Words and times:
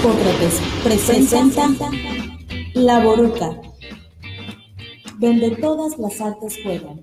Hipócrates 0.00 0.62
presenta 0.82 1.68
La 2.72 3.04
Boruca, 3.04 3.60
donde 5.18 5.50
todas 5.56 5.98
las 5.98 6.18
artes 6.22 6.58
juegan. 6.62 7.02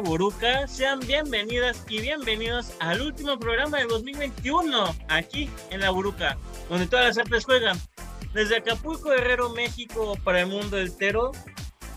Boruca? 0.00 0.66
Sean 0.66 1.00
bienvenidas 1.00 1.84
y 1.88 2.00
bienvenidos 2.00 2.72
al 2.80 3.02
último 3.02 3.38
programa 3.38 3.78
del 3.78 3.88
2021, 3.88 4.96
aquí 5.08 5.50
en 5.70 5.80
La 5.80 5.90
Boruca, 5.90 6.38
donde 6.68 6.86
todas 6.86 7.06
las 7.06 7.18
artes 7.18 7.44
juegan. 7.44 7.78
Desde 8.32 8.56
Acapulco, 8.56 9.10
Guerrero, 9.10 9.50
México, 9.50 10.16
para 10.24 10.40
el 10.40 10.46
mundo 10.46 10.78
entero, 10.78 11.32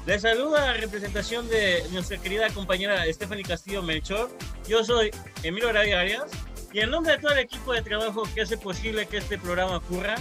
les 0.06 0.22
saluda 0.22 0.66
la 0.66 0.74
representación 0.74 1.48
de 1.48 1.84
nuestra 1.92 2.18
querida 2.18 2.50
compañera 2.50 3.06
Stephanie 3.12 3.44
Castillo 3.44 3.82
Melchor. 3.82 4.30
Yo 4.68 4.84
soy 4.84 5.12
Emilio 5.42 5.70
Arabia 5.70 6.02
Arias 6.02 6.32
y 6.74 6.80
en 6.80 6.90
nombre 6.90 7.14
de 7.14 7.20
todo 7.20 7.32
el 7.32 7.40
equipo 7.40 7.72
de 7.72 7.82
trabajo 7.84 8.24
que 8.36 8.42
hace 8.42 8.58
posible 8.58 9.06
que 9.06 9.18
este 9.18 9.38
programa 9.38 9.78
ocurra, 9.78 10.16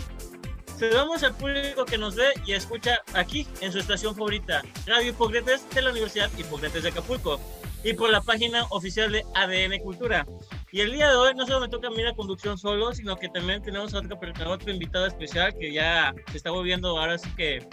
saludamos 0.78 1.22
al 1.24 1.34
público 1.34 1.84
que 1.84 1.98
nos 1.98 2.14
ve 2.14 2.28
y 2.46 2.52
escucha 2.52 3.00
aquí 3.14 3.48
en 3.60 3.72
su 3.72 3.78
estación 3.78 4.14
favorita, 4.14 4.62
Radio 4.86 5.10
Hipócrates 5.10 5.68
de 5.70 5.82
la 5.82 5.90
Universidad 5.90 6.30
Hipócrates 6.38 6.84
de 6.84 6.90
Acapulco 6.90 7.40
y 7.84 7.94
por 7.94 8.10
la 8.10 8.20
página 8.20 8.64
oficial 8.70 9.12
de 9.12 9.24
ADN 9.34 9.80
Cultura. 9.82 10.26
Y 10.70 10.80
el 10.80 10.92
día 10.92 11.08
de 11.08 11.16
hoy 11.16 11.34
no 11.34 11.46
solo 11.46 11.60
me 11.60 11.68
toca 11.68 11.88
a 11.88 11.90
mí 11.90 12.02
la 12.02 12.14
conducción 12.14 12.56
solo, 12.56 12.92
sino 12.94 13.16
que 13.16 13.28
también 13.28 13.62
tenemos 13.62 13.94
a 13.94 13.98
otro, 13.98 14.18
a 14.18 14.48
otro 14.48 14.72
invitado 14.72 15.06
especial 15.06 15.54
que 15.58 15.72
ya 15.72 16.14
se 16.30 16.36
está 16.36 16.50
volviendo 16.50 16.98
ahora 16.98 17.18
sí 17.18 17.28
que 17.36 17.66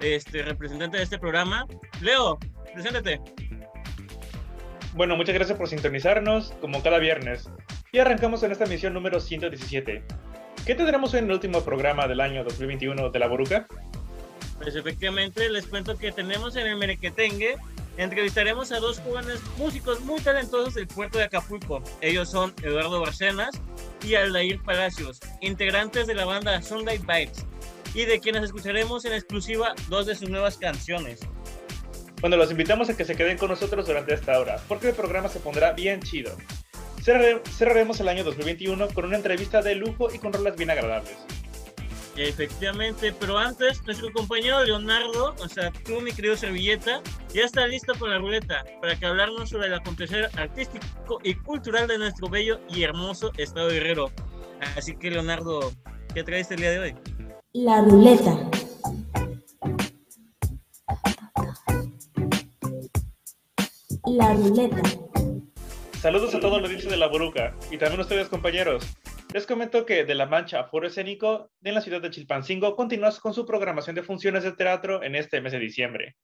este 0.00 0.42
representante 0.42 0.98
de 0.98 1.02
este 1.02 1.18
programa. 1.18 1.66
Leo, 2.00 2.38
preséntate. 2.72 3.20
Bueno, 4.94 5.16
muchas 5.16 5.34
gracias 5.34 5.58
por 5.58 5.68
sintonizarnos, 5.68 6.52
como 6.60 6.82
cada 6.82 6.98
viernes. 6.98 7.48
Y 7.90 7.98
arrancamos 7.98 8.42
en 8.42 8.52
esta 8.52 8.66
misión 8.66 8.94
número 8.94 9.18
117. 9.18 10.04
¿Qué 10.64 10.74
tendremos 10.74 11.14
en 11.14 11.24
el 11.24 11.32
último 11.32 11.62
programa 11.62 12.06
del 12.06 12.20
año 12.20 12.44
2021 12.44 13.10
de 13.10 13.18
La 13.18 13.26
Boruca? 13.26 13.66
Pues 14.62 14.76
efectivamente 14.76 15.48
les 15.50 15.66
cuento 15.66 15.98
que 15.98 16.12
tenemos 16.12 16.56
en 16.56 16.68
el 16.68 16.76
Merequetengue, 16.76 17.56
entrevistaremos 17.96 18.72
a 18.72 18.80
dos 18.80 18.98
jóvenes 19.00 19.40
músicos 19.56 20.00
muy 20.00 20.20
talentosos 20.20 20.74
del 20.74 20.86
puerto 20.86 21.18
de 21.18 21.24
Acapulco. 21.24 21.82
Ellos 22.00 22.30
son 22.30 22.52
Eduardo 22.62 23.00
Barcenas 23.00 23.60
y 24.04 24.14
Aldair 24.14 24.60
Palacios, 24.62 25.20
integrantes 25.40 26.06
de 26.06 26.14
la 26.14 26.24
banda 26.24 26.60
Sunday 26.62 26.98
Vibes, 26.98 27.44
y 27.94 28.04
de 28.04 28.18
quienes 28.20 28.44
escucharemos 28.44 29.04
en 29.04 29.12
exclusiva 29.12 29.74
dos 29.88 30.06
de 30.06 30.14
sus 30.14 30.28
nuevas 30.28 30.58
canciones. 30.58 31.20
Bueno, 32.20 32.36
los 32.36 32.50
invitamos 32.50 32.88
a 32.88 32.96
que 32.96 33.04
se 33.04 33.16
queden 33.16 33.36
con 33.38 33.50
nosotros 33.50 33.86
durante 33.86 34.14
esta 34.14 34.38
hora, 34.40 34.60
porque 34.66 34.88
el 34.88 34.94
programa 34.94 35.28
se 35.28 35.40
pondrá 35.40 35.72
bien 35.72 36.00
chido. 36.02 36.36
Cerrare- 37.02 37.42
cerraremos 37.50 38.00
el 38.00 38.08
año 38.08 38.24
2021 38.24 38.88
con 38.88 39.04
una 39.04 39.16
entrevista 39.16 39.60
de 39.60 39.74
lujo 39.74 40.08
y 40.12 40.18
con 40.18 40.32
rolas 40.32 40.56
bien 40.56 40.70
agradables. 40.70 41.16
Efectivamente, 42.16 43.12
pero 43.18 43.36
antes, 43.36 43.82
nuestro 43.84 44.12
compañero 44.12 44.62
Leonardo, 44.62 45.34
o 45.38 45.48
sea, 45.48 45.72
tú, 45.84 46.00
mi 46.00 46.12
querido 46.12 46.36
Servilleta, 46.36 47.02
ya 47.32 47.42
está 47.42 47.66
listo 47.66 47.92
con 47.98 48.10
la 48.10 48.18
ruleta 48.18 48.64
para 48.80 48.96
que 48.96 49.06
hablarnos 49.06 49.50
sobre 49.50 49.66
el 49.66 49.74
acontecer 49.74 50.30
artístico 50.36 51.18
y 51.24 51.34
cultural 51.34 51.88
de 51.88 51.98
nuestro 51.98 52.28
bello 52.28 52.60
y 52.68 52.84
hermoso 52.84 53.32
estado 53.36 53.68
de 53.68 53.74
Guerrero. 53.74 54.12
Así 54.76 54.96
que, 54.96 55.10
Leonardo, 55.10 55.72
¿qué 56.14 56.22
traes 56.22 56.50
el 56.52 56.58
día 56.58 56.70
de 56.70 56.78
hoy? 56.78 56.94
La 57.52 57.82
ruleta. 57.82 58.50
La 64.06 64.32
ruleta. 64.34 64.82
Saludos 66.00 66.34
a 66.34 66.40
todos 66.40 66.60
los 66.60 66.70
dichos 66.70 66.90
de 66.90 66.96
La 66.96 67.08
Boruca 67.08 67.56
y 67.70 67.78
también 67.78 67.98
a 68.00 68.02
ustedes 68.02 68.28
compañeros. 68.28 68.84
Les 69.34 69.46
comento 69.46 69.84
que 69.84 70.04
De 70.04 70.14
la 70.14 70.26
Mancha 70.26 70.62
Foro 70.62 70.86
Escénico 70.86 71.50
en 71.64 71.74
la 71.74 71.80
ciudad 71.80 72.00
de 72.00 72.08
Chilpancingo 72.08 72.76
continúa 72.76 73.10
con 73.20 73.34
su 73.34 73.44
programación 73.44 73.96
de 73.96 74.04
funciones 74.04 74.44
de 74.44 74.52
teatro 74.52 75.02
en 75.02 75.16
este 75.16 75.40
mes 75.40 75.50
de 75.50 75.58
diciembre. 75.58 76.14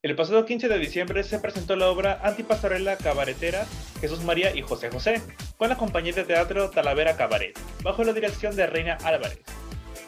El 0.00 0.16
pasado 0.16 0.46
15 0.46 0.66
de 0.66 0.78
diciembre 0.78 1.24
se 1.24 1.40
presentó 1.40 1.76
la 1.76 1.90
obra 1.90 2.20
Antipastorela 2.22 2.96
Cabaretera 2.96 3.66
Jesús 4.00 4.24
María 4.24 4.56
y 4.56 4.62
José 4.62 4.88
José 4.90 5.20
con 5.58 5.68
la 5.68 5.76
compañía 5.76 6.14
de 6.14 6.24
teatro 6.24 6.70
Talavera 6.70 7.18
Cabaret, 7.18 7.52
bajo 7.82 8.02
la 8.02 8.14
dirección 8.14 8.56
de 8.56 8.66
Reina 8.66 8.96
Álvarez. 9.04 9.42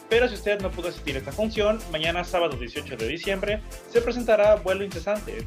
Pero 0.08 0.26
si 0.26 0.34
usted 0.36 0.62
no 0.62 0.70
pudo 0.70 0.88
asistir 0.88 1.16
a 1.16 1.18
esta 1.18 1.30
función, 1.32 1.78
mañana 1.92 2.24
sábado 2.24 2.56
18 2.56 2.96
de 2.96 3.06
diciembre 3.06 3.60
se 3.90 4.00
presentará 4.00 4.54
Vuelo 4.54 4.82
Incesante, 4.82 5.46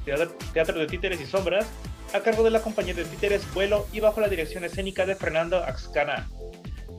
teatro 0.54 0.78
de 0.78 0.86
títeres 0.86 1.22
y 1.22 1.26
sombras, 1.26 1.68
a 2.14 2.20
cargo 2.20 2.44
de 2.44 2.52
la 2.52 2.62
compañía 2.62 2.94
de 2.94 3.06
títeres 3.06 3.52
Vuelo 3.56 3.88
y 3.92 4.00
bajo 4.00 4.22
la 4.22 4.30
dirección 4.30 4.64
escénica 4.64 5.08
de 5.08 5.16
Fernando 5.16 5.58
Axcana, 5.58 6.30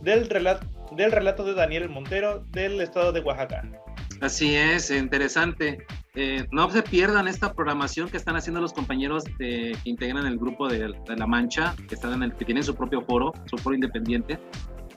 del, 0.09 0.29
relat- 0.29 0.67
del 0.97 1.13
relato 1.13 1.45
de 1.45 1.55
Daniel 1.55 1.89
Montero 1.91 2.45
del 2.53 2.81
estado 2.81 3.13
de 3.13 3.21
Oaxaca. 3.21 3.63
Así 4.21 4.57
es, 4.57 4.91
interesante. 4.91 5.79
Eh, 6.15 6.47
no 6.51 6.69
se 6.71 6.83
pierdan 6.83 7.29
esta 7.29 7.53
programación 7.53 8.09
que 8.09 8.17
están 8.17 8.35
haciendo 8.35 8.61
los 8.61 8.73
compañeros 8.73 9.23
que 9.39 9.77
integran 9.85 10.27
el 10.27 10.39
grupo 10.39 10.67
de, 10.69 10.89
La 11.17 11.27
Mancha, 11.27 11.75
que, 11.89 11.95
están 11.95 12.15
en 12.15 12.23
el, 12.25 12.33
que 12.35 12.45
tienen 12.45 12.65
su 12.65 12.75
propio 12.75 13.03
foro, 13.03 13.33
su 13.49 13.57
foro 13.59 13.75
independiente. 13.75 14.39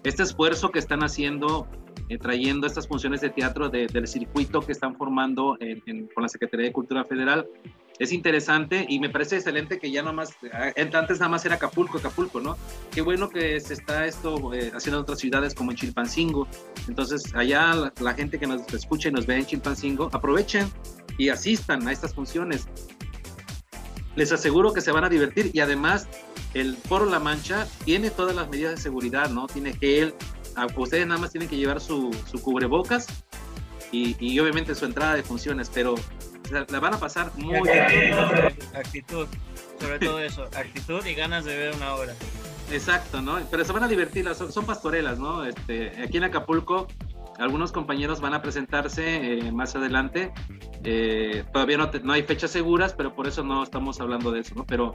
Este 0.04 0.24
esfuerzo 0.24 0.72
que 0.72 0.80
están 0.80 1.04
haciendo, 1.04 1.68
eh, 2.10 2.18
trayendo 2.18 2.66
estas 2.66 2.88
funciones 2.88 3.22
de 3.22 3.30
teatro 3.30 3.70
de- 3.70 3.86
del 3.86 4.08
circuito 4.08 4.62
que 4.62 4.72
están 4.72 4.96
formando 4.96 5.56
con 6.16 6.24
la 6.24 6.30
Secretaría 6.30 6.68
de 6.68 6.72
Cultura 6.74 7.04
Federal, 7.04 7.46
es 8.02 8.12
interesante 8.12 8.84
y 8.90 9.00
me 9.00 9.12
parece 9.12 9.36
excelente 9.36 9.78
que 9.78 9.92
ya 9.92 10.02
nomás, 10.02 10.32
eh, 10.42 10.90
antes 10.92 11.20
nada 11.20 11.30
más 11.30 11.46
era 11.46 11.56
Acapulco, 11.56 12.00
Acapulco, 12.00 12.40
¿no? 12.40 12.58
Qué 12.92 13.02
bueno 13.02 13.30
que 13.30 13.60
se 13.60 13.76
está 13.76 14.08
esto 14.08 14.56
eh, 14.56 14.72
haciendo 14.74 14.98
en 14.98 15.04
otras 15.04 15.20
ciudades 15.20 15.54
como 15.54 15.70
en 15.70 15.78
Chilpancingo. 15.78 16.48
Entonces, 16.88 17.32
allá 17.36 17.92
la, 18.00 18.14
gente 18.16 18.40
que 18.40 18.48
nos 18.48 18.62
escucha 18.74 19.10
y 19.10 19.12
nos 19.12 19.28
ve 19.28 19.36
en 19.36 19.46
Chilpancingo, 19.46 20.10
aprovechen 20.14 20.68
y 21.20 21.30
asistan 21.30 21.88
a 21.88 21.92
estas 21.92 22.16
funciones. 22.16 22.68
Les 24.16 24.32
aseguro 24.32 24.74
que 24.74 24.82
se 24.82 24.92
van 24.92 25.04
a 25.04 25.10
divertir 25.10 25.52
y 25.54 25.60
además 25.60 26.08
el 26.56 26.78
Foro 26.78 27.06
La 27.06 27.20
Mancha 27.20 27.68
tiene 27.86 28.10
todas 28.10 28.36
las 28.36 28.50
medidas 28.50 28.78
de 28.78 28.82
seguridad, 28.82 29.30
¿no? 29.30 29.46
Tiene 29.46 29.74
gel, 29.74 30.16
ustedes 30.76 31.06
nada 31.06 31.22
más 31.22 31.30
tienen 31.30 31.48
que 31.48 31.56
llevar 31.56 31.80
su, 31.80 32.10
su 32.32 32.42
cubrebocas 32.42 33.06
y 33.92 34.40
obviamente 34.40 34.74
su 34.74 34.86
entrada 34.86 35.16
de 35.16 35.22
funciones, 35.22 35.70
pero 35.72 35.96
la, 36.52 36.80
van 36.80 36.94
a 36.94 37.00
pasar 37.00 37.32
muy 37.36 37.62
bien. 37.62 38.14
actitud, 38.76 39.28
sobre 39.80 40.00
todo 40.00 40.20
eso, 40.20 40.44
actitud 40.56 41.06
y 41.06 41.14
ganas 41.14 41.46
de 41.46 41.56
ver 41.56 41.76
una 41.76 41.96
obra. 41.96 42.14
Exacto, 42.72 43.22
¿no? 43.22 43.40
Pero 43.50 43.66
se 43.66 43.72
van 43.74 43.84
a 43.84 43.88
divertir, 43.88 44.28
son, 44.36 44.52
son 44.52 44.66
pastorelas, 44.66 45.20
¿no? 45.20 45.44
Este, 45.46 46.02
aquí 46.02 46.18
en 46.18 46.26
Acapulco, 46.26 46.88
algunos 47.42 47.72
compañeros 47.72 48.22
van 48.22 48.34
a 48.34 48.42
presentarse 48.42 49.40
eh, 49.40 49.52
más 49.52 49.76
adelante. 49.76 50.32
Eh, 50.84 51.44
todavía 51.52 51.78
no, 51.78 51.90
te- 51.90 52.00
no 52.00 52.14
hay 52.14 52.24
fechas 52.24 52.52
seguras, 52.52 52.94
pero 52.94 53.14
por 53.16 53.28
eso 53.28 53.44
no 53.44 53.64
estamos 53.64 54.00
hablando 54.00 54.32
de 54.32 54.40
eso, 54.42 54.56
¿no? 54.56 54.66
Pero 54.66 54.94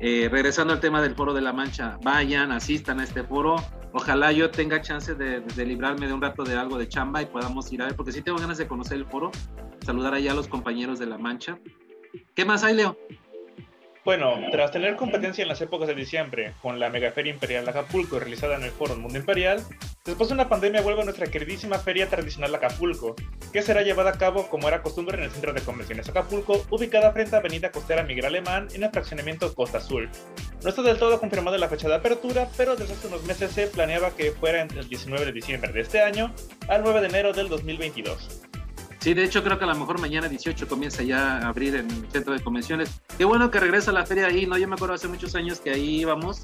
eh, 0.00 0.28
regresando 0.30 0.72
al 0.72 0.80
tema 0.80 1.02
del 1.02 1.14
Foro 1.14 1.32
de 1.34 1.40
la 1.40 1.52
Mancha, 1.52 1.98
vayan, 2.02 2.52
asistan 2.52 3.00
a 3.00 3.04
este 3.04 3.22
foro. 3.24 3.56
Ojalá 3.92 4.32
yo 4.32 4.50
tenga 4.50 4.80
chance 4.82 5.14
de, 5.14 5.40
de 5.40 5.66
librarme 5.66 6.06
de 6.06 6.12
un 6.12 6.20
rato 6.22 6.44
de 6.44 6.56
algo 6.56 6.78
de 6.78 6.88
chamba 6.88 7.22
y 7.22 7.26
podamos 7.26 7.72
ir 7.72 7.82
a 7.82 7.86
ver, 7.86 7.96
porque 7.96 8.12
sí 8.12 8.22
tengo 8.22 8.38
ganas 8.38 8.58
de 8.58 8.66
conocer 8.68 8.98
el 8.98 9.06
foro, 9.06 9.30
saludar 9.84 10.14
allá 10.14 10.32
a 10.32 10.34
los 10.34 10.46
compañeros 10.48 10.98
de 10.98 11.06
la 11.06 11.18
Mancha. 11.18 11.58
¿Qué 12.34 12.44
más 12.44 12.64
hay, 12.64 12.74
Leo? 12.74 12.96
Bueno, 14.08 14.40
tras 14.50 14.70
tener 14.70 14.96
competencia 14.96 15.42
en 15.42 15.48
las 15.48 15.60
épocas 15.60 15.86
de 15.86 15.94
diciembre 15.94 16.54
con 16.62 16.80
la 16.80 16.88
Megaferia 16.88 17.30
Imperial 17.30 17.68
Acapulco 17.68 18.18
realizada 18.18 18.56
en 18.56 18.62
el 18.62 18.70
Foro 18.70 18.96
Mundo 18.96 19.18
Imperial, 19.18 19.62
Después 20.08 20.30
de 20.30 20.36
una 20.36 20.48
pandemia 20.48 20.80
vuelve 20.80 21.04
nuestra 21.04 21.26
queridísima 21.26 21.78
feria 21.78 22.08
tradicional 22.08 22.54
Acapulco, 22.54 23.14
que 23.52 23.60
será 23.60 23.82
llevada 23.82 24.08
a 24.08 24.16
cabo 24.16 24.48
como 24.48 24.66
era 24.66 24.80
costumbre 24.80 25.18
en 25.18 25.24
el 25.24 25.30
Centro 25.30 25.52
de 25.52 25.60
Convenciones 25.60 26.08
Acapulco, 26.08 26.64
ubicada 26.70 27.12
frente 27.12 27.36
a 27.36 27.40
Avenida 27.40 27.70
Costera 27.70 28.04
Miguel 28.04 28.24
Alemán 28.24 28.68
en 28.72 28.84
el 28.84 28.90
fraccionamiento 28.90 29.54
Costa 29.54 29.76
Azul. 29.76 30.08
No 30.62 30.70
está 30.70 30.80
del 30.80 30.96
todo 30.96 31.20
confirmada 31.20 31.58
la 31.58 31.68
fecha 31.68 31.88
de 31.88 31.96
apertura, 31.96 32.48
pero 32.56 32.74
desde 32.74 32.94
hace 32.94 33.08
unos 33.08 33.24
meses 33.24 33.52
se 33.52 33.66
planeaba 33.66 34.16
que 34.16 34.32
fuera 34.32 34.62
entre 34.62 34.80
el 34.80 34.88
19 34.88 35.26
de 35.26 35.32
diciembre 35.32 35.72
de 35.74 35.82
este 35.82 36.00
año 36.00 36.32
al 36.68 36.82
9 36.82 37.02
de 37.02 37.08
enero 37.08 37.34
del 37.34 37.50
2022. 37.50 38.48
Sí, 39.08 39.14
de 39.14 39.24
hecho 39.24 39.42
creo 39.42 39.58
que 39.58 39.64
a 39.64 39.68
lo 39.68 39.74
mejor 39.74 39.98
mañana 40.02 40.28
18 40.28 40.68
comienza 40.68 41.02
ya 41.02 41.38
a 41.38 41.48
abrir 41.48 41.74
en 41.76 41.90
el 41.90 42.10
centro 42.10 42.34
de 42.34 42.40
convenciones. 42.40 43.00
Qué 43.16 43.24
bueno 43.24 43.50
que 43.50 43.58
regresa 43.58 43.90
a 43.90 43.94
la 43.94 44.04
feria 44.04 44.26
ahí, 44.26 44.44
¿no? 44.46 44.58
Yo 44.58 44.68
me 44.68 44.74
acuerdo 44.74 44.94
hace 44.96 45.08
muchos 45.08 45.34
años 45.34 45.60
que 45.60 45.70
ahí 45.70 46.00
íbamos 46.02 46.42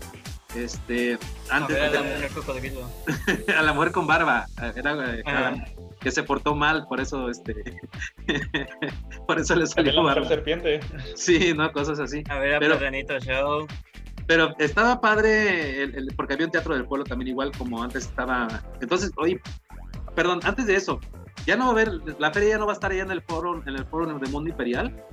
este, 0.56 1.18
antes 1.50 1.76
A 1.76 1.80
ver, 1.80 1.90
de- 1.92 1.98
a 1.98 2.00
la 2.00 2.08
mujer 2.14 2.30
cocodrilo. 2.30 2.90
a 3.58 3.60
la 3.62 3.72
mujer 3.74 3.92
con 3.92 4.06
barba, 4.06 4.46
era, 4.74 5.14
eh, 5.14 5.22
Ah. 5.26 5.52
que 6.00 6.10
se 6.10 6.22
portó 6.22 6.54
mal, 6.54 6.86
por 6.88 7.02
eso, 7.02 7.28
este, 7.28 7.54
por 9.26 9.38
eso 9.38 9.54
le 9.56 9.66
salió 9.66 9.92
la 9.92 10.00
mujer 10.00 10.14
barba. 10.20 10.28
serpiente. 10.30 10.80
Sí, 11.16 11.52
no, 11.54 11.70
cosas 11.70 12.00
así. 12.00 12.24
A 12.30 12.38
ver, 12.38 12.54
a 12.54 12.58
Pero- 12.60 12.78
Platanito 12.78 13.18
Show. 13.20 13.66
Pero 14.26 14.54
estaba 14.58 15.02
padre, 15.02 15.82
el- 15.82 15.94
el- 15.96 16.14
porque 16.16 16.32
había 16.32 16.46
un 16.46 16.52
teatro 16.52 16.72
del 16.74 16.86
pueblo 16.86 17.04
también 17.04 17.28
igual 17.28 17.52
como 17.58 17.82
antes 17.82 18.06
estaba. 18.06 18.48
Entonces, 18.80 19.10
oye, 19.18 19.38
perdón, 20.14 20.40
antes 20.44 20.64
de 20.66 20.76
eso, 20.76 20.98
ya 21.46 21.56
no 21.56 21.64
va 21.64 21.68
a 21.70 21.72
haber, 21.72 22.18
la 22.18 22.30
feria 22.32 22.50
ya 22.50 22.58
no 22.58 22.66
va 22.66 22.72
a 22.72 22.74
estar 22.74 22.90
allá 22.92 23.02
en 23.02 23.10
el 23.10 23.22
foro, 23.22 23.62
en 23.66 23.74
el 23.76 23.84
foro 23.86 24.06
de 24.06 24.28
Mundo 24.28 24.50
Imperial. 24.50 25.04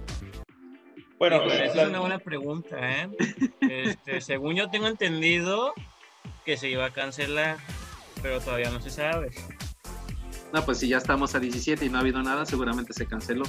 Bueno, 1.20 1.44
esa 1.44 1.76
la- 1.76 1.84
es 1.84 1.90
una 1.90 2.00
buena 2.00 2.20
pregunta, 2.20 2.78
¿eh? 2.80 3.10
Este, 3.62 4.22
según 4.22 4.56
yo 4.56 4.70
tengo 4.70 4.88
entendido 4.88 5.74
que 6.46 6.58
se 6.58 6.70
iba 6.70 6.86
a 6.86 6.90
cancelar, 6.92 7.58
pero 8.24 8.40
todavía 8.40 8.72
no 8.72 8.82
se 8.82 8.90
sabe. 8.90 9.30
No, 10.54 10.66
pues 10.66 10.80
si 10.80 10.88
ya 10.88 10.98
estamos 10.98 11.34
a 11.36 11.40
17 11.40 11.86
y 11.86 11.90
no 11.90 11.98
ha 11.98 12.02
habido 12.02 12.22
nada, 12.24 12.46
seguramente 12.46 12.94
se 12.94 13.06
canceló. 13.06 13.44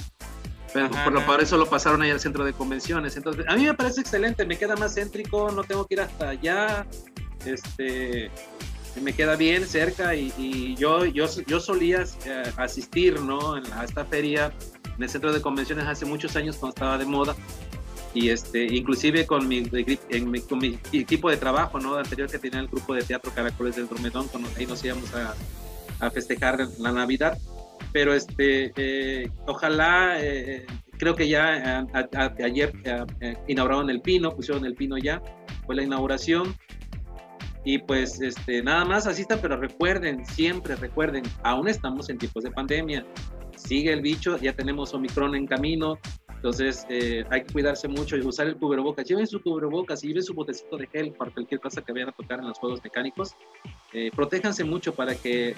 Pero 0.73 0.85
Ajá, 0.87 1.03
por, 1.03 1.13
lo, 1.13 1.25
por 1.25 1.41
eso 1.41 1.57
lo 1.57 1.67
pasaron 1.67 2.01
ahí 2.01 2.11
al 2.11 2.19
centro 2.19 2.45
de 2.45 2.53
convenciones. 2.53 3.15
Entonces, 3.17 3.45
a 3.47 3.55
mí 3.55 3.65
me 3.65 3.73
parece 3.73 4.01
excelente, 4.01 4.45
me 4.45 4.57
queda 4.57 4.75
más 4.75 4.95
céntrico, 4.95 5.51
no 5.51 5.63
tengo 5.63 5.85
que 5.85 5.95
ir 5.95 6.01
hasta 6.01 6.29
allá. 6.29 6.87
Este, 7.45 8.31
me 9.01 9.13
queda 9.13 9.35
bien 9.35 9.65
cerca 9.65 10.15
y, 10.15 10.31
y 10.37 10.75
yo, 10.75 11.05
yo, 11.05 11.25
yo 11.47 11.59
solía 11.59 12.03
eh, 12.25 12.43
asistir 12.57 13.19
¿no? 13.21 13.55
A 13.55 13.83
esta 13.83 14.05
feria 14.05 14.51
en 14.97 15.03
el 15.03 15.09
centro 15.09 15.33
de 15.33 15.41
convenciones 15.41 15.85
hace 15.85 16.05
muchos 16.05 16.35
años 16.35 16.57
cuando 16.57 16.75
estaba 16.75 16.97
de 16.97 17.05
moda. 17.05 17.35
Y 18.15 18.29
este, 18.29 18.63
inclusive 18.65 19.25
con 19.25 19.47
mi, 19.47 19.63
en 20.09 20.29
mi- 20.29 20.41
con 20.41 20.59
mi 20.59 20.77
equipo 20.91 21.31
de 21.31 21.37
trabajo, 21.37 21.79
¿no? 21.79 21.95
Anterior 21.95 22.29
que 22.29 22.37
tenía 22.37 22.59
el 22.59 22.67
grupo 22.67 22.93
de 22.93 23.01
teatro 23.01 23.31
Caracoles 23.33 23.75
del 23.75 23.87
Dromedón, 23.87 24.27
cuando 24.27 24.47
ahí 24.55 24.67
nos 24.67 24.85
íbamos 24.85 25.11
a, 25.15 25.33
a 25.99 26.11
festejar 26.11 26.59
la 26.77 26.91
Navidad. 26.91 27.39
Pero 27.91 28.13
este, 28.13 28.71
eh, 28.75 29.29
ojalá, 29.47 30.17
eh, 30.19 30.65
creo 30.99 31.15
que 31.15 31.27
ya 31.27 31.79
a- 31.93 31.99
a- 31.99 32.09
a- 32.25 32.33
ayer 32.45 32.71
eh, 32.83 33.03
eh, 33.21 33.37
inauguraron 33.47 33.89
el 33.89 34.01
Pino, 34.01 34.29
pusieron 34.35 34.63
el 34.65 34.75
Pino 34.75 34.95
ya, 34.99 35.19
fue 35.65 35.73
la 35.75 35.81
inauguración. 35.81 36.55
Y 37.65 37.77
pues 37.77 38.19
este, 38.21 38.61
nada 38.61 38.83
más 38.85 39.07
asistan, 39.07 39.39
pero 39.41 39.57
recuerden, 39.57 40.25
siempre 40.25 40.75
recuerden, 40.75 41.23
aún 41.43 41.67
estamos 41.67 42.09
en 42.09 42.17
tiempos 42.17 42.43
de 42.43 42.51
pandemia. 42.51 43.05
Sigue 43.55 43.93
el 43.93 44.01
bicho, 44.01 44.37
ya 44.37 44.53
tenemos 44.53 44.93
Omicron 44.93 45.35
en 45.35 45.47
camino, 45.47 45.97
entonces 46.43 46.85
eh, 46.89 47.23
hay 47.29 47.43
que 47.43 47.53
cuidarse 47.53 47.87
mucho 47.87 48.17
y 48.17 48.21
usar 48.21 48.47
el 48.47 48.57
cubrebocas. 48.57 49.07
Lleven 49.07 49.25
su 49.25 49.41
cubrebocas 49.41 50.03
y 50.03 50.07
lleven 50.07 50.23
su 50.23 50.33
botecito 50.33 50.75
de 50.75 50.87
gel 50.87 51.13
para 51.13 51.31
cualquier 51.31 51.61
cosa 51.61 51.81
que 51.81 51.93
vayan 51.93 52.09
a 52.09 52.11
tocar 52.11 52.39
en 52.39 52.47
los 52.49 52.59
juegos 52.59 52.83
mecánicos. 52.83 53.33
Eh, 53.93 54.11
protéjanse 54.13 54.65
mucho 54.65 54.93
para 54.93 55.15
que 55.15 55.55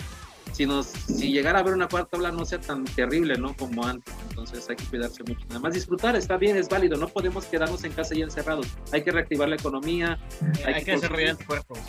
si, 0.51 0.67
nos, 0.67 0.85
si 0.85 1.31
llegara 1.31 1.57
a 1.57 1.61
haber 1.61 1.73
una 1.73 1.87
cuarta 1.87 2.17
ola 2.17 2.31
no 2.31 2.45
sea 2.45 2.59
tan 2.59 2.85
terrible 2.85 3.35
¿no? 3.35 3.55
como 3.55 3.83
antes. 3.83 4.14
Entonces 4.35 4.69
hay 4.69 4.75
que 4.75 4.83
cuidarse 4.83 5.23
mucho. 5.23 5.45
Nada 5.47 5.61
más 5.61 5.73
disfrutar, 5.73 6.13
está 6.17 6.35
bien, 6.35 6.57
es 6.57 6.67
válido. 6.67 6.97
No 6.97 7.07
podemos 7.07 7.45
quedarnos 7.45 7.85
en 7.85 7.93
casa 7.93 8.13
y 8.15 8.21
encerrados. 8.21 8.67
Hay 8.91 9.01
que 9.01 9.11
reactivar 9.11 9.47
la 9.47 9.55
economía 9.55 10.19
Hay, 10.65 10.73
Hay 10.73 10.79
que 10.79 10.85
que 10.85 10.91
desarrollar 10.91 11.29
anticuerpos. 11.29 11.79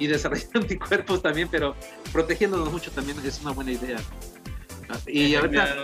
y 0.00 0.08
desarrollar 0.08 0.48
anticuerpos 0.54 1.22
también, 1.22 1.46
pero 1.48 1.76
protegiéndonos 2.12 2.72
mucho 2.72 2.90
también 2.90 3.16
es 3.24 3.40
una 3.40 3.52
buena 3.52 3.70
idea. 3.70 3.98
Y 5.06 5.36
ahorita, 5.36 5.76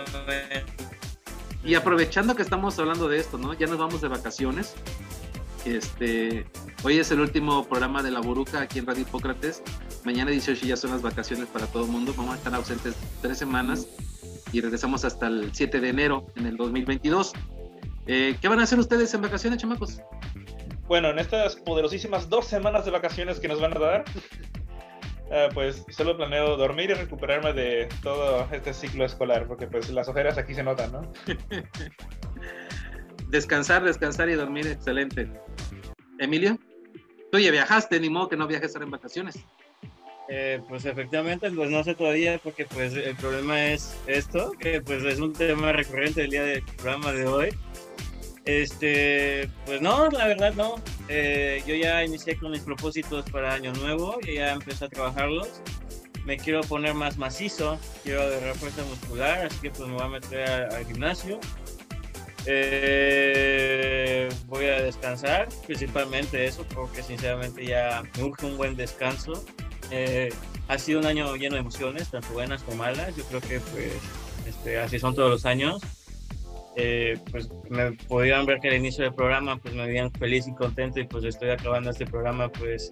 y 1.63 1.75
aprovechando 1.75 2.35
que 2.35 2.41
estamos 2.41 2.77
hablando 2.79 3.07
de 3.07 3.17
esto, 3.19 3.37
¿no? 3.37 3.53
Ya 3.53 3.67
nos 3.67 3.77
vamos 3.77 4.01
de 4.01 4.09
vacaciones. 4.09 4.75
Este, 5.65 6.45
hoy 6.83 6.99
es 6.99 7.11
el 7.11 7.19
último 7.19 7.67
programa 7.67 8.01
de 8.01 8.11
la 8.11 8.21
Boruca 8.21 8.61
aquí 8.61 8.79
en 8.79 8.85
Radio 8.85 9.01
Hipócrates. 9.01 9.61
Mañana 10.05 10.31
18 10.31 10.65
ya 10.65 10.77
son 10.77 10.91
las 10.91 11.01
vacaciones 11.01 11.47
para 11.47 11.67
todo 11.67 11.85
el 11.85 11.91
mundo. 11.91 12.13
Vamos 12.15 12.35
a 12.35 12.37
estar 12.37 12.55
ausentes 12.55 12.95
tres 13.21 13.37
semanas 13.37 13.87
y 14.51 14.61
regresamos 14.61 15.05
hasta 15.05 15.27
el 15.27 15.49
7 15.53 15.79
de 15.79 15.89
enero 15.89 16.27
en 16.35 16.45
el 16.45 16.57
2022. 16.57 17.33
Eh, 18.07 18.37
¿Qué 18.41 18.47
van 18.47 18.59
a 18.59 18.63
hacer 18.63 18.79
ustedes 18.79 19.13
en 19.13 19.21
vacaciones, 19.21 19.59
chamacos? 19.59 20.01
Bueno, 20.87 21.09
en 21.09 21.19
estas 21.19 21.55
poderosísimas 21.55 22.29
dos 22.29 22.45
semanas 22.45 22.85
de 22.85 22.91
vacaciones 22.91 23.39
que 23.39 23.47
nos 23.47 23.61
van 23.61 23.75
a 23.77 23.79
dar, 23.79 24.05
eh, 25.29 25.49
pues 25.53 25.85
solo 25.89 26.17
planeo 26.17 26.57
dormir 26.57 26.89
y 26.89 26.93
recuperarme 26.93 27.53
de 27.53 27.89
todo 28.01 28.47
este 28.51 28.73
ciclo 28.73 29.05
escolar, 29.05 29.45
porque 29.47 29.67
pues 29.67 29.89
las 29.91 30.07
ojeras 30.07 30.37
aquí 30.37 30.55
se 30.55 30.63
notan, 30.63 30.91
¿no? 30.91 31.11
Descansar, 33.29 33.83
descansar 33.83 34.29
y 34.29 34.33
dormir, 34.33 34.67
excelente. 34.67 35.31
Emilio, 36.19 36.57
tú 37.31 37.39
ya 37.39 37.51
viajaste, 37.51 37.99
ni 37.99 38.09
modo 38.09 38.29
que 38.29 38.37
no 38.37 38.47
viajes 38.47 38.75
ahora 38.75 38.85
en 38.85 38.91
vacaciones. 38.91 39.39
Eh, 40.31 40.61
pues 40.67 40.85
efectivamente, 40.85 41.49
pues 41.49 41.71
no 41.71 41.83
sé 41.83 41.95
todavía 41.95 42.39
porque 42.43 42.65
pues 42.65 42.93
el 42.93 43.15
problema 43.15 43.65
es 43.67 43.95
esto, 44.05 44.51
que 44.59 44.79
pues 44.81 45.03
es 45.03 45.19
un 45.19 45.33
tema 45.33 45.71
recurrente 45.71 46.21
del 46.21 46.29
día 46.29 46.43
del 46.43 46.63
programa 46.63 47.11
de 47.11 47.25
hoy. 47.25 47.49
Este, 48.45 49.49
pues 49.65 49.81
no, 49.81 50.09
la 50.09 50.27
verdad 50.27 50.53
no. 50.53 50.75
Eh, 51.07 51.63
yo 51.67 51.75
ya 51.75 52.03
inicié 52.03 52.37
con 52.37 52.51
mis 52.51 52.61
propósitos 52.61 53.29
para 53.31 53.53
Año 53.53 53.73
Nuevo, 53.73 54.17
y 54.25 54.35
ya 54.35 54.53
empecé 54.53 54.85
a 54.85 54.89
trabajarlos. 54.89 55.61
Me 56.25 56.37
quiero 56.37 56.61
poner 56.61 56.93
más 56.93 57.17
macizo, 57.17 57.79
quiero 58.03 58.21
agarrar 58.21 58.55
fuerza 58.55 58.83
muscular, 58.83 59.45
así 59.47 59.59
que 59.61 59.71
pues 59.71 59.87
me 59.87 59.95
voy 59.95 60.03
a 60.03 60.07
meter 60.09 60.49
al, 60.49 60.85
gimnasio. 60.85 61.39
Eh, 62.45 64.29
voy 64.47 64.65
a 64.65 64.81
descansar, 64.81 65.49
principalmente 65.65 66.45
eso, 66.45 66.65
porque 66.73 67.03
sinceramente 67.03 67.65
ya 67.65 68.03
me 68.15 68.23
urge 68.23 68.45
un 68.45 68.57
buen 68.57 68.75
descanso. 68.75 69.43
Eh, 69.91 70.29
ha 70.67 70.77
sido 70.77 70.99
un 70.99 71.05
año 71.05 71.35
lleno 71.35 71.55
de 71.55 71.61
emociones, 71.61 72.09
tanto 72.11 72.29
buenas 72.33 72.63
como 72.63 72.77
malas. 72.77 73.15
Yo 73.15 73.23
creo 73.25 73.41
que 73.41 73.59
pues 73.59 73.93
este, 74.47 74.79
así 74.79 74.99
son 74.99 75.15
todos 75.15 75.29
los 75.29 75.45
años. 75.45 75.81
Eh, 76.75 77.17
pues 77.31 77.49
me 77.69 77.91
podían 77.91 78.45
ver 78.45 78.59
que 78.59 78.69
al 78.69 78.75
inicio 78.75 79.03
del 79.03 79.13
programa 79.13 79.57
pues 79.57 79.73
me 79.73 79.85
veían 79.85 80.11
feliz 80.11 80.47
y 80.47 80.53
contento 80.53 80.99
y 80.99 81.05
pues 81.05 81.25
estoy 81.25 81.49
acabando 81.49 81.89
este 81.89 82.05
programa 82.05 82.49
pues 82.49 82.91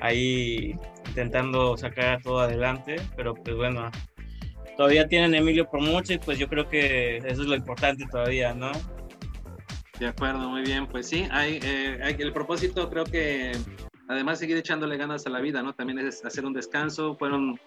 ahí 0.00 0.74
intentando 1.06 1.76
sacar 1.76 2.20
todo 2.22 2.40
adelante, 2.40 2.96
pero 3.16 3.34
pues 3.34 3.54
bueno, 3.54 3.90
todavía 4.78 5.08
tienen 5.08 5.34
a 5.34 5.38
Emilio 5.38 5.68
por 5.68 5.80
mucho 5.82 6.12
y 6.14 6.18
pues 6.18 6.38
yo 6.38 6.48
creo 6.48 6.68
que 6.68 7.16
eso 7.18 7.42
es 7.42 7.48
lo 7.48 7.56
importante 7.56 8.06
todavía, 8.10 8.54
¿no? 8.54 8.70
De 9.98 10.06
acuerdo, 10.06 10.48
muy 10.48 10.62
bien. 10.62 10.86
Pues 10.86 11.08
sí, 11.08 11.26
hay, 11.32 11.58
eh, 11.64 11.98
hay- 12.02 12.14
el 12.20 12.32
propósito 12.32 12.88
creo 12.88 13.02
que 13.04 13.50
además 14.06 14.38
seguir 14.38 14.56
echándole 14.56 14.96
ganas 14.96 15.26
a 15.26 15.30
la 15.30 15.40
vida, 15.40 15.62
¿no? 15.64 15.74
También 15.74 15.98
es 15.98 16.24
hacer 16.24 16.46
un 16.46 16.52
descanso. 16.52 17.16
Fueron, 17.16 17.58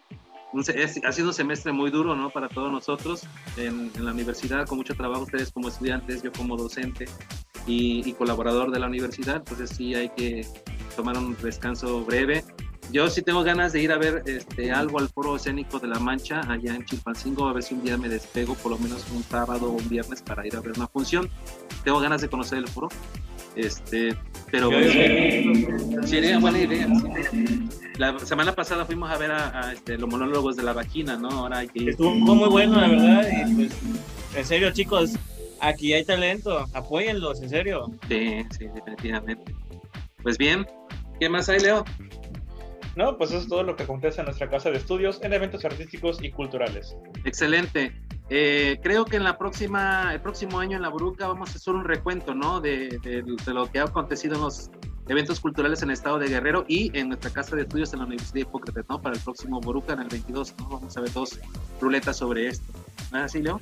un 0.53 0.61
es- 0.61 1.01
ha 1.03 1.11
sido 1.11 1.27
un 1.27 1.33
semestre 1.33 1.73
muy 1.73 1.91
duro, 1.91 2.15
¿no? 2.15 2.29
Para 2.29 2.47
todos 2.47 2.71
nosotros 2.71 3.23
en, 3.57 3.91
en 3.93 4.05
la 4.05 4.13
universidad, 4.13 4.65
con 4.65 4.77
mucho 4.77 4.95
trabajo, 4.95 5.23
ustedes 5.23 5.51
como 5.51 5.67
estudiantes, 5.67 6.23
yo 6.23 6.31
como 6.31 6.55
docente 6.55 7.05
y, 7.67 8.09
y 8.09 8.13
colaborador 8.13 8.71
de 8.71 8.79
la 8.79 8.87
universidad. 8.87 9.35
Entonces 9.35 9.69
sí 9.71 9.93
hay 9.95 10.07
que 10.15 10.45
tomar 10.95 11.17
un 11.17 11.35
descanso 11.43 12.05
breve. 12.05 12.45
Yo 12.91 13.09
sí 13.09 13.21
tengo 13.21 13.43
ganas 13.43 13.71
de 13.73 13.81
ir 13.81 13.91
a 13.91 13.97
ver 13.97 14.23
este, 14.25 14.71
algo 14.71 14.99
al 14.99 15.07
foro 15.07 15.35
escénico 15.37 15.79
de 15.79 15.87
La 15.87 15.99
Mancha, 15.99 16.41
allá 16.49 16.75
en 16.75 16.83
Chilpancingo, 16.85 17.47
a 17.47 17.53
ver 17.53 17.63
si 17.63 17.73
un 17.73 17.83
día 17.83 17.97
me 17.97 18.09
despego, 18.09 18.53
por 18.55 18.71
lo 18.73 18.77
menos 18.79 19.05
un 19.15 19.23
sábado 19.23 19.67
o 19.67 19.71
un 19.77 19.87
viernes, 19.87 20.21
para 20.21 20.45
ir 20.45 20.55
a 20.55 20.59
ver 20.59 20.73
una 20.75 20.87
función. 20.87 21.29
Tengo 21.85 21.99
ganas 22.01 22.21
de 22.21 22.29
conocer 22.29 22.57
el 22.57 22.67
foro. 22.67 22.89
Este, 23.55 24.15
pero 24.49 24.71
yo- 24.71 26.07
sería 26.07 26.39
buena 26.39 26.59
idea. 26.59 26.87
La 27.97 28.17
semana 28.19 28.53
pasada 28.53 28.85
fuimos 28.85 29.09
a 29.11 29.17
ver 29.17 29.31
a, 29.31 29.67
a, 29.67 29.73
este, 29.73 29.97
los 29.97 30.09
monólogos 30.09 30.55
de 30.55 30.63
la 30.63 30.73
vaquina, 30.73 31.17
¿no? 31.17 31.29
Ahora 31.29 31.59
hay 31.59 31.67
que. 31.67 31.89
Estuvo 31.89 32.13
muy 32.15 32.49
bueno, 32.49 32.79
la 32.79 32.87
verdad, 32.87 33.27
y 33.47 33.53
pues 33.55 33.71
en 34.35 34.45
serio 34.45 34.71
chicos, 34.71 35.11
aquí 35.59 35.93
hay 35.93 36.03
talento, 36.05 36.65
apóyenlos, 36.73 37.41
en 37.41 37.49
serio. 37.49 37.91
Sí, 38.07 38.45
sí, 38.57 38.65
definitivamente. 38.73 39.53
Pues 40.23 40.37
bien, 40.37 40.65
¿qué 41.19 41.27
más 41.29 41.49
hay, 41.49 41.59
Leo? 41.59 41.83
No, 42.95 43.17
pues 43.17 43.31
eso 43.31 43.39
es 43.41 43.47
todo 43.47 43.63
lo 43.63 43.75
que 43.75 43.83
acontece 43.83 44.19
en 44.21 44.25
nuestra 44.25 44.49
casa 44.49 44.69
de 44.69 44.77
estudios 44.77 45.19
en 45.23 45.31
eventos 45.33 45.63
artísticos 45.63 46.21
y 46.21 46.29
culturales. 46.31 46.95
Excelente. 47.23 47.93
Eh, 48.29 48.79
creo 48.83 49.05
que 49.05 49.17
en 49.17 49.23
la 49.23 49.37
próxima, 49.37 50.13
el 50.13 50.21
próximo 50.21 50.59
año 50.59 50.75
en 50.77 50.83
la 50.83 50.89
Bruca 50.89 51.27
vamos 51.27 51.51
a 51.53 51.55
hacer 51.57 51.73
un 51.73 51.83
recuento, 51.85 52.33
¿no? 52.35 52.59
De, 52.61 52.89
de- 53.01 53.23
de 53.23 53.53
lo 53.53 53.69
que 53.71 53.79
ha 53.79 53.83
acontecido 53.83 54.35
en 54.35 54.41
los 54.41 54.69
eventos 55.09 55.39
culturales 55.39 55.81
en 55.83 55.89
el 55.89 55.93
estado 55.93 56.19
de 56.19 56.27
Guerrero 56.29 56.63
y 56.67 56.97
en 56.97 57.09
nuestra 57.09 57.31
casa 57.31 57.55
de 57.55 57.63
estudios 57.63 57.91
en 57.93 57.99
la 57.99 58.05
Universidad 58.05 58.33
de 58.35 58.39
Hipócrates, 58.41 58.85
¿no? 58.89 59.01
Para 59.01 59.15
el 59.15 59.21
próximo 59.21 59.59
Boruca 59.61 59.93
en 59.93 59.99
el 60.01 60.07
22, 60.07 60.55
¿no? 60.59 60.69
Vamos 60.69 60.95
a 60.97 61.01
ver 61.01 61.11
dos 61.13 61.39
ruletas 61.81 62.17
sobre 62.17 62.47
esto. 62.47 62.71
¿No 63.11 63.19
es 63.19 63.23
así, 63.25 63.41
Leo? 63.41 63.59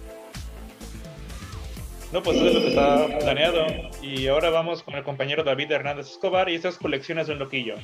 No, 2.12 2.24
pues 2.24 2.38
eso 2.38 2.48
es 2.48 2.54
lo 2.56 2.60
que 2.62 2.68
está 2.70 3.20
planeado. 3.20 3.66
Y 4.02 4.28
ahora 4.28 4.50
vamos 4.50 4.82
con 4.82 4.96
el 4.96 5.04
compañero 5.04 5.44
David 5.44 5.72
Hernández 5.72 6.08
Escobar 6.10 6.50
y 6.50 6.56
estas 6.56 6.78
colecciones 6.78 7.28
de 7.28 7.34
un 7.34 7.40
loquillo. 7.40 7.76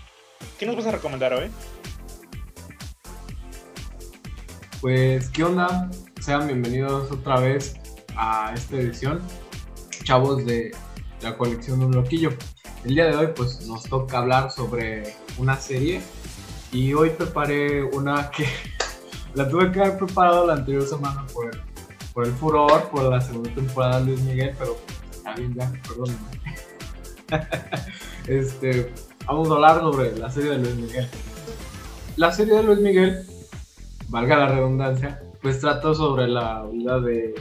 ¿Qué 0.58 0.66
nos 0.66 0.76
vas 0.76 0.88
a 0.88 0.92
recomendar 0.92 1.34
hoy? 1.34 1.52
Pues, 4.82 5.30
¿qué 5.30 5.44
onda? 5.44 5.90
Sean 6.22 6.48
bienvenidos 6.48 7.12
otra 7.12 7.40
vez 7.40 7.76
a 8.16 8.54
esta 8.54 8.78
edición, 8.78 9.22
chavos 10.04 10.46
de 10.46 10.72
la 11.22 11.38
colección 11.38 11.80
de 11.80 11.86
un 11.86 11.96
loquillo. 11.96 12.30
El 12.84 12.96
día 12.96 13.06
de 13.08 13.16
hoy, 13.16 13.28
pues, 13.36 13.68
nos 13.68 13.84
toca 13.84 14.20
hablar 14.20 14.52
sobre 14.52 15.16
una 15.38 15.58
serie 15.58 16.02
y 16.72 16.94
hoy 16.94 17.10
preparé 17.10 17.84
una 17.84 18.30
que 18.32 18.48
la 19.34 19.50
tuve 19.50 19.72
que 19.72 19.82
haber 19.82 19.98
preparado 19.98 20.48
la 20.48 20.54
anterior 20.54 20.88
semana 20.88 21.26
por 21.34 22.26
el, 22.26 22.34
furor, 22.34 22.90
por 22.90 23.04
la 23.04 23.20
segunda 23.20 23.54
temporada 23.54 24.00
de 24.00 24.06
Luis 24.06 24.22
Miguel, 24.22 24.56
pero 24.58 24.78
está 25.12 25.34
bien 25.34 25.54
ya, 25.54 25.72
perdón. 25.88 26.18
este, 28.28 28.94
vamos 29.26 29.50
a 29.50 29.54
hablar 29.54 29.80
sobre 29.80 30.18
la 30.18 30.30
serie 30.30 30.52
de 30.52 30.58
Luis 30.60 30.76
Miguel. 30.76 31.08
La 32.16 32.32
serie 32.32 32.56
de 32.56 32.64
Luis 32.64 32.80
Miguel 32.80 33.26
valga 34.10 34.38
la 34.38 34.48
redundancia, 34.48 35.22
pues 35.42 35.60
trata 35.60 35.94
sobre 35.94 36.28
la 36.28 36.64
vida 36.72 37.00
de, 37.00 37.34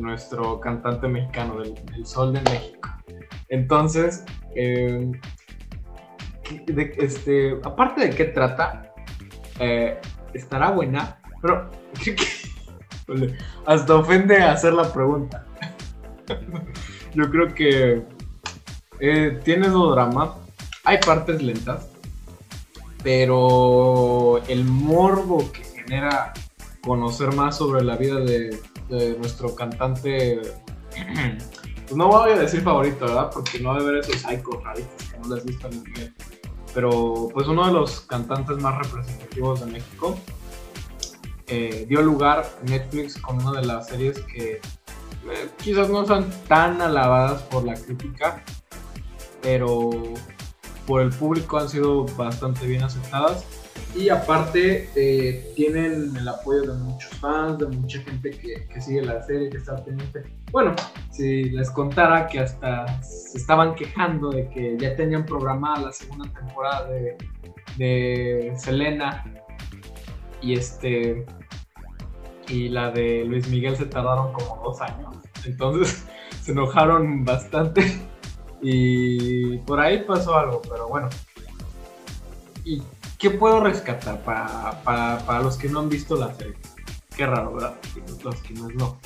nuestro 0.00 0.60
cantante 0.60 1.08
mexicano, 1.08 1.58
del, 1.58 2.06
Sol 2.06 2.32
de 2.32 2.42
México. 2.42 2.90
Entonces, 3.48 4.24
eh, 4.54 5.10
este, 6.98 7.58
aparte 7.64 8.08
de 8.08 8.10
qué 8.10 8.26
trata, 8.26 8.92
eh, 9.58 9.98
estará 10.34 10.70
buena, 10.70 11.18
pero 11.40 11.70
hasta 13.66 13.94
ofende 13.94 14.36
hacer 14.36 14.74
la 14.74 14.92
pregunta. 14.92 15.46
Yo 17.14 17.30
creo 17.30 17.54
que 17.54 18.02
eh, 19.00 19.40
tiene 19.44 19.70
su 19.70 19.90
drama, 19.90 20.34
hay 20.86 20.98
partes 20.98 21.42
lentas, 21.42 21.88
pero 23.02 24.40
el 24.46 24.64
morbo 24.64 25.50
que 25.50 25.64
genera 25.64 26.32
conocer 26.80 27.34
más 27.34 27.56
sobre 27.58 27.82
la 27.82 27.96
vida 27.96 28.20
de, 28.20 28.60
nuestro 29.18 29.54
cantante. 29.54 30.40
Pues 31.86 31.96
no 31.96 32.08
voy 32.08 32.32
a 32.32 32.36
decir 32.36 32.62
favorito, 32.62 33.04
¿verdad? 33.04 33.30
Porque 33.32 33.60
no 33.60 33.72
debe 33.74 33.92
ver 33.92 34.00
esos 34.00 34.16
psychos 34.16 34.60
raritos 34.64 35.04
que 35.08 35.18
no 35.20 35.32
les 35.32 35.46
gustan 35.46 35.70
muy 35.76 35.92
bien. 35.92 36.12
Pero 36.74 37.28
pues 37.32 37.46
uno 37.46 37.64
de 37.64 37.72
los 37.72 38.00
cantantes 38.00 38.58
más 38.58 38.76
representativos 38.78 39.60
de 39.60 39.66
México 39.66 40.18
eh, 41.46 41.86
dio 41.88 42.02
lugar 42.02 42.44
Netflix 42.64 43.16
con 43.20 43.40
una 43.40 43.60
de 43.60 43.68
las 43.68 43.86
series 43.86 44.18
que 44.18 44.54
eh, 44.54 45.48
quizás 45.62 45.88
no 45.88 46.04
son 46.04 46.28
tan 46.48 46.82
alabadas 46.82 47.42
por 47.42 47.62
la 47.62 47.74
crítica, 47.74 48.42
pero 49.40 49.92
por 50.86 51.02
el 51.02 51.10
público 51.10 51.58
han 51.58 51.68
sido 51.68 52.06
bastante 52.16 52.66
bien 52.66 52.82
aceptadas 52.82 53.44
y 53.94 54.08
aparte 54.08 54.90
eh, 54.94 55.52
tienen 55.56 56.14
el 56.16 56.28
apoyo 56.28 56.62
de 56.62 56.74
muchos 56.78 57.10
fans, 57.18 57.58
de 57.58 57.66
mucha 57.66 58.00
gente 58.00 58.30
que, 58.30 58.66
que, 58.66 58.80
sigue 58.80 59.02
la 59.02 59.22
serie, 59.22 59.48
que 59.48 59.56
está 59.56 59.76
pendiente. 59.76 60.22
Bueno, 60.50 60.74
si 61.10 61.44
les 61.44 61.70
contara 61.70 62.26
que 62.26 62.40
hasta 62.40 63.02
se 63.02 63.38
estaban 63.38 63.74
quejando 63.74 64.30
de 64.30 64.48
que 64.50 64.76
ya 64.78 64.94
tenían 64.96 65.24
programada 65.24 65.86
la 65.86 65.92
segunda 65.92 66.30
temporada 66.32 66.88
de, 66.88 67.16
de 67.78 68.54
Selena 68.56 69.24
y 70.42 70.54
este 70.54 71.26
y 72.48 72.68
la 72.68 72.90
de 72.90 73.24
Luis 73.24 73.48
Miguel 73.48 73.76
se 73.76 73.86
tardaron 73.86 74.32
como 74.32 74.62
dos 74.62 74.80
años. 74.80 75.16
Entonces 75.44 76.06
se 76.42 76.52
enojaron 76.52 77.24
bastante 77.24 78.00
y 78.68 79.58
por 79.58 79.80
ahí 79.80 80.02
pasó 80.02 80.36
algo, 80.36 80.62
pero 80.62 80.88
bueno. 80.88 81.08
Y 82.64 82.82
¿Qué 83.18 83.30
puedo 83.30 83.60
rescatar 83.60 84.22
para, 84.24 84.82
para, 84.82 85.18
para, 85.20 85.40
los 85.40 85.56
que 85.56 85.68
no 85.70 85.80
han 85.80 85.88
visto 85.88 86.16
la 86.16 86.34
serie? 86.34 86.54
Qué 87.16 87.26
raro, 87.26 87.54
¿verdad? 87.54 87.74
Los 88.22 88.36
que 88.42 88.52
no, 88.52 88.98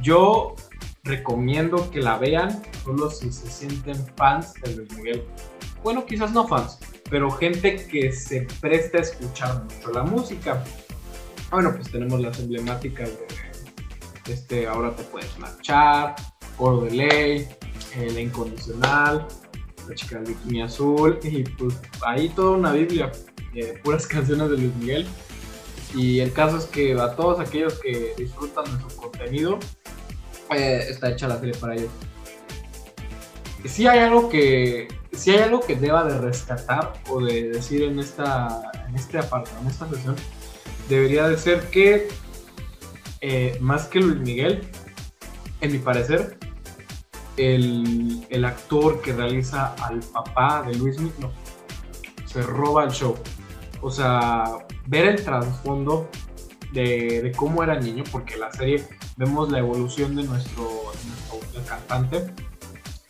yo 0.00 0.54
recomiendo 1.02 1.90
que 1.90 2.00
la 2.00 2.18
vean 2.18 2.62
solo 2.84 3.10
si 3.10 3.32
se 3.32 3.50
sienten 3.50 3.96
fans 4.16 4.54
de 4.62 4.76
Luis 4.76 4.92
Miguel. 4.92 5.24
Bueno, 5.82 6.06
quizás 6.06 6.32
no 6.32 6.46
fans, 6.46 6.78
pero 7.10 7.28
gente 7.32 7.86
que 7.88 8.12
se 8.12 8.46
presta 8.60 8.98
a 8.98 9.00
escuchar 9.00 9.64
mucho 9.64 9.90
la 9.90 10.02
música. 10.04 10.62
Bueno, 11.50 11.72
pues 11.74 11.90
tenemos 11.90 12.20
las 12.20 12.38
emblemáticas 12.38 13.08
de 13.08 14.32
este, 14.32 14.66
ahora 14.66 14.94
te 14.94 15.04
puedes 15.04 15.36
marchar, 15.38 16.16
Oro 16.58 16.80
de 16.82 16.90
Ley, 16.90 17.48
La 17.96 18.20
Incondicional, 18.20 19.26
la 19.88 19.94
chica 19.94 20.16
del 20.16 20.34
bikini 20.34 20.62
azul 20.62 21.18
y 21.22 21.42
pues 21.44 21.74
ahí 22.04 22.28
toda 22.30 22.56
una 22.56 22.72
biblia, 22.72 23.10
eh, 23.54 23.80
puras 23.82 24.06
canciones 24.08 24.50
de 24.50 24.56
Luis 24.56 24.74
Miguel. 24.76 25.06
Y 25.94 26.20
el 26.20 26.32
caso 26.32 26.58
es 26.58 26.64
que 26.66 26.92
a 26.94 27.14
todos 27.14 27.40
aquellos 27.40 27.74
que 27.80 28.12
disfrutan 28.18 28.64
de 28.64 28.82
su 28.82 28.96
contenido, 28.96 29.58
eh, 30.54 30.84
está 30.88 31.10
hecha 31.10 31.26
la 31.26 31.38
serie 31.38 31.54
para 31.54 31.74
ellos. 31.74 31.90
Si 33.64 33.86
hay 33.86 34.00
algo 34.00 34.28
que 34.28 34.88
si 35.12 35.30
hay 35.30 35.38
algo 35.38 35.60
que 35.60 35.76
deba 35.76 36.04
de 36.04 36.18
rescatar 36.18 36.92
o 37.08 37.20
de 37.24 37.48
decir 37.48 37.82
en 37.82 37.98
esta 37.98 38.70
en 38.88 38.94
este 38.94 39.18
apartado, 39.18 39.58
en 39.62 39.68
esta 39.68 39.88
sesión, 39.88 40.16
debería 40.88 41.28
de 41.28 41.38
ser 41.38 41.62
que 41.70 42.08
eh, 43.20 43.56
más 43.60 43.86
que 43.86 44.00
Luis 44.00 44.20
Miguel, 44.20 44.68
en 45.60 45.72
mi 45.72 45.78
parecer, 45.78 46.38
el, 47.36 48.26
el, 48.30 48.44
actor 48.44 49.00
que 49.02 49.12
realiza 49.12 49.74
al 49.74 50.00
papá 50.00 50.62
de 50.62 50.74
Luis 50.74 50.98
Miguel 50.98 51.30
se 52.24 52.42
roba 52.42 52.84
el 52.84 52.90
show. 52.90 53.16
O 53.80 53.90
sea, 53.90 54.66
ver 54.86 55.06
el 55.06 55.22
trasfondo 55.22 56.08
de, 56.72 57.22
de, 57.22 57.32
cómo 57.32 57.62
era 57.62 57.78
niño, 57.78 58.04
porque 58.10 58.36
la 58.36 58.52
serie 58.52 58.86
vemos 59.16 59.50
la 59.50 59.58
evolución 59.58 60.16
de 60.16 60.24
nuestro, 60.24 60.68
cantante. 61.66 62.32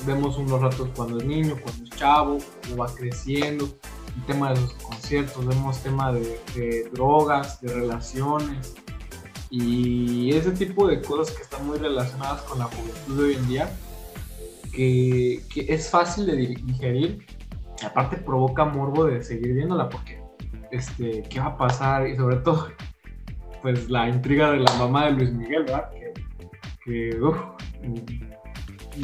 Vemos 0.04 0.38
unos 0.38 0.60
ratos 0.60 0.88
cuando 0.94 1.18
es 1.18 1.24
niño, 1.24 1.56
cuando 1.60 1.84
es 1.84 1.90
chavo, 1.90 2.38
cómo 2.62 2.76
va 2.84 2.94
creciendo, 2.94 3.64
el 3.64 4.24
tema 4.26 4.52
de 4.52 4.60
los 4.60 4.72
conciertos, 4.74 5.44
vemos 5.44 5.82
tema 5.82 6.12
de, 6.12 6.40
de 6.54 6.88
drogas, 6.92 7.60
de 7.60 7.72
relaciones 7.72 8.74
y 9.50 10.34
ese 10.34 10.50
tipo 10.52 10.86
de 10.86 11.00
cosas 11.00 11.34
que 11.34 11.42
están 11.42 11.66
muy 11.66 11.78
relacionadas 11.78 12.42
con 12.42 12.58
la 12.58 12.66
juventud 12.66 13.16
de 13.16 13.24
hoy 13.24 13.34
en 13.34 13.48
día 13.48 13.70
que, 14.76 15.42
que, 15.52 15.72
es 15.72 15.88
fácil 15.88 16.26
de 16.26 16.36
digerir 16.36 17.26
y 17.80 17.84
aparte 17.84 18.18
provoca 18.18 18.66
morbo 18.66 19.06
de 19.06 19.22
seguir 19.22 19.54
viéndola 19.54 19.88
porque 19.88 20.22
este, 20.70 21.22
qué 21.22 21.40
va 21.40 21.46
a 21.46 21.56
pasar 21.56 22.06
y 22.06 22.14
sobre 22.14 22.36
todo 22.36 22.68
pues 23.62 23.88
la 23.88 24.06
intriga 24.08 24.50
de 24.50 24.58
la 24.58 24.72
mamá 24.74 25.06
de 25.06 25.12
Luis 25.12 25.32
Miguel, 25.32 25.64
¿verdad? 25.64 25.90
Que, 25.90 26.12
que 26.84 27.20
uf, 27.22 27.38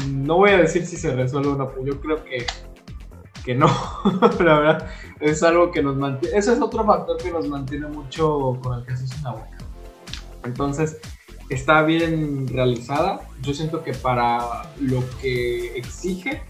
no 0.08 0.36
voy 0.36 0.50
a 0.50 0.58
decir 0.58 0.84
si 0.84 0.96
se 0.96 1.14
resuelve 1.16 1.48
o 1.48 1.56
no, 1.56 1.68
pues 1.68 1.86
yo 1.86 1.98
creo 2.00 2.22
que, 2.22 2.46
que 3.42 3.54
no, 3.54 3.66
la 4.44 4.58
verdad 4.58 4.90
es 5.20 5.42
algo 5.42 5.70
que 5.70 5.82
nos 5.82 5.96
mantiene, 5.96 6.36
ese 6.36 6.52
es 6.52 6.60
otro 6.60 6.84
factor 6.84 7.16
que 7.16 7.30
nos 7.30 7.48
mantiene 7.48 7.86
mucho 7.88 8.58
con 8.62 8.78
el 8.78 8.84
que 8.84 8.94
se 8.94 9.18
una 9.20 9.32
boca. 9.32 9.58
Entonces, 10.44 11.00
está 11.54 11.82
bien 11.82 12.48
realizada. 12.48 13.20
Yo 13.42 13.54
siento 13.54 13.82
que 13.82 13.92
para 13.92 14.72
lo 14.80 15.02
que 15.20 15.76
exige 15.76 16.42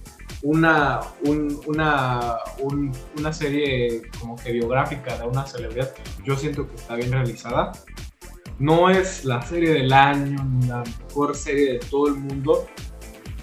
una, 0.42 1.00
un, 1.24 1.60
una, 1.66 2.36
un, 2.60 2.92
una 3.16 3.32
serie 3.32 4.02
como 4.20 4.36
que 4.36 4.52
biográfica 4.52 5.16
de 5.18 5.26
una 5.26 5.46
celebridad, 5.46 5.94
yo 6.24 6.36
siento 6.36 6.68
que 6.68 6.76
está 6.76 6.96
bien 6.96 7.12
realizada. 7.12 7.72
No 8.58 8.90
es 8.90 9.24
la 9.24 9.42
serie 9.42 9.70
del 9.70 9.92
año, 9.92 10.44
ni 10.44 10.66
la 10.66 10.82
mejor 10.82 11.36
serie 11.36 11.74
de 11.74 11.78
todo 11.78 12.08
el 12.08 12.14
mundo, 12.14 12.66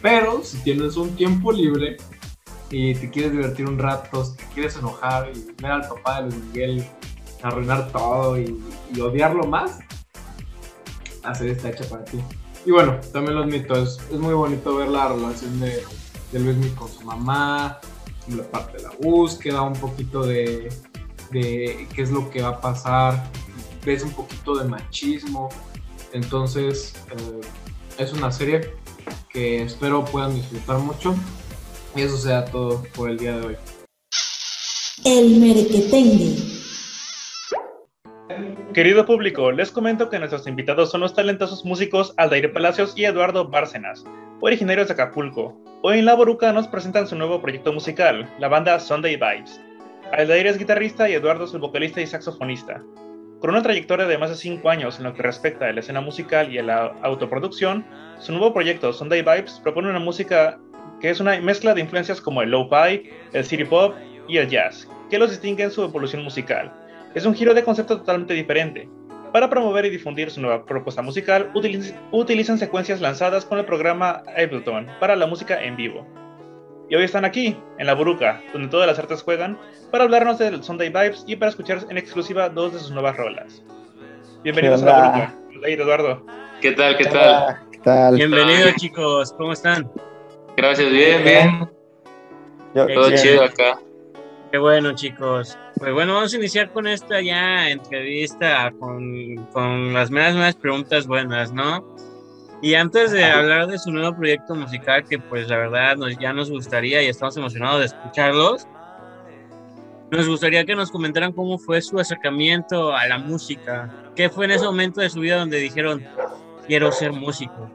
pero 0.01 0.43
si 0.43 0.57
tienes 0.59 0.95
un 0.97 1.15
tiempo 1.15 1.51
libre 1.51 1.97
y 2.69 2.93
te 2.93 3.09
quieres 3.09 3.31
divertir 3.31 3.67
un 3.67 3.79
rato, 3.79 4.23
si 4.23 4.37
te 4.37 4.45
quieres 4.53 4.77
enojar 4.77 5.31
y 5.33 5.61
ver 5.61 5.71
al 5.71 5.87
papá 5.87 6.21
de 6.21 6.29
Luis 6.29 6.43
Miguel 6.45 6.85
arruinar 7.41 7.91
todo 7.91 8.39
y, 8.39 8.61
y 8.93 8.99
odiarlo 8.99 9.45
más, 9.45 9.79
hacer 11.23 11.49
esta 11.49 11.69
hecha 11.69 11.85
para 11.89 12.05
ti. 12.05 12.19
Y 12.65 12.71
bueno, 12.71 12.99
también 13.13 13.35
los 13.35 13.47
mitos. 13.47 13.99
Es 14.11 14.17
muy 14.17 14.33
bonito 14.33 14.75
ver 14.75 14.89
la 14.89 15.09
relación 15.09 15.59
de, 15.59 15.83
de 16.31 16.39
Luis 16.39 16.71
con 16.73 16.89
su 16.89 17.01
mamá, 17.01 17.79
la 18.27 18.43
parte 18.43 18.77
de 18.77 18.83
la 18.83 18.91
búsqueda, 18.99 19.61
un 19.61 19.73
poquito 19.73 20.23
de, 20.23 20.69
de 21.31 21.87
qué 21.93 22.01
es 22.01 22.11
lo 22.11 22.29
que 22.29 22.41
va 22.41 22.49
a 22.49 22.61
pasar. 22.61 23.31
Ves 23.85 24.03
un 24.03 24.11
poquito 24.11 24.55
de 24.55 24.67
machismo. 24.67 25.49
Entonces, 26.11 26.93
eh, 27.11 27.41
es 27.97 28.13
una 28.13 28.31
serie 28.31 28.73
que 29.29 29.63
espero 29.63 30.03
puedan 30.05 30.35
disfrutar 30.35 30.79
mucho. 30.79 31.15
Y 31.95 32.01
eso 32.01 32.17
sea 32.17 32.45
todo 32.45 32.83
por 32.95 33.09
el 33.09 33.17
día 33.17 33.37
de 33.37 33.47
hoy. 33.47 33.55
El 35.05 35.39
merequetengue. 35.39 36.58
Querido 38.73 39.03
público, 39.03 39.51
les 39.51 39.71
comento 39.71 40.11
que 40.11 40.19
nuestros 40.19 40.45
invitados 40.45 40.91
son 40.91 41.01
los 41.01 41.15
talentosos 41.15 41.65
músicos 41.65 42.13
Aldair 42.17 42.53
Palacios 42.53 42.93
y 42.95 43.03
Eduardo 43.03 43.47
Bárcenas, 43.47 44.05
originarios 44.41 44.87
de 44.87 44.93
Acapulco. 44.93 45.59
Hoy 45.81 45.97
en 45.97 46.05
La 46.05 46.13
Boruca 46.13 46.53
nos 46.53 46.67
presentan 46.67 47.07
su 47.07 47.15
nuevo 47.15 47.41
proyecto 47.41 47.73
musical, 47.73 48.31
la 48.37 48.47
banda 48.47 48.79
Sunday 48.79 49.15
Vibes. 49.15 49.59
Aldair 50.11 50.45
es 50.45 50.59
guitarrista 50.59 51.09
y 51.09 51.13
Eduardo 51.13 51.45
es 51.45 51.53
el 51.55 51.61
vocalista 51.61 51.99
y 51.99 52.05
saxofonista. 52.05 52.83
Con 53.39 53.49
una 53.49 53.63
trayectoria 53.63 54.05
de 54.05 54.19
más 54.19 54.29
de 54.29 54.35
5 54.35 54.69
años 54.69 54.99
en 54.99 55.05
lo 55.05 55.15
que 55.15 55.23
respecta 55.23 55.65
a 55.65 55.73
la 55.73 55.79
escena 55.79 56.01
musical 56.01 56.53
y 56.53 56.59
a 56.59 56.63
la 56.63 56.93
autoproducción, 57.01 57.83
su 58.19 58.33
nuevo 58.33 58.53
proyecto 58.53 58.93
Sunday 58.93 59.23
Vibes 59.23 59.59
propone 59.63 59.89
una 59.89 59.99
música 59.99 60.59
que 61.01 61.09
es 61.09 61.19
una 61.19 61.41
mezcla 61.41 61.73
de 61.73 61.81
influencias 61.81 62.21
como 62.21 62.43
el 62.43 62.51
lo-fi, 62.51 63.09
el 63.33 63.45
city 63.45 63.65
pop 63.65 63.95
y 64.27 64.37
el 64.37 64.47
jazz, 64.47 64.87
que 65.09 65.17
los 65.17 65.31
distingue 65.31 65.63
en 65.63 65.71
su 65.71 65.83
evolución 65.83 66.23
musical. 66.23 66.71
Es 67.15 67.25
un 67.25 67.33
giro 67.33 67.53
de 67.53 67.63
concepto 67.63 67.97
totalmente 67.97 68.33
diferente. 68.33 68.89
Para 69.33 69.49
promover 69.49 69.85
y 69.85 69.89
difundir 69.89 70.31
su 70.31 70.41
nueva 70.41 70.65
propuesta 70.65 71.01
musical, 71.01 71.51
utiliz- 71.53 71.93
utilizan 72.11 72.57
secuencias 72.57 72.99
lanzadas 73.01 73.45
con 73.45 73.59
el 73.59 73.65
programa 73.65 74.23
Ableton 74.35 74.87
para 74.99 75.15
la 75.15 75.27
música 75.27 75.61
en 75.63 75.75
vivo. 75.75 76.05
Y 76.89 76.95
hoy 76.95 77.03
están 77.03 77.25
aquí, 77.25 77.55
en 77.77 77.85
La 77.85 77.93
Buruca, 77.93 78.41
donde 78.53 78.67
todas 78.69 78.87
las 78.87 78.97
artes 78.97 79.21
juegan, 79.21 79.59
para 79.91 80.05
hablarnos 80.05 80.39
del 80.39 80.63
Sunday 80.63 80.89
Vibes 80.89 81.23
y 81.27 81.35
para 81.35 81.49
escuchar 81.49 81.79
en 81.89 81.97
exclusiva 81.99 82.49
dos 82.49 82.73
de 82.73 82.79
sus 82.79 82.89
nuevas 82.91 83.15
rolas. 83.17 83.63
Bienvenidos 84.43 84.81
a 84.81 84.85
¿Qué 84.85 84.91
La? 84.91 84.99
Buruca. 85.09 85.35
Aldair, 85.55 85.81
Eduardo. 85.81 86.25
¿Qué 86.61 86.71
tal? 86.71 86.97
¿Qué 86.97 87.05
tal? 87.05 87.59
¿Qué 87.71 87.77
tal? 87.79 88.15
Bienvenidos 88.15 88.73
chicos, 88.77 89.33
¿cómo 89.37 89.53
están? 89.53 89.91
Gracias, 90.57 90.91
bien, 90.91 91.23
bien. 91.23 91.69
Yo- 92.73 92.87
Qué 92.87 92.93
Todo 92.95 93.07
bien. 93.09 93.21
chido 93.21 93.43
acá. 93.43 93.79
Qué 94.51 94.57
bueno 94.57 94.93
chicos. 94.95 95.55
Pues 95.79 95.93
bueno, 95.93 96.15
vamos 96.15 96.33
a 96.33 96.37
iniciar 96.37 96.73
con 96.73 96.87
esta 96.87 97.21
ya 97.21 97.69
entrevista 97.69 98.71
con, 98.79 99.37
con 99.53 99.93
las 99.93 100.11
meras, 100.11 100.35
meras 100.35 100.55
preguntas 100.55 101.07
buenas, 101.07 101.53
¿no? 101.53 101.95
Y 102.61 102.73
antes 102.73 103.11
de 103.11 103.23
hablar 103.23 103.67
de 103.67 103.79
su 103.79 103.89
nuevo 103.89 104.13
proyecto 104.17 104.55
musical, 104.55 105.05
que 105.05 105.17
pues 105.19 105.47
la 105.47 105.55
verdad 105.55 105.95
nos, 105.95 106.17
ya 106.19 106.33
nos 106.33 106.51
gustaría 106.51 107.01
y 107.01 107.07
estamos 107.07 107.37
emocionados 107.37 107.79
de 107.79 107.85
escucharlos, 107.85 108.67
nos 110.11 110.27
gustaría 110.27 110.65
que 110.65 110.75
nos 110.75 110.91
comentaran 110.91 111.31
cómo 111.31 111.57
fue 111.57 111.81
su 111.81 111.97
acercamiento 111.97 112.93
a 112.93 113.07
la 113.07 113.17
música. 113.17 114.11
¿Qué 114.15 114.29
fue 114.29 114.45
en 114.45 114.51
ese 114.51 114.65
momento 114.65 114.99
de 114.99 115.09
su 115.09 115.21
vida 115.21 115.37
donde 115.37 115.59
dijeron, 115.59 116.05
quiero 116.67 116.91
ser 116.91 117.13
músico? 117.13 117.71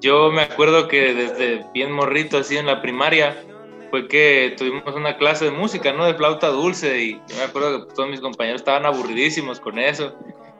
Yo 0.00 0.30
me 0.30 0.42
acuerdo 0.42 0.86
que 0.86 1.12
desde 1.12 1.66
bien 1.74 1.90
morrito, 1.90 2.38
así 2.38 2.56
en 2.56 2.66
la 2.66 2.80
primaria, 2.80 3.36
fue 3.90 4.08
que 4.08 4.54
tuvimos 4.56 4.94
una 4.94 5.16
clase 5.16 5.46
de 5.46 5.50
música, 5.50 5.92
¿no? 5.92 6.04
De 6.04 6.14
flauta 6.14 6.48
dulce 6.48 6.98
y 7.02 7.12
yo 7.28 7.36
me 7.36 7.42
acuerdo 7.42 7.86
que 7.86 7.94
todos 7.94 8.08
mis 8.08 8.20
compañeros 8.20 8.60
estaban 8.60 8.86
aburridísimos 8.86 9.60
con 9.60 9.78
eso, 9.78 10.14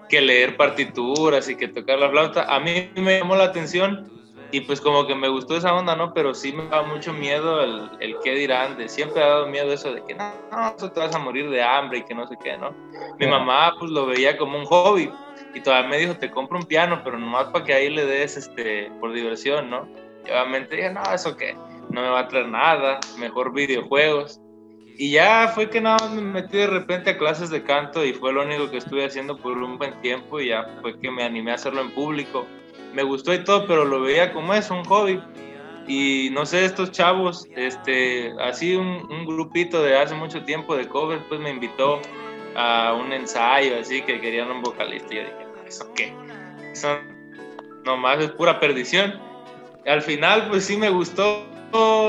que 0.09 0.21
leer 0.21 0.57
partituras 0.57 1.49
y 1.49 1.57
que 1.57 1.69
tocar 1.69 1.99
la 1.99 2.11
flauta. 2.11 2.45
A 2.55 2.61
mí 2.61 2.91
me 2.97 3.19
llamó 3.19 3.37
la 3.37 3.45
atención 3.45 4.11
y 4.53 4.61
pues 4.63 4.81
como 4.81 5.07
que 5.07 5.15
me 5.15 5.29
gustó 5.29 5.57
esa 5.57 5.75
onda, 5.75 5.95
¿no? 5.95 6.13
Pero 6.13 6.35
sí 6.35 6.53
me 6.53 6.67
da 6.67 6.83
mucho 6.83 7.13
miedo 7.13 7.63
el, 7.63 7.91
el 8.01 8.17
qué 8.25 8.35
dirán, 8.35 8.77
de 8.77 8.89
siempre 8.89 9.23
ha 9.23 9.29
dado 9.29 9.47
miedo 9.47 9.73
eso 9.73 9.93
de 9.93 10.03
que 10.05 10.15
no, 10.15 10.33
no, 10.51 10.91
te 10.91 11.01
vas 11.01 11.15
a 11.15 11.19
morir 11.19 11.49
de 11.51 11.63
hambre 11.63 11.99
y 11.99 12.05
que 12.05 12.15
no 12.15 12.27
sé 12.27 12.37
qué, 12.43 12.59
¿no? 12.59 12.75
Mi 13.19 13.27
mamá 13.27 13.75
pues 13.79 13.91
lo 13.93 14.07
veía 14.07 14.37
como 14.37 14.59
un 14.59 14.65
hobby 14.65 15.11
y 15.55 15.61
todavía 15.61 15.89
me 15.89 15.99
dijo, 15.99 16.17
te 16.17 16.31
compro 16.31 16.59
un 16.59 16.67
piano, 16.67 17.01
pero 17.05 17.19
nomás 17.19 17.47
para 17.47 17.65
que 17.65 17.75
ahí 17.75 17.91
le 17.91 18.05
des 18.05 18.37
este, 18.37 18.91
por 19.01 19.13
diversión, 19.13 19.71
¿no? 19.71 19.89
Y 20.27 20.31
obviamente 20.31 20.77
dije, 20.77 20.91
no, 20.91 21.03
eso 21.13 21.37
qué, 21.37 21.55
no 21.91 22.03
me 22.03 22.09
va 22.09 22.21
a 22.21 22.29
traer 22.29 22.49
nada, 22.49 23.01
mejor 23.19 23.53
videojuegos. 23.53 24.41
Y 24.97 25.13
ya 25.13 25.49
fue 25.55 25.71
que 25.71 25.81
nada 25.81 26.09
me 26.11 26.21
metí 26.21 26.59
de 26.59 26.67
repente 26.67 27.11
a 27.11 27.19
clases 27.19 27.49
de 27.49 27.63
canto 27.63 28.05
y 28.05 28.13
fue 28.13 28.33
lo 28.33 28.43
único 28.43 28.71
que 28.71 28.77
estuve 28.77 29.05
haciendo 29.05 29.37
por 29.37 29.57
un 29.57 29.79
buen 29.79 29.99
tiempo 30.03 30.41
y 30.41 30.49
ya 30.49 30.67
fue 30.83 30.99
que 31.01 31.11
me 31.11 31.23
animé 31.23 31.53
a 31.53 31.55
hacerlo 31.55 31.81
en 31.81 31.91
público. 31.93 32.47
Me 32.93 33.03
gustó 33.03 33.33
y 33.33 33.43
todo, 33.43 33.67
pero 33.67 33.85
lo 33.85 34.03
veía 34.03 34.33
como 34.33 34.53
es, 34.53 34.71
un 34.71 34.85
hobby. 34.85 35.21
Y 35.87 36.29
no 36.33 36.45
sé, 36.45 36.65
estos 36.67 36.91
chavos, 36.93 37.49
este, 37.57 38.33
así 38.41 38.77
un, 38.77 39.11
un 39.11 39.25
grupito 39.25 39.83
de 39.83 39.97
hace 39.97 40.15
mucho 40.15 40.45
tiempo 40.45 40.77
de 40.77 40.87
covers, 40.87 41.23
pues 41.29 41.41
me 41.41 41.51
invitó 41.51 42.01
a 42.55 42.93
un 42.93 43.13
ensayo 43.13 43.79
así 43.81 44.03
que 44.03 44.21
querían 44.21 44.51
un 44.51 44.61
vocalista. 44.61 45.15
Y 45.15 45.17
yo 45.17 45.23
dije, 45.23 45.37
¿eso 45.67 45.91
qué? 45.95 46.13
Eso 46.73 46.99
nomás 47.85 48.21
es 48.21 48.31
pura 48.33 48.61
perdición. 48.61 49.19
Al 49.87 50.03
final, 50.03 50.49
pues 50.51 50.67
sí 50.67 50.77
me 50.77 50.91
gustó 50.91 51.47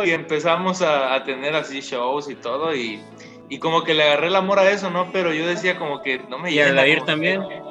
y 0.06 0.12
empezamos 0.12 0.82
a, 0.82 1.14
a 1.16 1.24
tener 1.24 1.56
así 1.56 1.82
shows 1.82 2.30
y 2.30 2.36
todo. 2.36 2.74
Y, 2.76 3.02
y 3.50 3.60
como 3.60 3.84
que 3.84 3.94
le 3.94 4.04
agarré 4.04 4.28
el 4.28 4.36
amor 4.36 4.60
a 4.60 4.70
eso, 4.70 4.90
¿no? 4.90 5.12
Pero 5.12 5.34
yo 5.34 5.46
decía 5.48 5.78
como 5.78 6.02
que 6.02 6.20
no 6.30 6.38
me 6.40 6.52
Y 6.52 6.60
a 6.60 6.70
como 6.70 7.06
también. 7.06 7.42
que- 7.48 7.62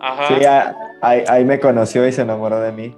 Ajá. 0.00 0.28
Sí, 0.38 0.44
a- 0.44 0.74
ahí, 1.02 1.24
ahí 1.28 1.44
me 1.44 1.58
conoció 1.58 2.06
y 2.06 2.12
se 2.12 2.22
enamoró 2.22 2.60
de 2.60 2.72
mí. 2.72 2.96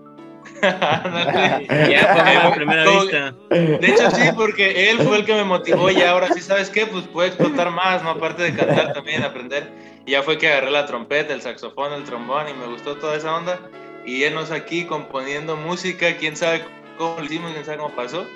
Ya 0.61 2.14
fue 2.14 2.37
a 2.37 2.53
primera 2.55 2.85
Como- 2.85 3.01
vista. 3.03 3.35
De 3.51 3.87
hecho, 3.87 4.11
sí, 4.11 4.22
porque 4.37 4.90
él 4.90 4.99
fue 4.99 5.18
el 5.18 5.25
que 5.25 5.35
me 5.35 5.44
motivó 5.44 5.90
y 5.90 6.03
ahora 6.03 6.29
sí, 6.33 6.40
¿sabes 6.40 6.70
qué? 6.70 6.87
Pues 6.87 7.05
puedo 7.05 7.27
explotar 7.29 7.70
más, 7.70 8.03
¿no? 8.03 8.11
Aparte 8.11 8.42
de 8.44 8.55
cantar 8.55 8.92
también, 8.92 9.22
aprender. 9.22 9.70
Y 10.07 10.12
ya 10.12 10.22
fue 10.22 10.38
que 10.38 10.49
agarré 10.49 10.70
la 10.70 10.87
trompeta, 10.87 11.33
el 11.35 11.42
saxofón, 11.42 11.92
el 11.92 12.05
trombón 12.05 12.49
y 12.49 12.55
me 12.55 12.66
gustó 12.66 12.96
toda 12.96 13.16
esa 13.16 13.35
onda. 13.37 13.59
Y 14.05 14.22
énos 14.25 14.51
aquí 14.53 14.85
componiendo 14.85 15.57
música, 15.57 16.16
quién 16.16 16.37
sabe 16.37 16.64
cómo 16.96 17.18
lo 17.18 17.24
hicimos, 17.24 17.52
quién 17.52 17.64
sabe 17.64 17.78
cómo 17.78 17.94
pasó. 17.94 18.26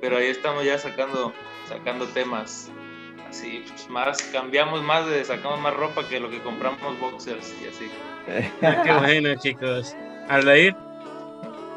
Pero 0.00 0.16
ahí 0.16 0.26
estamos 0.26 0.64
ya 0.64 0.78
sacando, 0.78 1.32
sacando 1.68 2.06
temas. 2.06 2.70
Así, 3.28 3.64
pues, 3.68 3.88
más, 3.88 4.22
cambiamos 4.32 4.82
más, 4.82 5.06
de, 5.08 5.24
sacamos 5.24 5.60
más 5.60 5.74
ropa 5.74 6.08
que 6.08 6.18
lo 6.18 6.30
que 6.30 6.40
compramos 6.40 6.98
boxers 6.98 7.54
y 7.62 7.68
así. 7.68 7.90
Ah, 8.62 8.82
Qué 8.84 8.92
bueno 8.92 9.34
chicos. 9.36 9.96
Aldair, 10.28 10.76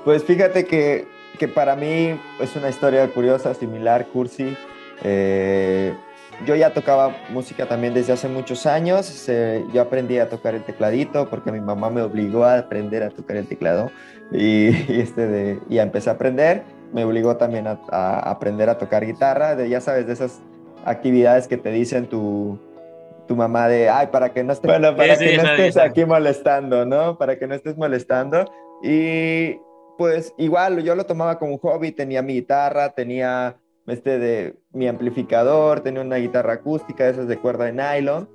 Pues 0.04 0.24
fíjate 0.24 0.66
que, 0.66 1.08
que 1.40 1.48
para 1.48 1.76
mí 1.76 2.20
es 2.40 2.56
una 2.56 2.70
historia 2.70 3.08
curiosa, 3.08 3.54
similar, 3.54 4.06
cursi. 4.08 4.56
Eh, 5.04 5.96
yo 6.46 6.56
ya 6.56 6.74
tocaba 6.74 7.16
música 7.30 7.68
también 7.68 7.94
desde 7.94 8.14
hace 8.14 8.28
muchos 8.28 8.66
años. 8.66 9.26
Eh, 9.30 9.64
yo 9.74 9.82
aprendí 9.82 10.18
a 10.18 10.30
tocar 10.30 10.56
el 10.56 10.64
tecladito 10.64 11.30
porque 11.30 11.52
mi 11.52 11.62
mamá 11.62 11.90
me 11.90 12.02
obligó 12.02 12.44
a 12.44 12.58
aprender 12.58 13.04
a 13.04 13.10
tocar 13.10 13.38
el 13.38 13.48
teclado 13.48 13.92
y, 14.34 14.70
y 14.92 15.00
este 15.02 15.28
de, 15.28 15.60
y 15.70 15.78
empecé 15.80 16.10
a 16.10 16.14
aprender. 16.14 16.64
Me 16.94 17.06
obligó 17.06 17.38
también 17.38 17.68
a, 17.68 17.80
a 17.90 18.30
aprender 18.30 18.70
a 18.70 18.78
tocar 18.78 19.06
guitarra, 19.06 19.56
de, 19.56 19.68
ya 19.70 19.82
sabes, 19.82 20.06
de 20.06 20.14
esas 20.14 20.42
actividades 20.86 21.48
que 21.48 21.58
te 21.58 21.72
dicen 21.72 22.08
tu, 22.08 22.60
tu 23.28 23.36
mamá 23.36 23.68
de, 23.68 23.90
ay, 23.90 24.08
para 24.08 24.32
que 24.34 24.44
no 24.44 24.54
estés, 24.54 24.70
bueno, 24.70 24.96
para 24.96 25.16
Sí, 25.16 25.26
que 25.26 25.32
sí, 25.32 25.38
no 25.38 25.44
estés 25.44 25.74
sabe. 25.76 25.90
aquí 25.90 26.06
molestando, 26.06 26.86
¿no? 26.86 27.18
Para 27.18 27.40
que 27.40 27.48
no 27.48 27.56
estés 27.56 27.78
molestando. 27.78 28.46
Y 28.84 29.58
pues 29.98 30.34
igual 30.38 30.84
yo 30.84 30.96
lo 30.96 31.06
tomaba 31.06 31.40
como 31.40 31.54
un 31.54 31.58
hobby, 31.60 31.92
tenía 31.92 32.22
mi 32.22 32.34
guitarra, 32.34 32.90
tenía 32.90 33.58
este 33.88 34.20
de 34.20 34.56
mi 34.72 34.88
amplificador, 34.88 35.80
tenía 35.82 36.02
una 36.02 36.18
guitarra 36.18 36.54
acústica, 36.54 37.08
esas 37.08 37.28
de 37.28 37.38
cuerda 37.38 37.66
de 37.66 37.74
nylon. 37.74 38.30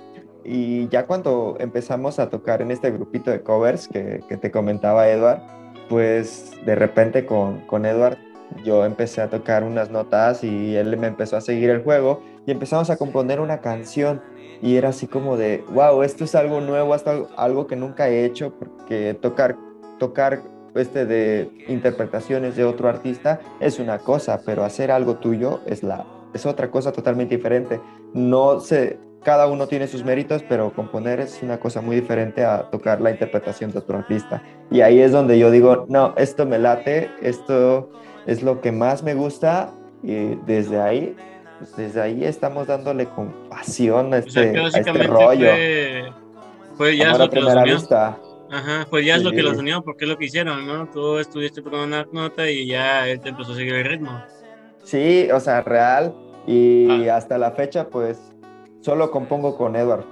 Y 0.45 0.89
ya 0.89 1.07
cuando 1.07 1.57
empezamos 1.61 2.19
a 2.19 2.31
tocar 2.31 2.63
en 2.63 2.71
este 2.71 2.91
grupito 2.91 3.31
de 3.31 3.43
covers 3.43 3.87
que, 3.89 4.21
que 4.29 4.37
te 4.37 4.51
comentaba 4.51 5.09
Edward, 5.09 5.41
pues 5.89 6.53
de 6.65 6.75
repente 6.75 7.27
con, 7.27 7.61
con 7.67 7.87
Edward 7.87 8.19
yo 8.65 8.85
empecé 8.85 9.21
a 9.21 9.29
tocar 9.29 9.65
unas 9.65 9.91
notas 9.91 10.43
y 10.43 10.77
él 10.77 10.97
me 10.97 11.07
empezó 11.07 11.37
a 11.37 11.41
seguir 11.41 11.71
el 11.71 11.83
juego 11.83 12.23
y 12.47 12.51
empezamos 12.51 12.91
a 12.91 12.97
componer 12.97 13.41
una 13.41 13.61
canción 13.61 14.21
y 14.61 14.77
era 14.77 14.89
así 14.89 15.07
como 15.07 15.37
de, 15.37 15.65
wow, 15.73 16.03
esto 16.03 16.25
es 16.25 16.35
algo 16.35 16.61
nuevo, 16.61 16.95
es 16.95 17.05
algo, 17.37 17.67
que 17.67 17.77
nunca 17.77 18.09
he 18.09 18.25
hecho 18.25 18.53
porque 18.59 19.15
tocar, 19.15 19.57
tocar 19.99 20.43
este 20.75 21.07
de 21.07 21.51
interpretaciones 21.69 22.57
de 22.57 22.65
otro 22.65 22.89
artista 22.89 23.41
es 23.61 23.79
una 23.79 23.99
cosa, 23.99 24.43
pero 24.45 24.65
hacer 24.65 24.91
algo 24.91 25.17
tuyo 25.17 25.61
es, 25.67 25.83
la, 25.83 26.07
es 26.35 26.45
otra 26.47 26.71
cosa 26.71 26.93
totalmente 26.93 27.37
diferente. 27.37 27.81
No 28.15 28.61
sé, 28.61 28.99
cada 29.25 29.47
uno 29.47 29.67
tiene 29.67 29.87
sus 29.89 30.05
méritos, 30.05 30.43
pero 30.49 30.73
componer 30.73 31.21
es 31.21 31.41
una 31.43 31.59
cosa 31.59 31.81
muy 31.81 31.97
diferente 31.97 32.45
a 32.45 32.71
tocar 32.71 33.01
la 33.01 33.11
interpretación 33.11 33.73
de 33.73 33.79
otro 33.79 33.99
artista. 33.99 34.43
Y 34.71 34.81
ahí 34.81 35.01
es 35.01 35.13
donde 35.13 35.39
yo 35.39 35.51
digo, 35.51 35.87
no, 35.89 36.15
esto 36.17 36.47
me 36.47 36.59
late, 36.59 37.11
esto 37.21 37.91
es 38.27 38.43
lo 38.43 38.61
que 38.61 38.73
más 38.73 39.03
me 39.03 39.15
gusta 39.15 39.71
y 40.03 40.37
desde 40.47 40.81
ahí, 40.81 41.17
pues, 41.59 41.77
desde 41.77 42.01
ahí 42.01 42.25
estamos 42.25 42.67
dándole 42.69 43.07
con 43.07 43.33
pasión 43.51 44.15
a 44.15 44.19
o 44.19 44.23
sea 44.23 44.43
este, 44.45 44.59
a 44.61 44.67
este 44.69 44.93
rollo. 45.05 45.47
fue, 45.51 46.13
fue 46.77 46.97
ya 46.97 47.09
Amor 47.09 47.21
lo 47.21 47.31
que 47.31 47.41
los 47.41 47.55
unió. 47.55 47.75
vista. 47.75 48.19
Ajá, 48.51 48.87
pues 48.89 49.05
ya 49.05 49.17
es 49.17 49.23
lo 49.25 49.31
que 49.31 49.39
Sí. 49.39 49.43
los 49.43 49.59
unió, 49.59 49.83
porque 49.83 50.05
es 50.07 50.11
lo 50.11 50.17
que 50.17 50.25
hicieron, 50.27 50.67
¿no? 50.67 50.89
Tú 50.89 51.19
estuviste 51.19 51.61
tocando 51.61 51.85
una 51.87 52.07
nota 52.13 52.49
y 52.49 52.67
ya 52.67 53.07
él 53.07 53.21
te 53.21 53.29
empezó 53.31 53.53
a 53.53 53.57
seguir 53.57 53.75
el 53.75 53.85
ritmo. 53.85 54.23
Sí, 54.85 55.29
o 55.35 55.39
sea, 55.41 55.61
real. 55.61 56.15
Y 56.47 57.09
Ah. 57.09 57.17
hasta 57.17 57.37
la 57.37 57.51
fecha, 57.51 57.89
pues, 57.89 58.19
solo 58.81 59.11
compongo 59.11 59.57
con 59.57 59.77
Edward. 59.77 60.05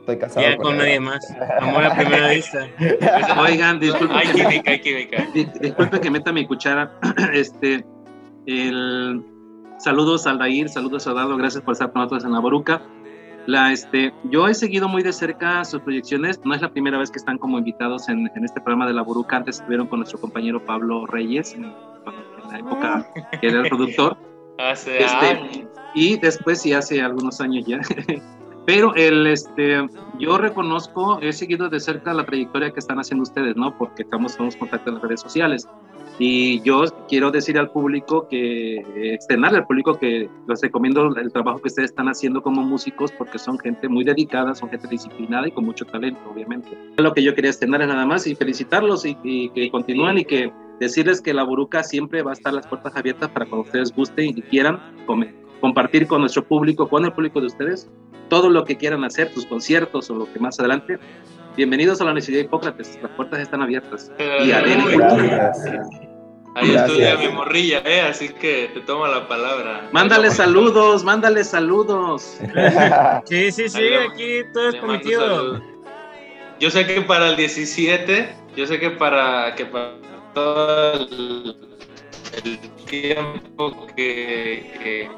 Estoy 0.00 0.18
casado 0.18 0.46
Ya 0.46 0.56
con, 0.56 0.66
con 0.66 0.78
nadie 0.78 0.98
más. 0.98 1.24
Amor 1.60 1.84
a 1.84 1.94
primera 1.94 2.28
vista. 2.30 2.66
Oigan, 3.40 3.78
disculpen, 3.78 4.16
Hay 4.16 4.26
química, 4.28 4.70
hay 4.70 4.80
química. 4.80 5.26
Di- 5.34 5.48
Disculpe 5.60 6.00
que 6.00 6.10
meta 6.10 6.32
mi 6.32 6.46
cuchara. 6.46 6.92
Este, 7.32 7.84
El, 8.46 9.22
saludos 9.78 10.26
a 10.26 10.30
Aldair, 10.30 10.68
saludos 10.68 11.06
a 11.06 11.12
Dardo, 11.12 11.36
gracias 11.36 11.62
por 11.62 11.72
estar 11.72 11.92
con 11.92 12.00
nosotros 12.02 12.24
en 12.24 12.32
la 12.32 12.40
Boruca. 12.40 12.82
La, 13.46 13.72
este, 13.72 14.12
yo 14.24 14.48
he 14.48 14.54
seguido 14.54 14.88
muy 14.88 15.02
de 15.02 15.12
cerca 15.12 15.64
sus 15.64 15.80
proyecciones, 15.80 16.40
no 16.44 16.54
es 16.54 16.60
la 16.62 16.70
primera 16.72 16.98
vez 16.98 17.10
que 17.10 17.18
están 17.18 17.38
como 17.38 17.58
invitados 17.58 18.08
en, 18.08 18.30
en 18.34 18.44
este 18.44 18.60
programa 18.60 18.86
de 18.86 18.92
la 18.94 19.02
Boruca, 19.02 19.36
antes 19.36 19.56
estuvieron 19.56 19.86
con 19.86 20.00
nuestro 20.00 20.20
compañero 20.20 20.64
Pablo 20.64 21.06
Reyes, 21.06 21.54
en, 21.54 21.64
en 21.64 21.72
la 22.50 22.58
época 22.58 23.06
que 23.40 23.46
era 23.48 23.60
el 23.62 23.68
productor. 23.68 24.16
Hace 24.60 25.02
Este, 25.02 25.26
años. 25.26 25.58
y 25.94 26.18
después 26.18 26.60
sí 26.60 26.72
hace 26.72 27.00
algunos 27.02 27.40
años 27.40 27.64
ya. 27.66 27.80
Pero 28.66 28.94
el, 28.94 29.26
este, 29.26 29.86
yo 30.18 30.38
reconozco, 30.38 31.18
he 31.20 31.32
seguido 31.32 31.68
de 31.68 31.80
cerca 31.80 32.12
la 32.12 32.24
trayectoria 32.24 32.70
que 32.70 32.78
están 32.78 32.98
haciendo 33.00 33.22
ustedes, 33.22 33.56
¿no? 33.56 33.76
Porque 33.76 34.02
estamos 34.02 34.38
en 34.38 34.50
contacto 34.52 34.90
en 34.90 34.94
las 34.96 35.02
redes 35.02 35.20
sociales. 35.20 35.66
Y 36.18 36.60
yo 36.60 36.84
quiero 37.08 37.30
decir 37.30 37.58
al 37.58 37.70
público 37.70 38.28
que, 38.28 38.76
externarle 39.14 39.58
al 39.58 39.66
público 39.66 39.98
que 39.98 40.28
les 40.46 40.60
recomiendo 40.60 41.16
el 41.16 41.32
trabajo 41.32 41.60
que 41.60 41.68
ustedes 41.68 41.90
están 41.90 42.08
haciendo 42.08 42.42
como 42.42 42.62
músicos 42.62 43.10
porque 43.12 43.38
son 43.38 43.58
gente 43.58 43.88
muy 43.88 44.04
dedicada, 44.04 44.54
son 44.54 44.68
gente 44.68 44.86
disciplinada 44.88 45.48
y 45.48 45.52
con 45.52 45.64
mucho 45.64 45.86
talento, 45.86 46.20
obviamente. 46.30 46.76
Lo 46.98 47.14
que 47.14 47.22
yo 47.22 47.34
quería 47.34 47.50
extender 47.50 47.86
nada 47.86 48.04
más 48.04 48.26
y 48.26 48.34
felicitarlos 48.34 49.06
y, 49.06 49.16
y 49.24 49.48
que 49.50 49.70
continúen 49.70 50.18
y 50.18 50.24
que 50.26 50.52
decirles 50.80 51.20
que 51.20 51.32
la 51.32 51.44
Buruca 51.44 51.84
siempre 51.84 52.22
va 52.22 52.30
a 52.30 52.34
estar 52.34 52.52
las 52.52 52.66
puertas 52.66 52.96
abiertas 52.96 53.28
para 53.30 53.46
cuando 53.46 53.66
ustedes 53.66 53.94
gusten 53.94 54.30
y 54.30 54.42
quieran 54.42 54.80
compartir 55.60 56.06
con 56.06 56.22
nuestro 56.22 56.44
público, 56.44 56.88
con 56.88 57.04
el 57.04 57.12
público 57.12 57.40
de 57.40 57.46
ustedes, 57.46 57.88
todo 58.28 58.48
lo 58.48 58.64
que 58.64 58.76
quieran 58.76 59.04
hacer, 59.04 59.30
sus 59.32 59.44
conciertos 59.46 60.10
o 60.10 60.14
lo 60.14 60.32
que 60.32 60.40
más 60.40 60.58
adelante. 60.58 60.98
Bienvenidos 61.56 62.00
a 62.00 62.04
la 62.04 62.12
Universidad 62.12 62.38
de 62.38 62.44
Hipócrates, 62.44 62.98
las 63.02 63.10
puertas 63.12 63.40
están 63.40 63.62
abiertas. 63.62 64.10
Y 64.18 64.52
a 64.52 64.62
Uy, 64.62 64.96
Gracias. 64.96 65.88
Ahí 66.56 66.72
Gracias. 66.72 66.90
estudia 66.90 67.16
mi 67.16 67.28
morrilla, 67.28 67.82
¿eh? 67.84 68.00
Así 68.00 68.28
que 68.30 68.70
te 68.74 68.80
tomo 68.80 69.06
la 69.06 69.28
palabra. 69.28 69.88
Mándale 69.92 70.30
saludos, 70.30 71.04
mándale 71.04 71.44
saludos. 71.44 72.38
Sí, 73.26 73.52
sí, 73.52 73.68
sí, 73.68 73.78
Ahí 73.78 73.94
aquí 73.94 74.52
todo 74.52 74.70
es 74.70 74.76
permitido. 74.76 75.62
Yo 76.58 76.70
sé 76.70 76.86
que 76.86 77.02
para 77.02 77.28
el 77.30 77.36
17, 77.36 78.34
yo 78.56 78.66
sé 78.66 78.80
que 78.80 78.90
para 78.90 79.54
que 79.54 79.66
para 79.66 80.09
todo 80.34 80.92
el, 80.94 81.56
tiempo 82.86 83.86
que, 83.94 84.72
que 84.82 85.10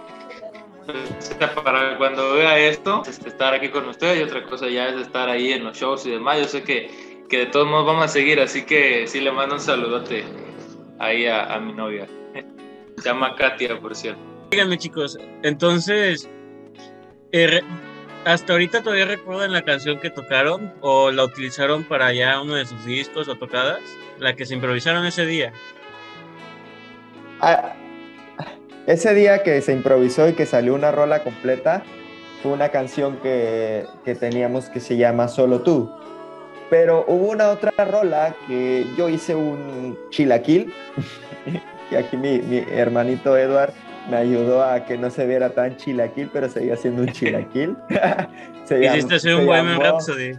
para 1.64 1.96
cuando 1.96 2.34
vea 2.34 2.58
esto, 2.58 3.02
estar 3.06 3.54
aquí 3.54 3.68
con 3.68 3.88
ustedes 3.88 4.20
y 4.20 4.22
otra 4.22 4.44
cosa 4.44 4.68
ya 4.68 4.88
es 4.88 4.96
estar 4.96 5.28
ahí 5.28 5.52
en 5.52 5.64
los 5.64 5.76
shows 5.78 6.04
y 6.06 6.10
demás. 6.10 6.38
Yo 6.38 6.44
sé 6.44 6.62
que, 6.62 7.24
que 7.28 7.38
de 7.38 7.46
todos 7.46 7.66
modos 7.66 7.86
vamos 7.86 8.04
a 8.04 8.08
seguir, 8.08 8.40
así 8.40 8.64
que 8.64 9.06
sí 9.06 9.20
le 9.20 9.32
mando 9.32 9.54
un 9.54 9.60
saludote 9.60 10.24
ahí 10.98 11.26
a, 11.26 11.58
mi 11.58 11.72
novia. 11.72 12.06
Se 12.98 13.08
llama 13.08 13.34
Katia, 13.36 13.78
por 13.80 13.94
cierto. 13.94 14.20
Díganme, 14.50 14.76
chicos, 14.76 15.18
entonces, 15.42 16.28
eh, 17.32 17.60
hasta 18.24 18.52
ahorita 18.52 18.82
todavía 18.82 19.06
recuerdan 19.06 19.52
la 19.52 19.62
canción 19.62 19.98
que 19.98 20.10
tocaron 20.10 20.72
o 20.80 21.10
la 21.10 21.24
utilizaron 21.24 21.84
para 21.84 22.12
ya 22.12 22.40
uno 22.40 22.54
de 22.54 22.66
sus 22.66 22.84
discos 22.84 23.28
o 23.28 23.36
tocadas, 23.36 23.80
la 24.18 24.34
que 24.36 24.46
se 24.46 24.54
improvisaron 24.54 25.04
ese 25.06 25.26
día. 25.26 25.52
Ah, 27.40 27.74
ese 28.86 29.14
día 29.14 29.42
que 29.42 29.60
se 29.60 29.72
improvisó 29.72 30.28
y 30.28 30.34
que 30.34 30.46
salió 30.46 30.74
una 30.74 30.92
rola 30.92 31.22
completa, 31.24 31.82
fue 32.42 32.52
una 32.52 32.68
canción 32.68 33.16
que, 33.18 33.86
que 34.04 34.14
teníamos 34.14 34.68
que 34.68 34.80
se 34.80 34.96
llama 34.96 35.28
Solo 35.28 35.62
tú. 35.62 35.90
Pero 36.70 37.04
hubo 37.06 37.30
una 37.30 37.50
otra 37.50 37.72
rola 37.84 38.34
que 38.46 38.86
yo 38.96 39.08
hice 39.08 39.34
un 39.34 39.98
chilaquil, 40.10 40.72
y 41.90 41.94
aquí 41.94 42.16
mi, 42.16 42.38
mi 42.40 42.64
hermanito 42.70 43.36
Edward 43.36 43.72
me 44.10 44.16
ayudó 44.16 44.62
a 44.64 44.84
que 44.84 44.96
no 44.98 45.10
se 45.10 45.26
viera 45.26 45.50
tan 45.50 45.76
chilaquil, 45.76 46.28
pero 46.32 46.48
seguía 46.48 46.76
siendo 46.76 47.02
un 47.02 47.08
chilaquil. 47.12 47.76
se 48.64 48.84
Hiciste 48.84 49.14
hacer 49.16 49.34
un 49.36 49.46
llamó- 49.46 49.80
Rhapsody. 49.82 50.32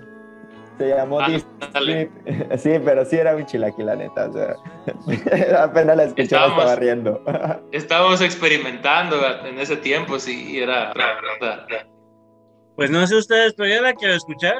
Se 0.78 0.88
llamó 0.90 1.20
Ah. 1.20 1.28
Sí, 2.58 2.72
pero 2.84 3.06
sí 3.06 3.16
era 3.18 3.36
un 3.36 3.46
chilaquil, 3.46 3.86
la 3.86 3.96
neta. 3.96 4.28
o 4.30 4.34
sea, 4.34 4.56
apenas 5.64 5.96
la 5.98 6.04
escuché, 6.06 6.24
Estábamos- 6.24 6.58
estaba 6.60 6.76
riendo. 6.76 7.24
Estábamos 7.72 8.22
experimentando 8.22 9.18
en 9.46 9.60
ese 9.60 9.78
tiempo, 9.78 10.20
sí, 10.20 10.52
y 10.54 10.60
era... 10.60 10.92
Pues 12.76 12.90
no 12.90 13.06
sé 13.06 13.16
ustedes, 13.18 13.54
pero 13.56 13.70
yo 13.74 13.82
la 13.82 13.94
quiero 13.94 14.16
escuchar. 14.16 14.56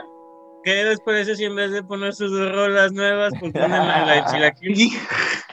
¿Qué 0.64 0.84
les 0.84 1.00
parece 1.02 1.36
si 1.36 1.44
en 1.46 1.56
vez 1.56 1.72
de 1.72 1.84
poner 1.84 2.14
sus 2.14 2.32
dos 2.32 2.52
rolas 2.52 2.92
nuevas, 2.94 3.34
pues 3.40 3.52
ponen 3.52 3.72
la, 3.72 4.06
la 4.06 4.14
de 4.16 4.24
Chilaquil? 4.32 4.92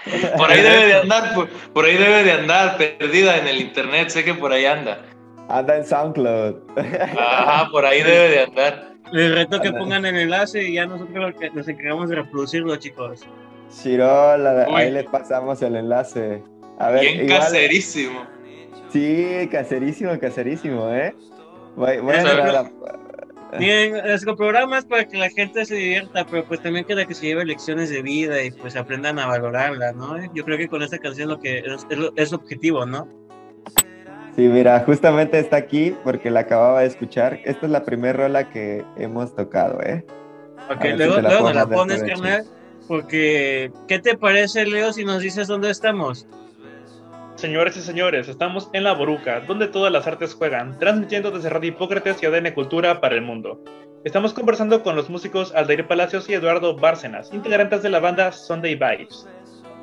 Por 0.37 0.51
ahí 0.51 0.63
debe 0.63 0.87
de 0.87 0.95
andar, 1.03 1.35
por, 1.35 1.49
por 1.49 1.85
ahí 1.85 1.97
debe 1.97 2.25
de 2.25 2.33
andar, 2.33 2.77
perdida 2.79 3.37
en 3.37 3.47
el 3.49 3.61
internet, 3.61 4.09
sé 4.09 4.25
que 4.25 4.33
por 4.35 4.51
ahí 4.53 4.65
anda. 4.65 5.03
Anda 5.49 5.77
en 5.77 5.85
SoundCloud. 5.85 6.55
Ajá, 7.19 7.69
por 7.71 7.85
ahí 7.85 8.03
debe 8.03 8.29
de 8.31 8.41
andar. 8.45 8.93
Les 9.13 9.31
reto 9.33 9.61
que 9.61 9.73
pongan 9.73 10.07
el 10.07 10.17
enlace 10.17 10.63
y 10.63 10.75
ya 10.75 10.87
nosotros 10.87 11.35
nos 11.53 11.69
encargamos 11.69 12.09
de 12.09 12.17
reproducirlo, 12.17 12.77
chicos. 12.77 13.21
Chirol, 13.69 14.47
a- 14.47 14.67
Uy. 14.69 14.75
ahí 14.83 14.91
les 14.91 15.05
pasamos 15.07 15.61
el 15.63 15.77
enlace. 15.77 16.43
A 16.79 16.91
ver, 16.91 17.01
Bien 17.03 17.25
igual- 17.27 17.41
caserísimo. 17.41 18.27
Sí, 18.93 19.49
caserísimo, 19.53 20.19
caserísimo, 20.19 20.89
¿eh? 20.91 21.15
Voy, 21.77 21.99
voy 21.99 22.15
a 22.15 22.19
Eso, 22.19 22.31
entrar 22.31 22.57
a- 22.57 22.71
Bien, 23.59 23.93
nuestro 23.93 24.37
programa 24.37 24.79
es 24.79 24.85
para 24.85 25.05
que 25.07 25.19
la 25.19 25.29
gente 25.29 25.65
se 25.65 25.75
divierta, 25.75 26.25
pero 26.31 26.45
pues 26.45 26.63
también 26.63 26.85
queda 26.85 27.05
que 27.05 27.15
se 27.15 27.27
lleve 27.27 27.45
lecciones 27.45 27.91
de 27.91 28.03
vida 28.03 28.43
y 28.43 28.51
pues 28.51 28.77
aprendan 28.77 29.19
a 29.19 29.27
valorarla, 29.27 29.93
¿no? 29.93 30.17
Yo 30.35 30.45
creo 30.45 30.57
que 30.57 30.69
con 30.69 30.83
esta 30.83 30.99
canción 30.99 31.29
lo 31.29 31.41
que 31.41 31.59
es, 31.59 31.87
es, 32.17 32.33
objetivo, 32.33 32.87
¿no? 32.87 33.09
Sí, 34.37 34.43
mira, 34.43 34.81
justamente 34.81 35.39
está 35.39 35.57
aquí 35.57 35.95
porque 36.05 36.31
la 36.31 36.41
acababa 36.41 36.81
de 36.81 36.87
escuchar. 36.87 37.41
Esta 37.45 37.67
es 37.67 37.73
la 37.73 37.85
primera 37.85 38.25
rola 38.25 38.51
que 38.51 38.85
hemos 38.97 39.35
tocado, 39.35 39.81
¿eh? 39.83 40.05
Ok, 40.71 40.83
si 40.83 40.93
luego, 40.93 41.21
luego 41.21 41.43
nos 41.45 41.55
la 41.55 41.67
pones, 41.67 42.03
carnal, 42.03 42.45
porque 42.87 43.73
¿qué 43.89 43.99
te 43.99 44.17
parece, 44.17 44.65
Leo, 44.65 44.93
si 44.93 45.05
nos 45.05 45.23
dices 45.23 45.49
dónde 45.49 45.71
estamos? 45.71 46.29
Señores 47.41 47.75
y 47.79 47.81
señores, 47.81 48.29
estamos 48.29 48.69
en 48.75 48.85
La 48.85 48.93
Boruca, 48.93 49.41
donde 49.41 49.67
todas 49.67 49.91
las 49.91 50.07
artes 50.07 50.35
juegan, 50.35 50.79
transmitiendo 50.79 51.31
desde 51.31 51.49
Radio 51.49 51.71
Hipócrates 51.71 52.23
y 52.23 52.27
ADN 52.27 52.53
Cultura 52.53 53.01
para 53.01 53.15
el 53.15 53.23
mundo. 53.23 53.65
Estamos 54.05 54.35
conversando 54.35 54.83
con 54.83 54.95
los 54.95 55.09
músicos 55.09 55.51
Aldair 55.55 55.87
Palacios 55.87 56.29
y 56.29 56.35
Eduardo 56.35 56.77
Bárcenas, 56.77 57.33
integrantes 57.33 57.83
de 57.83 57.89
la 57.89 57.99
banda 57.99 58.31
Sunday 58.31 58.75
Vibes. 58.75 59.27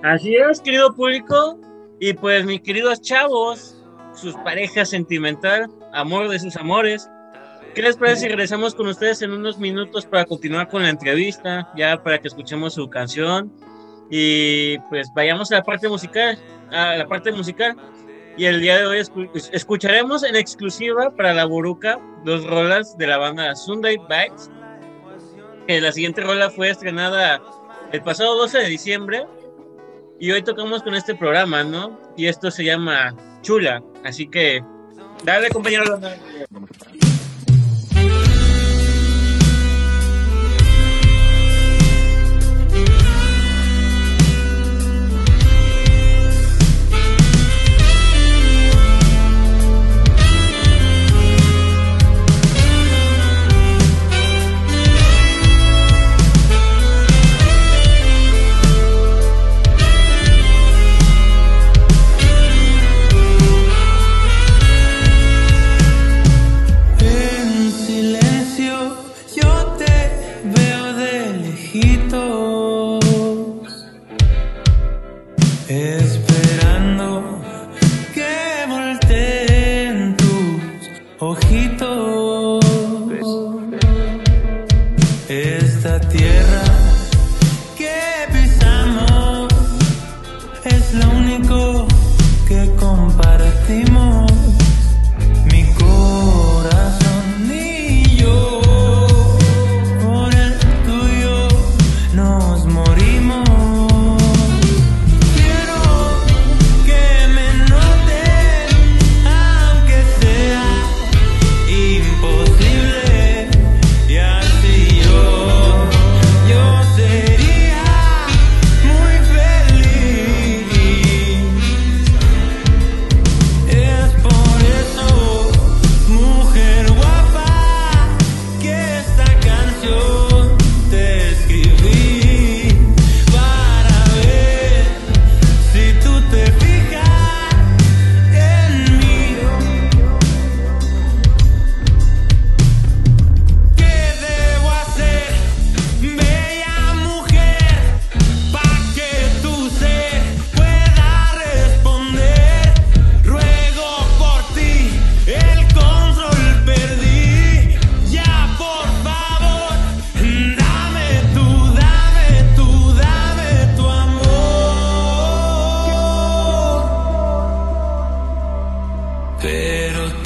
Así 0.04 0.36
es, 0.36 0.62
querido 0.62 0.93
público, 0.93 1.60
y 2.00 2.13
pues 2.13 2.46
mis 2.46 2.62
queridos 2.62 3.02
chavos, 3.02 3.84
sus 4.13 4.36
parejas 4.36 4.91
sentimental, 4.91 5.65
amor 5.93 6.30
de 6.30 6.38
sus 6.38 6.56
amores. 6.58 7.10
¿Qué 7.74 7.82
les 7.82 7.98
parece 7.98 8.22
si 8.22 8.28
regresamos 8.28 8.76
con 8.76 8.86
ustedes 8.86 9.24
en 9.24 9.32
unos 9.32 9.58
minutos 9.58 10.06
para 10.06 10.26
continuar 10.26 10.70
con 10.70 10.84
la 10.84 10.89
entrevista, 10.89 11.72
ya 11.76 12.04
para 12.04 12.20
que 12.20 12.28
escuchemos 12.28 12.76
su 12.76 12.88
canción 12.88 13.52
y 14.10 14.78
pues 14.89 15.12
vayamos 15.13 15.52
a 15.52 15.56
la 15.56 15.63
parte 15.63 15.89
musical, 15.89 16.38
a 16.71 16.95
la 16.95 17.08
parte 17.08 17.32
musical. 17.32 17.75
Y 18.38 18.45
el 18.45 18.62
día 18.62 18.77
de 18.77 18.86
hoy 18.86 18.99
escu- 18.99 19.30
es- 19.34 19.49
escucharemos 19.51 20.23
en 20.23 20.36
exclusiva 20.36 21.10
para 21.15 21.34
la 21.34 21.45
Buruca 21.45 21.99
dos 22.23 22.45
rolas 22.45 22.97
de 22.97 23.08
la 23.08 23.17
banda 23.17 23.56
Sunday 23.56 23.97
Bites. 23.97 24.51
Que 25.67 25.82
la 25.82 25.91
siguiente 25.91 26.21
rola 26.21 26.49
fue 26.49 26.69
estrenada 26.69 27.41
el 27.91 28.01
pasado 28.03 28.36
12 28.38 28.60
de 28.60 28.65
diciembre 28.69 29.25
y 30.19 30.32
hoy 30.32 30.41
tocamos 30.43 30.82
con 30.84 30.93
este 30.95 31.15
programa, 31.15 31.63
¿no? 31.63 31.99
Y 32.15 32.27
esto 32.27 32.51
se 32.51 32.63
llama 32.63 33.15
Chula. 33.41 33.82
Así 34.03 34.27
que, 34.27 34.63
dale, 35.23 35.49
compañero. 35.49 35.99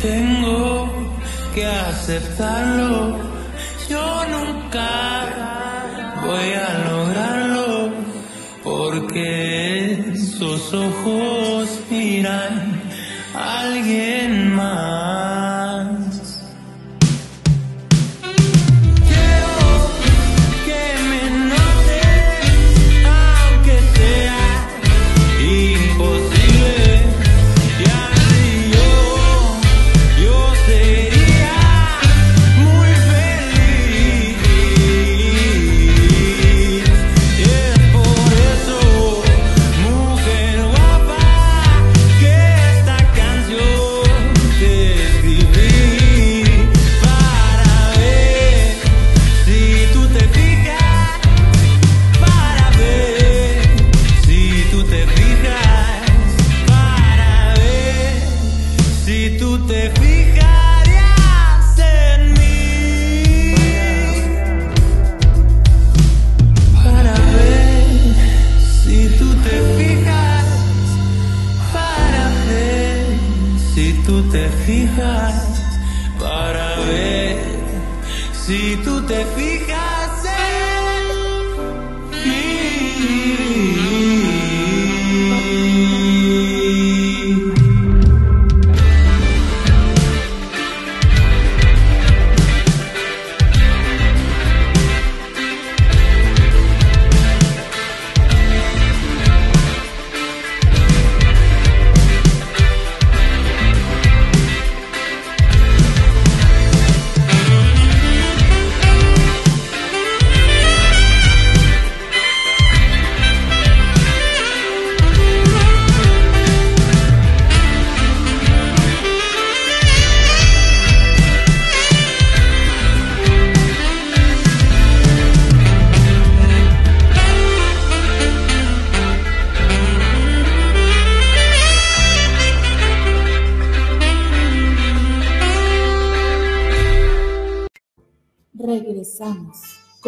Tengo 0.01 0.89
que 1.53 1.65
aceptarlo. 1.65 3.17
Yo 3.89 4.25
nunca 4.25 4.89
voy 6.25 6.53
a 6.53 6.69
lograrlo 6.89 7.91
porque 8.63 10.13
sus 10.15 10.73
ojos 10.73 11.79
miran 11.89 12.81
a 13.35 13.61
alguien 13.61 14.55
más. 14.55 15.20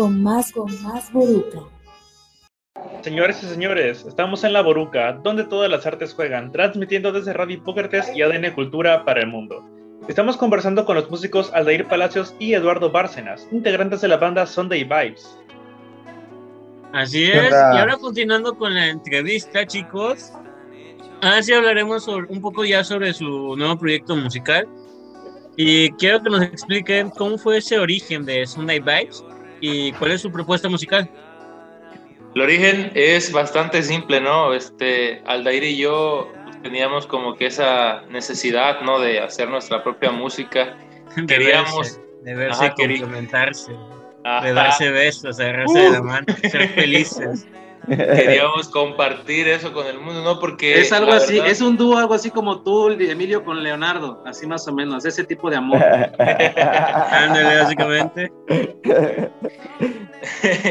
Con 0.04 0.22
más, 0.22 0.52
con 0.52 0.84
más 0.84 1.14
Boruca. 1.14 1.60
Señores 3.04 3.42
y 3.42 3.46
señores, 3.46 4.04
estamos 4.06 4.44
en 4.44 4.52
La 4.52 4.62
Boruca, 4.62 5.14
donde 5.14 5.46
todas 5.46 5.72
las 5.72 5.86
artes 5.86 6.14
juegan, 6.14 6.52
transmitiendo 6.52 7.14
desde 7.14 7.32
Radio 7.32 7.56
Hipócrates 7.56 8.14
y 8.14 8.22
ADN 8.22 8.52
Cultura 8.54 9.06
para 9.06 9.22
el 9.22 9.28
mundo. 9.28 9.64
Estamos 10.10 10.36
conversando 10.36 10.84
con 10.84 10.98
los 10.98 11.10
músicos 11.10 11.54
Aldair 11.54 11.88
Palacios 11.88 12.36
y 12.38 12.54
Eduardo 12.54 12.92
Bárcenas, 12.92 13.48
integrantes 13.54 14.02
de 14.02 14.10
la 14.10 14.18
banda 14.18 14.46
Sunday 14.46 14.84
Vibes. 14.84 15.40
Así 16.92 17.32
¿Qué 17.32 17.38
es, 17.48 17.52
y 17.52 17.56
ahora 17.78 17.96
continuando 17.96 18.58
con 18.58 18.74
la 18.74 18.90
entrevista, 18.90 19.66
chicos. 19.66 20.34
Ahora 21.22 21.42
sí 21.42 21.54
hablaremos 21.54 22.04
sobre- 22.04 22.28
un 22.28 22.42
poco 22.42 22.66
ya 22.66 22.84
sobre 22.84 23.14
su 23.14 23.56
nuevo 23.56 23.78
proyecto 23.78 24.18
musical. 24.18 24.68
Y 25.56 25.92
quiero 25.94 26.22
que 26.22 26.30
nos 26.30 26.42
expliquen 26.42 27.10
cómo 27.12 27.38
fue 27.38 27.60
ese 27.60 27.80
origen 27.80 28.26
de 28.26 28.46
Sunday 28.46 28.80
Vibes 28.82 29.24
y 29.66 29.94
cuál 29.94 30.12
es 30.12 30.22
su 30.22 30.30
propuesta 30.32 30.68
musical. 30.68 31.10
El 32.36 32.42
origen 32.42 32.92
es 32.96 33.32
bastante 33.32 33.82
simple, 33.82 34.20
¿no? 34.20 34.54
Este, 34.54 35.22
Aldair 35.26 35.64
y 35.64 35.78
yo 35.78 36.32
teníamos 36.64 37.08
como 37.08 37.36
que 37.36 37.46
esa 37.46 38.02
necesidad, 38.10 38.82
¿no? 38.82 39.00
De 39.00 39.20
hacer 39.22 39.48
nuestra 39.50 39.82
propia 39.84 40.12
música. 40.12 40.76
De 41.16 41.26
Queríamos- 41.26 41.78
verse, 41.78 42.02
de 42.24 42.36
verse 42.36 42.66
Ajá, 42.66 42.74
complementarse, 42.76 43.72
de 44.42 44.54
darse 44.54 44.90
besos, 44.90 45.40
agarrarse 45.40 45.80
de 45.80 45.90
la 45.92 46.02
mano, 46.02 46.26
ser 46.50 46.70
felices. 46.76 47.48
queríamos 47.88 48.68
compartir 48.70 49.48
eso 49.48 49.74
con 49.74 49.86
el 49.88 50.00
mundo, 50.00 50.22
¿no? 50.24 50.40
Porque 50.40 50.80
Es 50.80 50.92
algo 50.92 51.12
así, 51.12 51.36
verdad- 51.36 51.52
es 51.52 51.62
un 51.62 51.78
dúo, 51.78 51.98
algo 51.98 52.14
así 52.14 52.32
como 52.32 52.62
tú, 52.62 52.90
Emilio, 52.90 53.44
con 53.44 53.62
Leonardo, 53.64 54.22
así 54.26 54.48
más 54.48 54.68
o 54.68 54.74
menos, 54.74 55.06
ese 55.06 55.24
tipo 55.24 55.50
de 55.50 55.58
amor. 55.58 55.82
Ándale, 56.20 57.58
básicamente. 57.62 58.32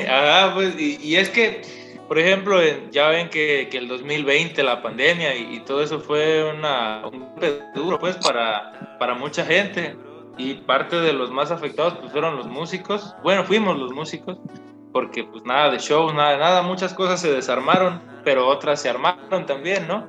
Ajá, 0.08 0.54
pues, 0.54 0.74
y, 0.78 0.98
y 1.02 1.16
es 1.16 1.28
que, 1.28 1.62
por 2.08 2.18
ejemplo, 2.18 2.58
ya 2.90 3.08
ven 3.08 3.28
que, 3.28 3.68
que 3.70 3.78
el 3.78 3.88
2020, 3.88 4.62
la 4.62 4.82
pandemia 4.82 5.34
y, 5.36 5.56
y 5.56 5.60
todo 5.60 5.82
eso 5.82 6.00
fue 6.00 6.50
una, 6.52 7.06
un 7.06 7.20
golpe 7.20 7.60
duro, 7.74 7.98
pues, 7.98 8.16
para, 8.16 8.96
para 8.98 9.14
mucha 9.14 9.44
gente. 9.44 9.96
Y 10.38 10.54
parte 10.54 10.96
de 10.96 11.12
los 11.12 11.30
más 11.30 11.50
afectados, 11.50 11.94
pues, 12.00 12.10
fueron 12.10 12.36
los 12.36 12.46
músicos. 12.46 13.14
Bueno, 13.22 13.44
fuimos 13.44 13.78
los 13.78 13.92
músicos, 13.92 14.38
porque, 14.92 15.24
pues, 15.24 15.44
nada 15.44 15.70
de 15.70 15.78
show, 15.78 16.12
nada 16.12 16.36
nada. 16.36 16.62
Muchas 16.62 16.94
cosas 16.94 17.20
se 17.20 17.32
desarmaron, 17.32 18.00
pero 18.24 18.46
otras 18.46 18.80
se 18.80 18.90
armaron 18.90 19.46
también, 19.46 19.88
¿no? 19.88 20.08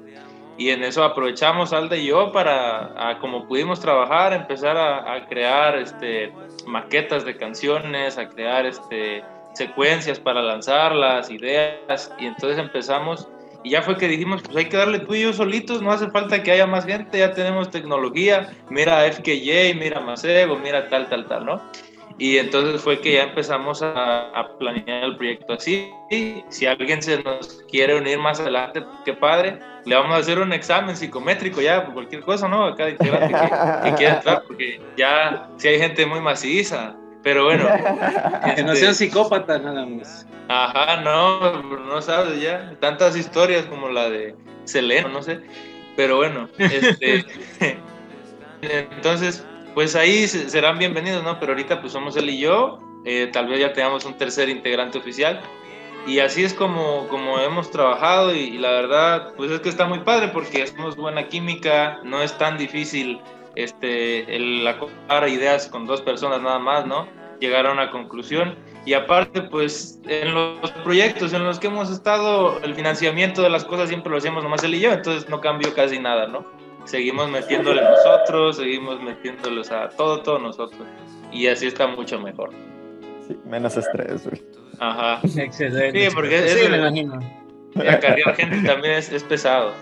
y 0.57 0.69
en 0.69 0.83
eso 0.83 1.03
aprovechamos 1.03 1.73
Alda 1.73 1.97
y 1.97 2.07
yo 2.07 2.31
para, 2.31 3.09
a, 3.09 3.19
como 3.19 3.47
pudimos 3.47 3.79
trabajar, 3.79 4.33
empezar 4.33 4.77
a, 4.77 5.15
a, 5.15 5.27
crear 5.27 5.75
este, 5.77 6.31
maquetas 6.67 7.25
de 7.25 7.35
canciones, 7.37 8.17
a 8.17 8.29
crear 8.29 8.65
este, 8.65 9.23
secuencias 9.53 10.19
para 10.19 10.41
lanzarlas, 10.41 11.31
ideas, 11.31 12.11
y 12.19 12.27
entonces 12.27 12.59
empezamos, 12.59 13.27
y 13.63 13.71
ya 13.71 13.81
fue 13.81 13.97
que 13.97 14.07
dijimos, 14.07 14.41
pues 14.43 14.55
hay 14.57 14.65
que 14.65 14.77
darle 14.77 14.99
tú 14.99 15.15
y 15.15 15.21
yo 15.21 15.33
solitos, 15.33 15.81
no 15.81 15.91
hace 15.91 16.09
falta 16.11 16.43
que 16.43 16.51
haya 16.51 16.67
más 16.67 16.85
gente, 16.85 17.17
ya 17.17 17.33
tenemos 17.33 17.71
tecnología, 17.71 18.53
mira 18.69 19.11
FKJ, 19.11 19.73
mira 19.79 20.01
Macebo, 20.01 20.57
mira 20.57 20.87
tal, 20.89 21.09
tal, 21.09 21.25
tal, 21.27 21.45
¿no? 21.45 21.61
Y 22.17 22.37
entonces 22.37 22.81
fue 22.81 22.99
que 22.99 23.13
ya 23.13 23.23
empezamos 23.23 23.81
a, 23.81 24.29
a, 24.29 24.57
planear 24.57 25.03
el 25.03 25.17
proyecto 25.17 25.53
así. 25.53 25.89
Y 26.11 26.43
si 26.49 26.65
alguien 26.65 27.01
se 27.01 27.21
nos 27.23 27.63
quiere 27.69 27.95
unir 27.95 28.19
más 28.19 28.39
adelante, 28.39 28.83
qué 29.03 29.13
padre, 29.13 29.59
le 29.85 29.95
vamos 29.95 30.15
a 30.15 30.19
hacer 30.19 30.39
un 30.39 30.53
examen 30.53 30.95
psicométrico 30.95 31.61
ya, 31.61 31.85
por 31.85 31.95
cualquier 31.95 32.21
cosa, 32.21 32.47
¿no? 32.47 32.65
A 32.65 32.75
cada 32.75 32.91
integrante 32.91 33.33
que, 33.33 33.89
que 33.89 33.95
quiera 33.95 34.15
entrar, 34.15 34.43
porque 34.47 34.79
ya 34.95 35.49
si 35.57 35.67
hay 35.67 35.79
gente 35.79 36.05
muy 36.05 36.19
maciza. 36.19 36.95
Pero 37.23 37.45
bueno. 37.45 37.67
que 38.55 38.63
no 38.63 38.75
sean 38.75 38.93
psicópatas 38.93 39.61
nada 39.61 39.85
más. 39.85 40.27
Ajá, 40.49 41.01
no, 41.01 41.63
no 41.63 42.01
sabes 42.01 42.41
ya. 42.41 42.75
Tantas 42.79 43.15
historias 43.15 43.65
como 43.65 43.89
la 43.89 44.09
de 44.09 44.35
Selena, 44.65 45.07
no 45.07 45.23
sé. 45.23 45.39
Pero 45.95 46.17
bueno, 46.17 46.49
este. 46.57 47.25
entonces, 48.61 49.45
pues 49.73 49.95
ahí 49.95 50.27
serán 50.27 50.77
bienvenidos, 50.77 51.23
¿no? 51.23 51.39
Pero 51.39 51.53
ahorita 51.53 51.81
pues 51.81 51.93
somos 51.93 52.15
él 52.15 52.29
y 52.29 52.39
yo, 52.39 52.79
eh, 53.05 53.29
tal 53.31 53.47
vez 53.47 53.59
ya 53.59 53.73
tengamos 53.73 54.05
un 54.05 54.15
tercer 54.17 54.49
integrante 54.49 54.97
oficial. 54.97 55.41
Y 56.05 56.19
así 56.19 56.43
es 56.43 56.53
como, 56.53 57.07
como 57.07 57.39
hemos 57.39 57.71
trabajado 57.71 58.35
y, 58.35 58.57
la 58.57 58.71
verdad, 58.71 59.33
pues 59.37 59.51
es 59.51 59.61
que 59.61 59.69
está 59.69 59.85
muy 59.85 59.99
padre 59.99 60.27
porque 60.27 60.63
hacemos 60.63 60.97
buena 60.97 61.27
química, 61.29 61.99
no 62.03 62.21
es 62.21 62.37
tan 62.37 62.57
difícil 62.57 63.21
este, 63.55 64.35
el 64.35 64.67
acoplar 64.67 65.29
ideas 65.29 65.67
con 65.67 65.85
dos 65.85 66.01
personas 66.01 66.41
nada 66.41 66.59
más, 66.59 66.85
¿no? 66.85 67.07
Llegar 67.39 67.65
a 67.67 67.71
una 67.71 67.89
conclusión. 67.89 68.55
Y 68.85 68.93
aparte, 68.93 69.43
pues 69.43 70.01
en 70.05 70.33
los 70.33 70.71
proyectos 70.83 71.31
en 71.31 71.45
los 71.45 71.57
que 71.57 71.67
hemos 71.67 71.89
estado, 71.89 72.59
el 72.63 72.75
financiamiento 72.75 73.41
de 73.41 73.49
las 73.49 73.63
cosas 73.63 73.87
siempre 73.87 74.11
lo 74.11 74.17
hacemos 74.17 74.43
nomás 74.43 74.61
él 74.63 74.75
y 74.75 74.81
yo, 74.81 74.91
entonces 74.91 75.29
no 75.29 75.39
cambió 75.39 75.73
casi 75.73 75.99
nada, 75.99 76.27
¿no? 76.27 76.45
Seguimos 76.85 77.29
metiéndole 77.29 77.81
nosotros, 77.81 78.57
seguimos 78.57 79.01
metiéndoles 79.01 79.71
a 79.71 79.89
todo, 79.89 80.21
todo 80.21 80.39
nosotros. 80.39 80.81
Y 81.31 81.47
así 81.47 81.67
está 81.67 81.87
mucho 81.87 82.19
mejor. 82.19 82.51
Sí, 83.27 83.37
menos 83.45 83.77
estrés, 83.77 84.27
güey. 84.27 84.41
Ajá. 84.79 85.19
Excelente. 85.23 86.09
Sí, 86.09 86.15
porque 86.15 86.49
sí, 86.49 86.59
es, 86.59 86.69
me 86.69 86.77
imagino. 86.77 87.19
acarrear 87.75 88.35
gente 88.35 88.67
también 88.67 88.95
es, 88.95 89.11
es, 89.11 89.23
pesado. 89.23 89.73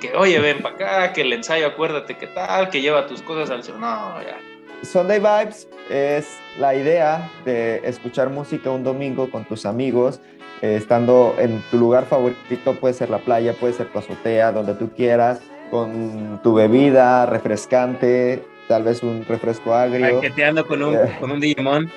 Que, 0.00 0.12
oye, 0.14 0.38
ven 0.40 0.60
para 0.62 0.74
acá, 0.74 1.12
que 1.12 1.22
el 1.22 1.32
ensayo, 1.32 1.66
acuérdate 1.66 2.16
que 2.16 2.26
tal, 2.28 2.70
que 2.70 2.80
lleva 2.80 3.06
tus 3.06 3.22
cosas 3.22 3.50
al. 3.50 3.80
No, 3.80 4.22
ya. 4.22 4.38
Sunday 4.82 5.18
Vibes 5.18 5.68
es 5.90 6.38
la 6.58 6.74
idea 6.74 7.30
de 7.44 7.80
escuchar 7.84 8.30
música 8.30 8.70
un 8.70 8.82
domingo 8.82 9.30
con 9.30 9.44
tus 9.44 9.66
amigos, 9.66 10.20
eh, 10.62 10.76
estando 10.76 11.34
en 11.38 11.62
tu 11.70 11.76
lugar 11.76 12.06
favorito, 12.06 12.74
puede 12.80 12.94
ser 12.94 13.10
la 13.10 13.18
playa, 13.18 13.52
puede 13.52 13.74
ser 13.74 13.88
tu 13.88 13.98
azotea, 13.98 14.52
donde 14.52 14.74
tú 14.74 14.90
quieras, 14.96 15.42
con 15.70 16.40
tu 16.42 16.54
bebida 16.54 17.26
refrescante, 17.26 18.44
tal 18.68 18.82
vez 18.82 19.02
un 19.02 19.24
refresco 19.24 19.74
agrio. 19.74 20.16
Paqueteando 20.16 20.66
con 20.66 20.82
un, 20.82 20.96
con 21.20 21.30
un 21.30 21.40
Digimon. 21.40 21.90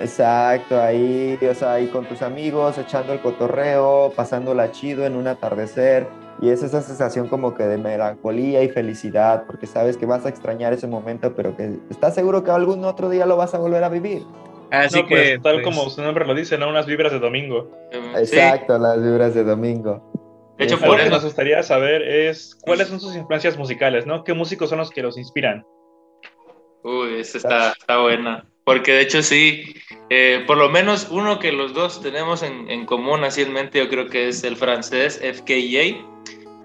Exacto, 0.00 0.80
ahí, 0.80 1.38
o 1.48 1.54
sea, 1.54 1.74
ahí 1.74 1.86
con 1.88 2.06
tus 2.06 2.22
amigos, 2.22 2.78
echando 2.78 3.12
el 3.12 3.20
cotorreo, 3.20 4.12
pasándola 4.16 4.72
chido 4.72 5.06
en 5.06 5.16
un 5.16 5.26
atardecer. 5.26 6.06
Y 6.40 6.48
es 6.48 6.62
esa 6.62 6.82
sensación 6.82 7.28
como 7.28 7.54
que 7.54 7.64
de 7.64 7.78
melancolía 7.78 8.62
y 8.62 8.68
felicidad, 8.68 9.44
porque 9.46 9.66
sabes 9.66 9.96
que 9.96 10.06
vas 10.06 10.24
a 10.26 10.28
extrañar 10.28 10.72
ese 10.72 10.86
momento, 10.88 11.34
pero 11.34 11.56
que 11.56 11.78
estás 11.90 12.14
seguro 12.14 12.42
que 12.42 12.50
algún 12.50 12.84
otro 12.84 13.10
día 13.10 13.26
lo 13.26 13.36
vas 13.36 13.54
a 13.54 13.58
volver 13.58 13.84
a 13.84 13.88
vivir. 13.88 14.22
Así 14.70 15.02
no, 15.02 15.06
que, 15.06 15.14
pues, 15.14 15.42
tal 15.42 15.62
pues... 15.62 15.64
como 15.64 15.90
su 15.90 16.02
nombre 16.02 16.26
lo 16.26 16.34
dice, 16.34 16.56
¿no? 16.56 16.68
Unas 16.70 16.86
vibras 16.86 17.12
de 17.12 17.18
domingo. 17.18 17.70
Exacto, 18.16 18.76
sí. 18.76 18.82
las 18.82 19.02
vibras 19.02 19.34
de 19.34 19.44
domingo. 19.44 20.11
De 20.62 20.74
hecho, 20.74 20.84
por 20.84 21.00
eso 21.00 21.10
nos 21.10 21.24
gustaría 21.24 21.62
saber 21.62 22.02
es 22.02 22.56
cuáles 22.62 22.88
son 22.88 23.00
sus 23.00 23.16
influencias 23.16 23.56
musicales, 23.56 24.06
¿no? 24.06 24.22
¿Qué 24.24 24.32
músicos 24.32 24.70
son 24.70 24.78
los 24.78 24.90
que 24.90 25.02
los 25.02 25.18
inspiran? 25.18 25.64
Uy, 26.84 27.20
esa 27.20 27.38
está, 27.38 27.72
está 27.72 27.98
buena. 27.98 28.44
Porque 28.64 28.92
de 28.92 29.00
hecho 29.00 29.22
sí, 29.22 29.74
eh, 30.08 30.44
por 30.46 30.56
lo 30.56 30.68
menos 30.68 31.08
uno 31.10 31.40
que 31.40 31.50
los 31.50 31.74
dos 31.74 32.00
tenemos 32.00 32.42
en, 32.44 32.70
en, 32.70 32.86
común 32.86 33.24
así 33.24 33.42
en 33.42 33.52
mente, 33.52 33.80
yo 33.80 33.88
creo 33.88 34.06
que 34.06 34.28
es 34.28 34.44
el 34.44 34.56
francés 34.56 35.20
FKJ. 35.20 36.12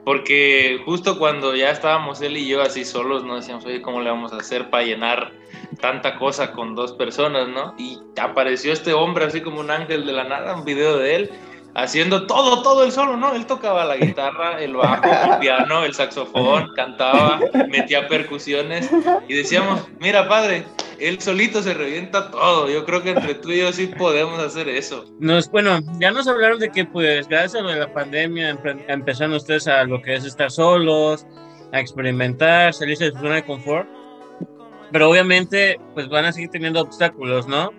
Porque 0.06 0.80
justo 0.86 1.20
cuando 1.20 1.54
ya 1.54 1.72
estábamos 1.72 2.22
él 2.22 2.38
y 2.38 2.48
yo 2.48 2.62
así 2.62 2.86
solos, 2.86 3.26
nos 3.26 3.42
decíamos, 3.42 3.66
oye, 3.66 3.82
¿cómo 3.82 4.00
le 4.00 4.10
vamos 4.10 4.32
a 4.32 4.38
hacer 4.38 4.70
para 4.70 4.86
llenar 4.86 5.34
tanta 5.82 6.18
cosa 6.18 6.54
con 6.54 6.76
dos 6.76 6.94
personas, 6.94 7.50
no? 7.50 7.76
Y 7.78 8.00
apareció 8.18 8.72
este 8.72 8.94
hombre 8.94 9.26
así 9.26 9.42
como 9.42 9.60
un 9.60 9.70
ángel 9.70 10.06
de 10.06 10.14
la 10.14 10.24
nada, 10.24 10.56
un 10.56 10.64
video 10.64 10.98
de 10.98 11.16
él, 11.16 11.32
haciendo 11.78 12.26
todo, 12.26 12.64
todo 12.64 12.84
el 12.84 12.92
solo, 12.92 13.16
¿no? 13.18 13.34
Él 13.36 13.46
tocaba 13.46 13.86
la 13.86 13.98
guitarra, 13.98 14.60
el 14.60 14.76
bajo, 14.76 15.06
el 15.06 15.38
piano, 15.40 15.86
el 15.86 15.94
saxofón, 15.94 16.74
cantaba, 16.76 17.40
metía 17.70 18.08
percusiones 18.08 18.90
y 19.28 19.36
decíamos, 19.36 19.88
mira 20.00 20.28
padre, 20.28 20.66
él 21.00 21.22
solito 21.22 21.62
se 21.62 21.76
revienta 21.76 22.32
todo. 22.32 22.68
Yo 22.68 22.84
creo 22.84 23.04
que 23.04 23.12
entre 23.12 23.36
tú 23.36 23.52
y 23.52 23.60
yo 23.60 23.72
sí 23.72 23.86
podemos 23.88 24.40
hacer 24.40 24.68
eso. 24.68 25.06
Nos, 25.20 25.52
bueno, 25.52 25.80
ya 26.00 26.10
nos 26.10 26.28
hablaron 26.28 26.58
de 26.58 26.72
que 26.72 26.84
pues 26.84 27.28
gracias 27.28 27.64
a 27.64 27.68
de 27.68 27.80
la 27.80 27.94
pandemia 27.94 28.58
empezaron 28.88 29.34
ustedes 29.36 29.68
a 29.68 29.84
lo 29.84 30.02
que 30.02 30.16
es 30.16 30.26
estar 30.26 30.50
solos, 30.50 31.28
a 31.72 31.80
experimentar, 31.80 32.74
salirse 32.74 33.06
de 33.06 33.12
su 33.12 33.18
zona 33.18 33.36
de 33.36 33.46
confort. 33.46 33.88
Pero 34.92 35.12
obviamente 35.12 35.80
pues 35.94 36.10
van 36.10 36.26
a 36.26 36.32
seguir 36.32 36.50
teniendo 36.50 36.82
obstáculos, 36.82 37.46
¿no? 37.48 37.72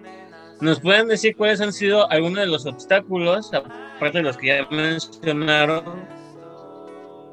¿Nos 0.61 0.81
pueden 0.81 1.07
decir 1.07 1.37
cuáles 1.37 1.61
han 1.61 1.73
sido 1.73 2.11
algunos 2.11 2.39
de 2.39 2.47
los 2.47 2.67
obstáculos, 2.67 3.53
aparte 3.55 4.19
de 4.19 4.25
los 4.25 4.37
que 4.37 4.49
ya 4.49 4.67
mencionaron, 4.71 5.85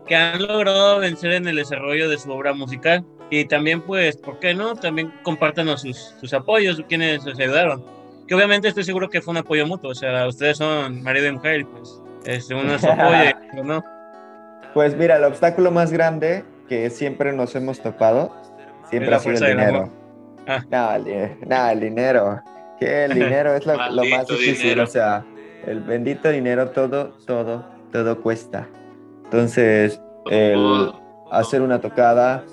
que 0.06 0.16
han 0.16 0.46
logrado 0.46 1.00
vencer 1.00 1.32
en 1.32 1.48
el 1.48 1.56
desarrollo 1.56 2.08
de 2.08 2.20
su 2.20 2.32
obra 2.32 2.54
musical? 2.54 3.04
Y 3.32 3.46
también, 3.46 3.82
pues, 3.82 4.18
¿por 4.18 4.38
qué 4.38 4.54
no? 4.54 4.76
También 4.76 5.12
compártanos 5.24 5.82
sus, 5.82 6.14
sus 6.20 6.34
apoyos, 6.36 6.80
quienes 6.88 7.26
les 7.26 7.40
ayudaron. 7.40 7.84
Que 8.28 8.36
obviamente 8.36 8.68
estoy 8.68 8.84
seguro 8.84 9.10
que 9.10 9.22
fue 9.22 9.32
un 9.32 9.38
apoyo 9.38 9.66
mutuo, 9.66 9.90
o 9.90 9.96
sea, 9.96 10.28
ustedes 10.28 10.58
son 10.58 11.02
marido 11.02 11.28
y 11.28 11.32
mujer, 11.32 11.62
y 11.62 11.64
pues, 11.64 12.02
este, 12.26 12.54
uno 12.54 12.78
se 12.78 12.90
apoya, 12.92 13.40
¿no? 13.64 13.84
Pues 14.76 14.96
mira, 14.96 15.16
el 15.16 15.24
obstáculo 15.24 15.72
más 15.72 15.92
grande 15.92 16.46
que 16.70 16.92
siempre 16.92 17.34
nos 17.34 17.56
hemos 17.56 17.82
topado, 17.82 18.36
siempre 18.90 19.16
ha 19.16 19.20
sido 19.20 19.46
el 19.46 19.58
dinero. 19.58 19.92
Ah. 20.48 20.64
No, 20.70 20.94
el, 20.94 21.40
no, 21.48 21.70
el 21.70 21.80
dinero 21.80 22.44
que 22.80 23.06
el 23.06 23.14
dinero 23.14 23.54
es 23.56 23.66
lo, 23.66 23.74
lo 23.74 24.06
más 24.06 24.28
difícil, 24.28 24.70
dinero. 24.70 24.84
o 24.84 24.88
sea, 24.88 25.26
el 25.66 25.82
bendito 25.82 26.30
dinero, 26.30 26.70
todo, 26.70 27.16
todo, 27.26 27.66
todo 27.92 28.22
cuesta. 28.22 28.68
Entonces, 29.26 30.02
el 30.30 30.92
hacer 31.32 31.62
una 31.62 31.82
tocada, 31.82 32.44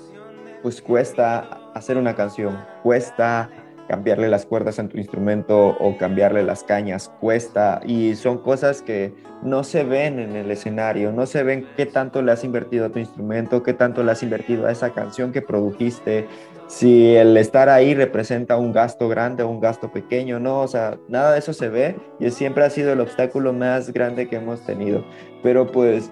pues 0.61 0.81
cuesta, 0.81 1.59
hacer 1.73 1.97
una 1.97 2.15
canción 2.15 2.63
cuesta, 2.81 3.49
cambiarle 3.87 4.29
las 4.29 4.45
cuerdas 4.45 4.79
en 4.79 4.89
tu 4.89 4.97
instrumento 4.97 5.77
o 5.79 5.97
cambiarle 5.97 6.43
las 6.43 6.63
cañas 6.63 7.11
cuesta 7.19 7.81
y 7.85 8.15
son 8.15 8.37
cosas 8.37 8.81
que 8.81 9.13
no 9.41 9.63
se 9.63 9.83
ven 9.83 10.19
en 10.19 10.35
el 10.35 10.49
escenario, 10.51 11.11
no 11.11 11.25
se 11.25 11.43
ven 11.43 11.67
qué 11.75 11.85
tanto 11.85 12.21
le 12.21 12.31
has 12.31 12.43
invertido 12.43 12.85
a 12.85 12.89
tu 12.89 12.99
instrumento, 12.99 13.61
qué 13.61 13.73
tanto 13.73 14.03
le 14.03 14.11
has 14.11 14.23
invertido 14.23 14.67
a 14.67 14.71
esa 14.71 14.91
canción 14.91 15.31
que 15.31 15.41
produjiste, 15.41 16.27
si 16.67 17.15
el 17.15 17.37
estar 17.37 17.69
ahí 17.69 17.93
representa 17.93 18.57
un 18.57 18.71
gasto 18.71 19.07
grande 19.07 19.43
o 19.43 19.49
un 19.49 19.59
gasto 19.59 19.91
pequeño, 19.91 20.39
no, 20.39 20.61
o 20.61 20.67
sea, 20.67 20.97
nada 21.07 21.33
de 21.33 21.39
eso 21.39 21.53
se 21.53 21.69
ve 21.69 21.95
y 22.19 22.29
siempre 22.31 22.63
ha 22.63 22.69
sido 22.69 22.93
el 22.93 22.99
obstáculo 22.99 23.53
más 23.53 23.91
grande 23.91 24.27
que 24.27 24.37
hemos 24.37 24.65
tenido. 24.65 25.03
Pero 25.41 25.67
pues 25.67 26.11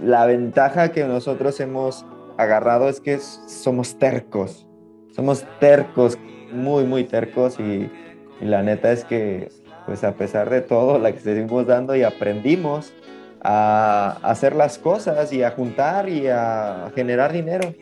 la 0.00 0.26
ventaja 0.26 0.92
que 0.92 1.04
nosotros 1.04 1.58
hemos 1.60 2.04
agarrado 2.38 2.88
es 2.88 3.00
que 3.00 3.18
somos 3.18 3.98
tercos, 3.98 4.66
somos 5.14 5.44
tercos, 5.58 6.18
muy, 6.52 6.84
muy 6.84 7.04
tercos 7.04 7.58
y, 7.60 7.90
la 8.40 8.62
neta 8.62 8.92
es 8.92 9.02
que 9.06 9.48
pues 9.86 10.04
a 10.04 10.12
pesar 10.12 10.50
de 10.50 10.60
todo 10.60 10.98
la 10.98 11.10
que 11.10 11.20
seguimos 11.20 11.66
dando 11.66 11.96
y 11.96 12.02
aprendimos 12.02 12.92
a 13.40 14.18
hacer 14.22 14.54
las 14.54 14.76
cosas 14.76 15.32
y 15.32 15.42
a 15.42 15.52
juntar 15.52 16.10
y 16.10 16.26
a 16.28 16.92
generar 16.94 17.32
dinero 17.32 17.72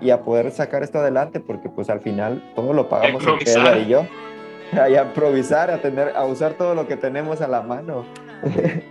y 0.00 0.10
a 0.10 0.22
poder 0.22 0.50
sacar 0.50 0.82
esto 0.82 0.98
adelante, 0.98 1.40
porque 1.40 1.68
pues 1.68 1.90
al 1.90 2.00
final 2.00 2.42
todo 2.54 2.72
lo 2.72 2.88
pagamos 2.88 3.24
Pedro 3.44 3.78
y 3.78 3.86
yo. 3.86 4.06
A 4.72 4.90
improvisar, 4.90 5.70
a, 5.70 5.80
tener, 5.80 6.16
a 6.16 6.24
usar 6.24 6.54
todo 6.54 6.74
lo 6.74 6.88
que 6.88 6.96
tenemos 6.96 7.40
a 7.40 7.46
la 7.46 7.62
mano. 7.62 8.04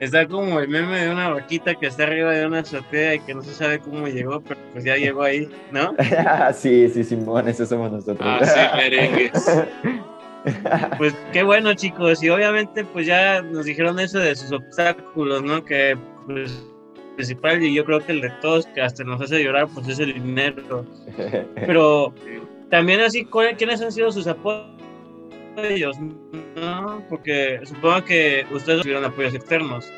Está 0.00 0.28
como 0.28 0.60
el 0.60 0.68
meme 0.68 1.00
de 1.00 1.10
una 1.10 1.30
vaquita 1.30 1.74
que 1.74 1.88
está 1.88 2.04
arriba 2.04 2.30
de 2.30 2.46
una 2.46 2.60
azotea 2.60 3.16
y 3.16 3.20
que 3.20 3.34
no 3.34 3.42
se 3.42 3.52
sabe 3.52 3.80
cómo 3.80 4.06
llegó, 4.06 4.40
pero 4.40 4.60
pues 4.72 4.84
ya 4.84 4.96
llegó 4.96 5.22
ahí, 5.22 5.48
¿no? 5.72 5.92
sí, 6.54 6.88
sí, 6.88 7.02
Simón, 7.02 7.48
eso 7.48 7.66
somos 7.66 7.90
nosotros. 7.90 8.20
Ah, 8.20 8.44
sí, 8.44 8.76
merengues. 8.76 9.32
Pues 10.98 11.16
qué 11.32 11.42
bueno, 11.42 11.74
chicos, 11.74 12.22
y 12.22 12.30
obviamente 12.30 12.84
pues 12.84 13.06
ya 13.06 13.42
nos 13.42 13.64
dijeron 13.64 13.98
eso 13.98 14.20
de 14.20 14.36
sus 14.36 14.52
obstáculos, 14.52 15.42
¿no? 15.42 15.64
Que 15.64 15.98
pues 16.26 16.64
principal 17.18 17.60
y 17.64 17.74
yo 17.74 17.84
creo 17.84 17.98
que 17.98 18.12
el 18.12 18.20
de 18.20 18.30
todos 18.40 18.64
que 18.68 18.80
hasta 18.80 19.02
nos 19.02 19.20
hace 19.20 19.42
llorar 19.42 19.66
pues 19.74 19.88
es 19.88 19.98
el 19.98 20.14
dinero. 20.14 20.86
Pero 21.56 22.14
también 22.70 23.00
así, 23.00 23.24
¿cuál- 23.24 23.56
¿quiénes 23.56 23.82
han 23.82 23.90
sido 23.90 24.12
sus 24.12 24.28
apoyos? 24.28 25.98
¿no? 26.54 27.04
Porque 27.08 27.58
supongo 27.64 28.04
que 28.04 28.46
ustedes 28.52 28.82
tuvieron 28.82 29.04
apoyos 29.04 29.34
externos. 29.34 29.90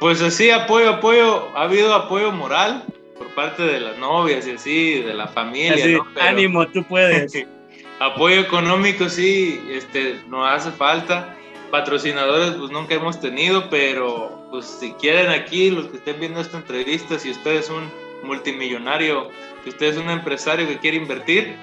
Pues 0.00 0.22
así, 0.22 0.50
apoyo, 0.50 0.88
apoyo, 0.88 1.48
ha 1.54 1.64
habido 1.64 1.92
apoyo 1.92 2.32
moral 2.32 2.84
por 3.18 3.26
parte 3.34 3.62
de 3.64 3.80
las 3.80 3.98
novias 3.98 4.46
y 4.46 4.52
así, 4.52 5.02
de 5.02 5.12
la 5.12 5.26
familia, 5.28 5.74
Así, 5.74 5.92
¿no? 5.92 6.06
Pero- 6.14 6.26
ánimo, 6.26 6.66
tú 6.68 6.82
puedes. 6.84 7.32
apoyo 8.00 8.40
económico 8.40 9.08
sí, 9.10 9.60
este, 9.70 10.20
nos 10.28 10.50
hace 10.50 10.70
falta. 10.70 11.34
Patrocinadores 11.70 12.52
pues 12.52 12.70
nunca 12.70 12.94
hemos 12.94 13.20
tenido, 13.20 13.68
pero 13.68 14.37
pues 14.50 14.66
si 14.66 14.92
quieren 14.94 15.30
aquí, 15.30 15.70
los 15.70 15.86
que 15.86 15.98
estén 15.98 16.20
viendo 16.20 16.40
esta 16.40 16.58
entrevista, 16.58 17.18
si 17.18 17.30
usted 17.30 17.56
es 17.56 17.70
un 17.70 17.90
multimillonario, 18.22 19.30
si 19.64 19.70
usted 19.70 19.86
es 19.86 19.96
un 19.96 20.10
empresario 20.10 20.66
que 20.66 20.78
quiere 20.78 20.96
invertir, 20.96 21.56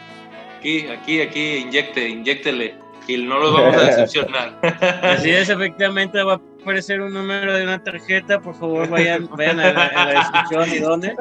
aquí, 0.57 0.88
aquí, 0.88 1.21
aquí, 1.21 1.57
inyecte, 1.57 2.07
inyectele 2.07 2.75
y 3.07 3.17
no 3.17 3.39
los 3.39 3.53
vamos 3.53 3.75
a 3.77 3.81
decepcionar. 3.86 4.59
Así 5.01 5.29
es, 5.29 5.49
efectivamente 5.49 6.21
va 6.23 6.33
a 6.33 6.41
aparecer 6.61 7.01
un 7.01 7.13
número 7.13 7.53
de 7.53 7.63
una 7.63 7.83
tarjeta. 7.83 8.39
Por 8.39 8.55
favor, 8.55 8.89
vayan, 8.89 9.27
vayan 9.27 9.59
a, 9.59 9.73
la, 9.73 9.86
a 9.88 10.05
la 10.05 10.19
descripción 10.19 10.73
y 10.73 10.79
dónde. 10.79 11.15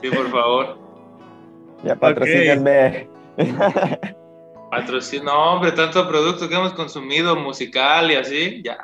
Sí, 0.00 0.10
por 0.10 0.30
favor. 0.30 0.78
Ya 1.84 1.96
patrocínenme. 1.96 3.08
Patrocino, 4.70 5.24
no, 5.24 5.52
hombre, 5.52 5.72
tanto 5.72 6.08
producto 6.08 6.48
que 6.48 6.54
hemos 6.54 6.72
consumido 6.72 7.36
musical 7.36 8.10
y 8.10 8.14
así, 8.14 8.62
ya, 8.64 8.78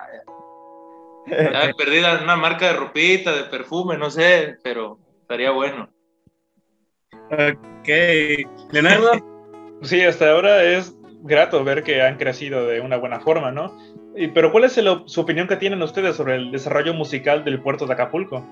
ya, 1.31 1.73
la- 1.77 2.23
una 2.23 2.37
marca 2.37 2.67
de 2.67 2.73
ropita, 2.75 3.35
de 3.35 3.45
perfume, 3.45 3.97
no 3.97 4.11
sé, 4.11 4.57
pero 4.63 4.99
estaría 5.21 5.51
bueno. 5.51 5.89
Ok. 7.31 7.89
Leonardo, 8.73 9.13
Sí, 9.83 10.03
hasta 10.03 10.33
ahora 10.33 10.65
es 10.65 10.97
grato 11.23 11.63
ver 11.63 11.85
que 11.85 12.03
han 12.03 12.17
crecido 12.17 12.67
de 12.67 12.81
una 12.81 12.97
buena 12.97 13.21
forma, 13.21 13.53
¿no? 13.53 13.77
Y, 14.17 14.29
pero 14.29 14.51
¿cuál 14.51 14.65
es 14.65 14.77
el- 14.79 15.03
su 15.07 15.21
opinión 15.21 15.47
que 15.47 15.57
tienen 15.57 15.83
ustedes 15.83 16.17
sobre 16.17 16.35
el 16.37 16.51
desarrollo 16.51 16.95
musical 16.95 17.45
del 17.45 17.61
puerto 17.61 17.87
de 17.87 17.93
Acapulco? 17.93 18.45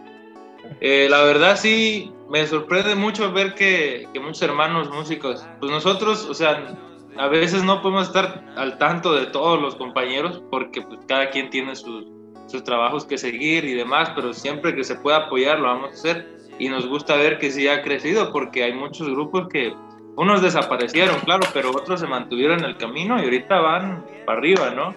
Eh, 0.81 1.09
la 1.11 1.23
verdad 1.23 1.57
sí, 1.57 2.13
me 2.31 2.47
sorprende 2.47 2.95
mucho 2.95 3.33
ver 3.33 3.55
que, 3.55 4.07
que 4.13 4.21
muchos 4.21 4.43
hermanos 4.43 4.89
músicos, 4.91 5.45
pues 5.59 5.73
nosotros, 5.73 6.25
o 6.29 6.35
sea, 6.35 6.77
a 7.17 7.29
veces 7.29 7.65
no 7.65 7.83
podemos 7.83 8.09
estar 8.09 8.45
al 8.57 8.79
tanto 8.79 9.15
de 9.15 9.27
todos 9.27 9.61
los 9.61 9.75
compañeros 9.75 10.43
porque 10.51 10.83
pues 10.83 11.01
cada 11.09 11.31
quien 11.31 11.51
tiene 11.51 11.75
sus, 11.75 12.07
sus 12.47 12.63
trabajos 12.65 13.05
que 13.05 13.19
seguir 13.19 13.65
y 13.65 13.75
demás, 13.75 14.11
pero 14.15 14.33
siempre 14.33 14.75
que 14.75 14.85
se 14.85 14.95
pueda 14.97 15.17
apoyar 15.19 15.59
lo 15.59 15.67
vamos 15.69 15.91
a 15.91 15.95
hacer 15.95 16.29
y 16.59 16.69
nos 16.69 16.87
gusta 16.89 17.17
ver 17.17 17.39
que 17.39 17.51
sí 17.51 17.69
ha 17.69 17.83
crecido 17.83 18.33
porque 18.33 18.63
hay 18.65 18.73
muchos 18.73 19.09
grupos 19.09 19.49
que 19.49 19.73
unos 20.17 20.41
desaparecieron, 20.41 21.21
claro, 21.21 21.47
pero 21.53 21.71
otros 21.73 22.01
se 22.01 22.07
mantuvieron 22.07 22.61
en 22.61 22.65
el 22.67 22.77
camino 22.79 23.19
y 23.21 23.25
ahorita 23.25 23.61
van 23.61 24.05
para 24.25 24.39
arriba, 24.39 24.71
¿no? 24.71 24.95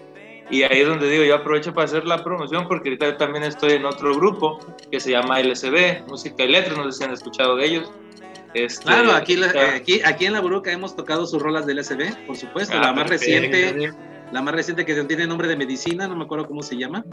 Y 0.52 0.64
ahí 0.64 0.82
es 0.82 0.88
donde 0.88 1.10
digo, 1.10 1.24
yo 1.26 1.36
aprovecho 1.36 1.74
para 1.74 1.86
hacer 1.86 2.06
la 2.06 2.24
promoción 2.24 2.68
porque 2.68 2.90
ahorita 2.90 3.06
yo 3.08 3.18
también 3.18 3.44
estoy 3.44 3.74
en 3.74 3.86
otro 3.86 4.16
grupo 4.16 4.60
que 4.90 5.00
se 5.00 5.12
llama 5.12 5.40
LSB, 5.42 6.08
Música 6.08 6.44
y 6.44 6.48
Letras, 6.48 6.78
no 6.78 6.90
sé 6.92 6.98
si 6.98 7.04
han 7.04 7.12
escuchado 7.12 7.56
de 7.58 7.66
ellos. 7.66 7.92
Este, 8.56 8.84
Claro, 8.86 9.12
aquí, 9.12 9.36
la- 9.36 9.48
está- 9.48 9.64
eh, 9.76 9.76
aquí, 9.76 10.02
aquí 10.04 10.26
en 10.26 10.34
la 10.34 10.40
Buruca 10.42 10.72
hemos 10.72 10.96
tocado 10.96 11.28
sus 11.28 11.40
rolas 11.42 11.68
del 11.68 11.78
SB, 11.80 12.26
por 12.26 12.36
supuesto. 12.36 12.76
Ah, 12.78 12.82
la 12.82 12.94
más 12.94 13.08
reciente, 13.10 13.92
la 14.32 14.42
más 14.42 14.54
reciente 14.54 14.86
que 14.86 14.94
tiene 15.04 15.26
nombre 15.28 15.48
de 15.48 15.56
medicina, 15.56 16.08
no 16.08 16.16
me 16.16 16.24
acuerdo 16.26 16.48
cómo 16.48 16.62
se 16.64 16.78
llama. 16.78 17.04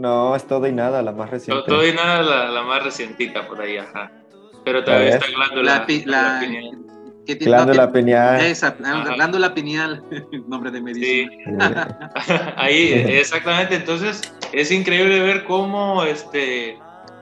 No, 0.00 0.34
es 0.36 0.46
todo 0.46 0.66
y 0.66 0.72
nada, 0.72 1.02
la 1.02 1.12
más 1.12 1.30
reciente. 1.30 1.64
todo 1.66 1.86
y 1.86 1.92
nada, 1.92 2.22
la, 2.22 2.50
la 2.50 2.62
más 2.62 2.82
recientita 2.84 3.46
por 3.46 3.60
ahí, 3.60 3.78
ajá. 3.78 4.10
Pero 4.64 4.84
también 4.84 5.10
ver. 5.12 5.14
está 5.22 5.26
glándula. 5.36 5.74
La, 5.78 5.86
pi- 5.86 6.04
la- 6.04 6.38
pineal. 6.40 6.78
que 7.24 7.36
tiene- 7.36 7.52
Glándula 7.52 7.86
no, 7.86 7.92
pineal. 7.92 8.40
Esa, 8.40 8.76
Ajá. 8.82 9.14
glándula 9.14 9.54
pineal, 9.54 10.02
nombre 10.48 10.70
de 10.70 10.78
Sí, 10.78 10.84
medicina. 10.84 12.10
ahí, 12.56 12.92
exactamente. 13.08 13.76
Entonces, 13.76 14.20
es 14.52 14.70
increíble 14.70 15.20
ver 15.20 15.44
cómo, 15.44 16.02
este, 16.04 16.78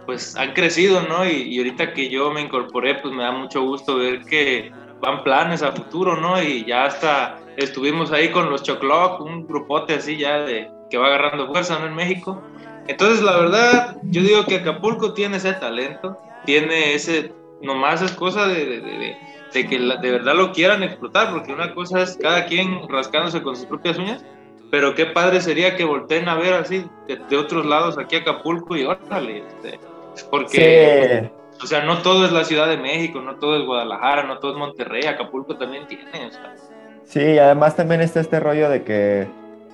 pues, 0.07 0.37
han 0.37 0.53
crecido, 0.53 1.03
¿no? 1.03 1.25
Y, 1.29 1.43
y 1.55 1.59
ahorita 1.59 1.93
que 1.93 2.09
yo 2.09 2.31
me 2.31 2.41
incorporé, 2.43 2.97
pues, 2.97 3.15
me 3.15 3.23
da 3.23 3.33
mucho 3.33 3.63
gusto 3.63 3.97
ver 3.99 4.25
que 4.25 4.73
van 5.05 5.23
planes 5.23 5.63
a 5.63 5.73
futuro, 5.73 6.17
¿no? 6.17 6.43
Y 6.43 6.65
ya 6.65 6.87
hasta 6.87 7.39
estuvimos 7.57 8.11
ahí 8.11 8.31
con 8.31 8.51
los 8.51 8.63
Choclock, 8.63 9.21
un 9.21 9.47
grupote 9.47 9.95
así 9.95 10.17
ya 10.17 10.41
de 10.41 10.71
que 10.91 10.99
va 10.99 11.07
agarrando 11.07 11.47
fuerza, 11.47 11.79
¿no? 11.79 11.87
En 11.87 11.95
México. 11.95 12.43
Entonces, 12.89 13.23
la 13.23 13.37
verdad, 13.37 13.97
yo 14.05 14.23
digo 14.23 14.45
que 14.45 14.57
Acapulco 14.57 15.15
tiene 15.15 15.37
ese 15.37 15.53
talento, 15.55 16.19
tiene 16.45 16.95
ese, 16.95 17.33
nomás 17.63 18.03
es 18.03 18.13
cosa 18.13 18.47
de, 18.47 19.17
que 19.53 19.79
de 19.79 20.11
verdad 20.11 20.35
lo 20.35 20.53
quieran 20.53 20.83
explotar, 20.83 21.33
porque 21.33 21.53
una 21.53 21.75
cosa 21.75 22.03
es 22.03 22.19
cada 22.21 22.47
quien 22.47 22.89
rascándose 22.89 23.43
con 23.43 23.57
sus 23.57 23.67
propias 23.67 23.99
uñas, 23.99 24.25
pero 24.71 24.95
qué 24.95 25.07
padre 25.07 25.41
sería 25.41 25.77
que 25.77 25.85
volteen 25.85 26.29
a 26.29 26.35
ver 26.35 26.55
así 26.55 26.85
de, 27.07 27.37
otros 27.37 27.65
lados 27.65 27.97
aquí 27.97 28.17
Acapulco 28.17 28.77
y 28.77 28.85
órale, 28.85 29.45
este, 29.47 29.79
porque, 30.31 31.31
Sí, 31.31 31.44
o 31.65 31.67
sea, 31.67 31.83
no 31.83 32.03
todo 32.03 32.27
es 32.27 32.33
la 32.33 32.45
Ciudad 32.45 32.69
de 32.69 32.77
México, 32.77 33.21
no 33.21 33.37
todo 33.37 33.59
es 33.59 33.65
Guadalajara, 33.65 34.25
no 34.25 34.39
todo 34.39 34.53
es 34.53 34.59
Monterrey, 34.59 35.07
Acapulco 35.07 35.57
también 35.57 35.87
tiene, 35.87 36.05
sí, 37.05 37.39
además 37.39 37.75
también 37.75 38.03
está 38.03 38.21
este 38.21 38.39
rollo 38.39 38.69
de 38.69 38.85
que, 38.85 39.27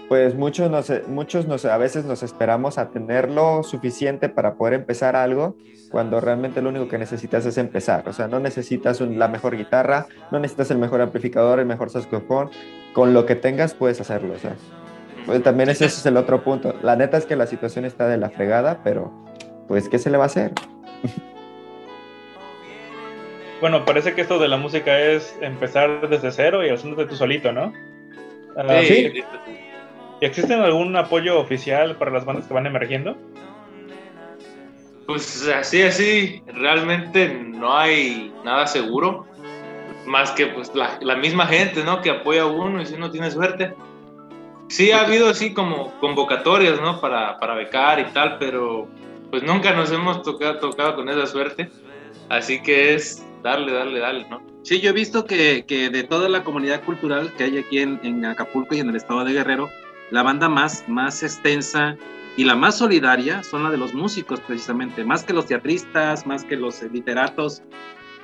pues 0.09 0.37
muchos 0.37 0.71
nos, 0.71 0.93
muchos 1.09 1.47
nos, 1.47 1.65
a 1.65 1.77
veces 1.79 2.05
nos 2.05 2.23
esperamos 2.23 2.79
a 2.79 2.91
tenerlo 2.91 3.65
suficiente 3.65 4.29
para 4.29 4.55
poder 4.55 4.75
empezar 4.75 5.17
algo, 5.17 5.57
cuando 5.91 6.21
realmente 6.21 6.63
lo 6.63 6.69
único 6.69 6.87
que 6.87 6.99
necesitas 6.99 7.45
es 7.45 7.59
empezar. 7.59 8.09
O 8.09 8.13
sea, 8.13 8.29
no 8.29 8.39
necesitas 8.39 9.01
la 9.01 9.27
mejor 9.27 9.57
guitarra, 9.57 10.07
no 10.31 10.39
necesitas 10.39 10.71
el 10.71 10.79
mejor 10.79 11.01
amplificador, 11.01 11.59
el 11.59 11.67
mejor 11.67 11.91
saxofón. 11.91 12.51
Con 12.93 13.13
lo 13.13 13.27
que 13.27 13.35
tengas 13.35 13.75
puedes 13.75 14.01
hacerlo. 14.01 14.35
O 14.35 14.39
sea, 14.39 14.55
pues 15.27 15.43
también 15.43 15.69
ese 15.69 15.87
es 15.87 16.07
el 16.07 16.17
otro 16.17 16.45
punto. 16.45 16.77
La 16.83 16.95
neta 16.95 17.17
es 17.17 17.27
que 17.27 17.35
la 17.35 17.49
situación 17.49 17.85
está 17.85 18.07
de 18.07 18.19
la 18.19 18.31
fregada, 18.31 18.83
pero 18.85 19.13
pues, 19.67 19.89
¿qué 19.89 19.99
se 19.99 20.11
le 20.11 20.17
va 20.17 20.25
a 20.25 20.27
hacer? 20.27 20.53
Bueno, 23.61 23.85
parece 23.85 24.15
que 24.15 24.23
esto 24.23 24.39
de 24.39 24.49
la 24.49 24.57
música 24.57 24.99
es 24.99 25.37
empezar 25.43 26.09
desde 26.09 26.33
cero 26.33 26.65
y 26.65 26.71
haciéndote 26.71 27.07
tú 27.07 27.17
solito, 27.17 27.53
¿no? 27.53 27.73
Ah, 28.57 28.81
sí, 28.83 29.23
¿Y 30.21 30.25
existe 30.25 30.55
algún 30.55 30.97
apoyo 30.97 31.39
oficial 31.39 31.97
para 31.97 32.11
las 32.11 32.25
bandas 32.25 32.47
que 32.47 32.55
van 32.55 32.67
emergiendo? 32.67 33.17
Pues 35.07 35.49
así, 35.49 35.83
así, 35.83 36.43
realmente 36.47 37.29
no 37.29 37.77
hay 37.77 38.33
nada 38.45 38.67
seguro, 38.67 39.27
más 40.07 40.31
que 40.33 40.47
pues 40.47 40.75
la, 40.75 40.99
la 41.01 41.17
misma 41.17 41.47
gente, 41.47 41.83
¿no? 41.85 42.01
Que 42.01 42.11
apoya 42.11 42.43
a 42.43 42.47
uno 42.47 42.81
y 42.81 42.87
si 42.87 42.95
uno 42.95 43.11
tiene 43.11 43.31
suerte. 43.31 43.75
Sí 44.69 44.93
ha 44.93 45.03
habido 45.03 45.29
así 45.29 45.53
como 45.53 45.93
convocatorias, 46.01 46.81
¿no? 46.81 47.01
Para, 47.01 47.39
para 47.39 47.55
becar 47.55 47.99
y 47.99 48.05
tal, 48.13 48.39
pero 48.39 48.89
pues 49.31 49.43
nunca 49.43 49.73
nos 49.73 49.91
hemos 49.91 50.23
tocado, 50.23 50.59
tocado 50.59 50.97
con 50.97 51.09
esa 51.09 51.27
suerte. 51.27 51.71
Así 52.29 52.63
que 52.63 52.95
es 52.95 53.27
darle, 53.43 53.73
darle, 53.73 54.01
darle, 54.01 54.29
¿no? 54.29 54.43
Sí, 54.63 54.81
yo 54.81 54.91
he 54.91 54.93
visto 54.93 55.25
que, 55.25 55.65
que 55.67 55.91
de 55.91 56.05
toda 56.05 56.29
la 56.29 56.45
comunidad 56.45 56.85
cultural 56.85 57.33
que 57.33 57.45
hay 57.45 57.59
aquí 57.59 57.79
en, 57.79 58.01
en 58.03 58.25
Acapulco 58.25 58.75
y 58.75 58.81
en 58.81 58.91
el 58.91 58.97
estado 58.97 59.25
de 59.25 59.33
Guerrero, 59.33 59.71
la 60.11 60.23
banda 60.23 60.49
más, 60.49 60.85
más 60.89 61.23
extensa 61.23 61.97
y 62.37 62.45
la 62.45 62.55
más 62.55 62.79
solidaria 62.79 63.43
son 63.43 63.65
la 63.65 63.71
de 63.71 63.77
los 63.77 63.95
músicos, 63.95 64.41
precisamente, 64.41 65.05
más 65.05 65.25
que 65.25 65.33
los 65.33 65.47
teatristas, 65.47 66.27
más 66.27 66.45
que 66.45 66.57
los 66.57 66.83
literatos. 66.83 67.63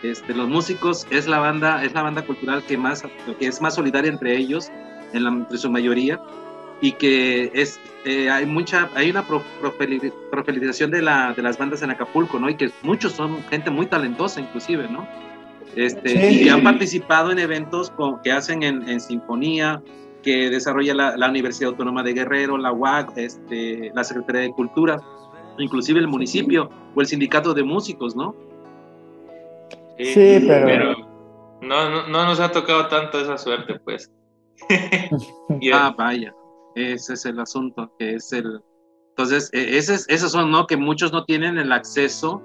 Este, 0.02 0.34
los 0.34 0.48
músicos 0.48 1.06
es 1.10 1.26
la 1.26 1.38
banda, 1.38 1.84
es 1.84 1.94
la 1.94 2.02
banda 2.02 2.22
cultural 2.22 2.62
que 2.64 2.76
más, 2.76 3.02
que 3.38 3.46
es 3.46 3.60
más 3.60 3.74
solidaria 3.74 4.10
entre 4.10 4.36
ellos, 4.36 4.70
en, 5.12 5.24
la, 5.24 5.30
entre 5.30 5.58
su 5.58 5.70
mayoría, 5.70 6.20
y 6.80 6.92
que 6.92 7.50
es, 7.54 7.80
eh, 8.04 8.30
hay 8.30 8.44
mucha, 8.46 8.88
hay 8.94 9.10
una 9.10 9.26
pro, 9.26 9.42
profili- 9.62 10.12
profilización 10.30 10.90
de, 10.90 11.02
la, 11.02 11.32
de 11.32 11.42
las 11.42 11.56
bandas 11.58 11.82
en 11.82 11.90
Acapulco, 11.90 12.38
¿no? 12.38 12.48
Y 12.50 12.54
que 12.56 12.70
muchos 12.82 13.12
son 13.12 13.42
gente 13.44 13.70
muy 13.70 13.86
talentosa, 13.86 14.40
inclusive, 14.40 14.88
¿no? 14.88 15.06
Este, 15.74 16.08
Sí. 16.30 16.40
Y 16.40 16.44
que 16.44 16.50
han 16.50 16.62
participado 16.62 17.30
en 17.32 17.38
eventos 17.38 17.90
con- 17.90 18.20
que 18.22 18.32
hacen 18.32 18.62
en, 18.62 18.88
en 18.88 19.00
sinfonía, 19.00 19.82
que 20.22 20.50
desarrolla 20.50 20.94
la, 20.94 21.16
la 21.16 21.28
Universidad 21.28 21.70
Autónoma 21.70 22.02
de 22.02 22.12
Guerrero, 22.12 22.58
la 22.58 22.72
UAC, 22.72 23.16
este, 23.16 23.90
la 23.94 24.02
Secretaría 24.04 24.42
de 24.42 24.50
Cultura, 24.50 24.96
inclusive 25.58 26.00
el 26.00 26.08
municipio 26.08 26.68
o 26.94 27.00
el 27.00 27.06
sindicato 27.06 27.54
de 27.54 27.62
músicos, 27.62 28.14
¿no? 28.16 28.34
Sí, 29.98 30.44
pero- 30.46 30.94
no, 31.62 31.88
no, 31.90 32.06
no 32.08 32.24
nos 32.26 32.38
ha 32.40 32.52
tocado 32.52 32.86
tanto 32.88 33.18
esa 33.20 33.38
suerte, 33.38 33.78
pues. 33.80 34.10
Ah, 35.72 35.94
vaya, 35.96 36.34
ese 36.76 37.14
es 37.14 37.24
el 37.26 37.40
asunto, 37.40 37.90
que 37.98 38.14
es 38.14 38.32
el... 38.32 38.60
Entonces, 39.10 39.50
eh, 39.52 39.78
ese 39.78 39.94
es- 39.94 40.06
esos 40.08 40.30
son, 40.32 40.50
¿no? 40.50 40.66
Que 40.66 40.76
muchos 40.76 41.10
no 41.12 41.24
tienen 41.24 41.58
el 41.58 41.72
acceso 41.72 42.42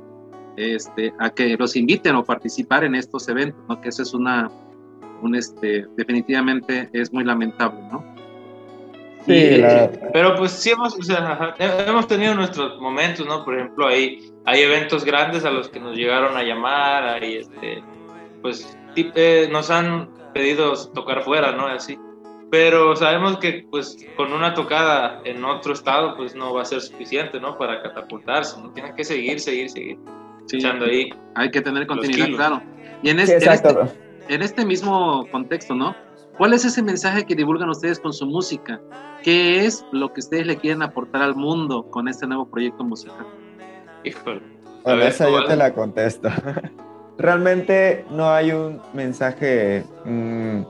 este, 0.57 1.13
a 1.19 1.29
que 1.29 1.55
los 1.57 1.75
inviten 1.75 2.15
o 2.15 2.23
participar 2.23 2.83
en 2.83 2.95
estos 2.95 3.27
eventos, 3.29 3.61
¿no? 3.69 3.79
Que 3.81 3.89
eso 3.89 4.03
es 4.03 4.13
una, 4.13 4.49
un, 5.21 5.35
este, 5.35 5.85
definitivamente 5.97 6.89
es 6.93 7.11
muy 7.13 7.23
lamentable, 7.23 7.79
¿no? 7.91 8.03
Sí, 9.25 9.33
Y, 9.33 9.57
la- 9.57 9.83
eh, 9.85 10.09
pero 10.13 10.35
pues 10.35 10.51
sí 10.51 10.71
hemos, 10.71 10.97
o 10.97 11.03
sea, 11.03 11.55
hemos 11.59 12.07
tenido 12.07 12.33
nuestros 12.35 12.79
momentos, 12.81 13.25
¿no? 13.27 13.45
Por 13.45 13.55
ejemplo, 13.55 13.87
hay, 13.87 14.31
hay 14.45 14.61
eventos 14.61 15.05
grandes 15.05 15.45
a 15.45 15.51
los 15.51 15.69
que 15.69 15.79
nos 15.79 15.95
llegaron 15.95 16.35
a 16.35 16.43
llamar, 16.43 17.03
hay 17.05 17.35
este, 17.37 17.83
pues 18.41 18.77
eh, 18.95 19.47
nos 19.51 19.69
han 19.69 20.09
pedido 20.33 20.73
tocar 20.93 21.21
fuera, 21.23 21.51
¿no? 21.51 21.67
Así. 21.67 21.97
Pero 22.51 22.95
sabemos 22.97 23.37
que 23.37 23.65
pues 23.71 23.97
con 24.17 24.33
una 24.33 24.53
tocada 24.53 25.21
en 25.23 25.43
otro 25.45 25.71
estado 25.73 26.15
pues 26.17 26.35
no 26.35 26.53
va 26.53 26.61
a 26.63 26.65
ser 26.65 26.81
suficiente, 26.81 27.39
¿no? 27.39 27.57
Para 27.57 27.81
catapultarse, 27.81 28.59
¿no? 28.61 28.71
Tienen 28.71 28.93
que 28.95 29.03
seguir, 29.05 29.39
seguir, 29.39 29.69
seguir 29.69 29.97
Sí, 30.47 30.57
echando 30.57 30.85
ahí. 30.85 31.09
hay 31.35 31.49
que 31.49 31.61
tener 31.61 31.87
continuidad, 31.87 32.27
claro. 32.35 32.61
Y 33.01 33.09
en, 33.09 33.17
Sí, 33.25 33.31
este, 33.31 33.35
en, 33.45 33.51
exacto. 33.53 33.81
este, 33.83 34.33
en 34.35 34.41
este 34.41 34.65
mismo 34.65 35.25
contexto, 35.31 35.73
¿no? 35.75 35.95
¿Cuál 36.37 36.53
es 36.53 36.65
ese 36.65 36.83
mensaje 36.83 37.25
que 37.25 37.35
divulgan 37.35 37.69
ustedes 37.69 37.99
con 37.99 38.11
su 38.11 38.25
música? 38.25 38.81
¿Qué 39.23 39.65
es 39.65 39.85
lo 39.91 40.11
que 40.11 40.19
ustedes 40.19 40.45
le 40.47 40.57
quieren 40.57 40.81
aportar 40.81 41.21
al 41.21 41.35
mundo 41.35 41.83
con 41.89 42.07
este 42.09 42.27
nuevo 42.27 42.49
proyecto 42.49 42.83
musical? 42.83 43.25
Híjole. 44.03 44.41
A 44.65 44.81
Bueno, 44.83 44.97
ver, 44.99 45.07
esa 45.09 45.29
yo 45.29 45.45
te 45.45 45.55
la 45.55 45.73
contesto. 45.73 46.29
Realmente 47.17 48.03
no 48.09 48.29
hay 48.31 48.51
un 48.51 48.81
mensaje 48.93 49.83
mm, 50.05 50.61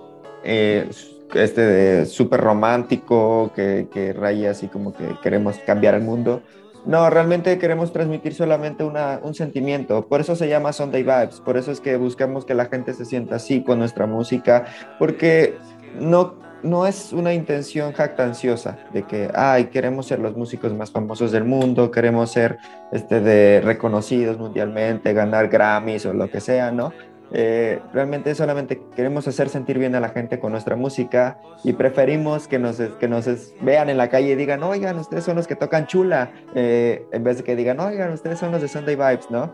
eh, 0.44 0.90
este 1.34 1.62
de 1.62 2.06
súper 2.06 2.42
romántico 2.42 3.52
que, 3.56 3.88
que 3.92 4.14
raya 4.14 4.52
así 4.52 4.68
como 4.68 4.94
que 4.94 5.16
queremos 5.22 5.58
cambiar 5.60 5.96
el 5.96 6.02
mundo. 6.02 6.42
No, 6.86 7.10
realmente 7.12 7.58
queremos 7.60 7.94
transmitir 7.94 8.34
solamente 8.34 8.84
una, 8.84 9.20
un 9.22 9.36
sentimiento. 9.36 10.08
Por 10.08 10.22
eso 10.22 10.36
se 10.36 10.48
llama 10.48 10.74
Sunday 10.74 11.04
Vibes. 11.04 11.40
Por 11.40 11.58
eso 11.58 11.72
es 11.72 11.80
que 11.80 11.96
buscamos 11.96 12.44
que 12.44 12.56
la 12.56 12.66
gente 12.66 12.94
se 12.94 13.06
sienta 13.06 13.36
así 13.36 13.64
con 13.64 13.78
nuestra 13.80 14.08
música. 14.08 14.66
Porque 14.98 15.58
no, 16.00 16.36
no 16.64 16.88
es 16.88 17.14
una 17.14 17.34
intención 17.34 17.94
jactanciosa 17.94 18.80
de 18.94 19.04
que, 19.04 19.30
ay, 19.34 19.66
queremos 19.66 20.08
ser 20.08 20.20
los 20.20 20.36
músicos 20.36 20.74
más 20.74 20.92
famosos 20.92 21.32
del 21.32 21.44
mundo, 21.44 21.92
queremos 21.92 22.32
ser 22.32 22.58
este, 22.92 23.20
de 23.20 23.62
reconocidos 23.62 24.40
mundialmente, 24.40 25.14
ganar 25.14 25.50
Grammys 25.50 26.06
o 26.08 26.14
lo 26.14 26.30
que 26.32 26.42
sea, 26.42 26.72
¿no? 26.72 26.94
Eh, 27.34 27.80
realmente 27.94 28.36
solamente 28.36 28.82
queremos 28.96 29.26
hacer 29.28 29.48
sentir 29.48 29.80
bien 29.80 29.96
a 29.96 30.02
la 30.02 30.10
gente 30.10 30.40
con 30.40 30.52
nuestra 30.52 30.76
música 30.76 31.40
y 31.64 31.74
preferimos 31.74 32.48
que 32.48 32.60
nos, 32.60 32.78
que 32.78 33.08
nos 33.08 33.26
vean 33.62 33.90
en 33.90 33.98
la 33.98 34.10
calle 34.10 34.32
y 34.32 34.36
digan, 34.36 34.64
oigan, 34.64 35.00
ustedes 35.00 35.24
son 35.24 35.38
los 35.38 35.48
que 35.48 35.56
tocan 35.56 35.88
chula, 35.88 36.32
eh, 36.56 37.06
en 37.12 37.24
vez 37.24 37.38
de 37.38 37.44
que 37.44 37.56
digan, 37.56 37.80
oigan, 37.80 38.12
ustedes 38.12 38.38
son 38.38 38.52
los 38.52 38.62
de 38.62 38.68
Sunday 38.68 38.96
Vibes, 38.96 39.32
¿no? 39.32 39.54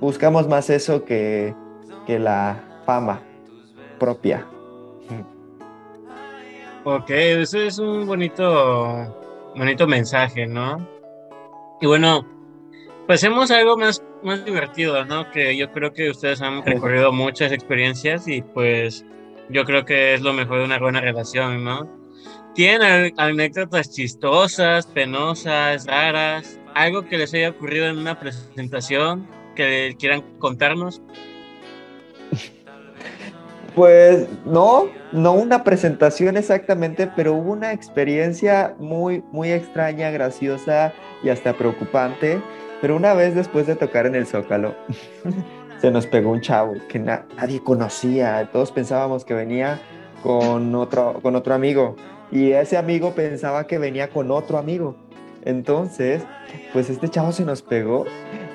Buscamos 0.00 0.46
más 0.48 0.68
eso 0.68 1.04
que, 1.04 1.54
que 2.06 2.18
la 2.18 2.62
fama 2.84 3.22
propia. 3.98 4.46
Ok, 6.84 7.10
eso 7.10 7.58
es 7.58 7.78
un 7.78 8.06
bonito, 8.06 9.52
bonito 9.56 9.86
mensaje, 9.86 10.46
¿no? 10.46 10.86
Y 11.80 11.86
bueno, 11.86 12.24
pasemos 13.06 13.50
a 13.50 13.58
algo 13.58 13.76
más, 13.76 14.02
más 14.22 14.44
divertido, 14.44 15.04
¿no? 15.04 15.30
Que 15.30 15.56
yo 15.56 15.70
creo 15.72 15.92
que 15.92 16.10
ustedes 16.10 16.42
han 16.42 16.64
recorrido 16.64 17.12
muchas 17.12 17.52
experiencias 17.52 18.26
y 18.28 18.42
pues 18.42 19.04
yo 19.48 19.64
creo 19.64 19.84
que 19.84 20.14
es 20.14 20.22
lo 20.22 20.32
mejor 20.32 20.58
de 20.58 20.64
una 20.64 20.78
buena 20.78 21.00
relación, 21.00 21.64
¿no? 21.64 21.88
¿Tienen 22.54 23.12
anécdotas 23.18 23.90
chistosas, 23.90 24.86
penosas, 24.86 25.86
raras? 25.86 26.58
¿Algo 26.74 27.02
que 27.02 27.18
les 27.18 27.32
haya 27.34 27.50
ocurrido 27.50 27.86
en 27.86 27.98
una 27.98 28.18
presentación 28.18 29.26
que 29.54 29.94
quieran 29.98 30.22
contarnos? 30.38 31.02
Pues 33.74 34.26
no, 34.46 34.88
no 35.12 35.34
una 35.34 35.62
presentación 35.62 36.38
exactamente, 36.38 37.10
pero 37.14 37.34
hubo 37.34 37.52
una 37.52 37.74
experiencia 37.74 38.74
muy, 38.78 39.22
muy 39.32 39.52
extraña, 39.52 40.10
graciosa 40.10 40.94
y 41.22 41.28
hasta 41.28 41.52
preocupante. 41.52 42.40
Pero 42.86 42.94
una 42.94 43.14
vez 43.14 43.34
después 43.34 43.66
de 43.66 43.74
tocar 43.74 44.06
en 44.06 44.14
el 44.14 44.28
Zócalo, 44.28 44.76
se 45.80 45.90
nos 45.90 46.06
pegó 46.06 46.30
un 46.30 46.40
chavo 46.40 46.74
que 46.88 47.00
na- 47.00 47.26
nadie 47.36 47.60
conocía. 47.60 48.48
Todos 48.52 48.70
pensábamos 48.70 49.24
que 49.24 49.34
venía 49.34 49.80
con 50.22 50.72
otro, 50.72 51.14
con 51.20 51.34
otro 51.34 51.52
amigo 51.52 51.96
y 52.30 52.52
ese 52.52 52.76
amigo 52.76 53.12
pensaba 53.12 53.66
que 53.66 53.78
venía 53.78 54.08
con 54.10 54.30
otro 54.30 54.56
amigo. 54.56 54.94
Entonces, 55.44 56.22
pues 56.72 56.88
este 56.88 57.08
chavo 57.08 57.32
se 57.32 57.44
nos 57.44 57.60
pegó 57.60 58.04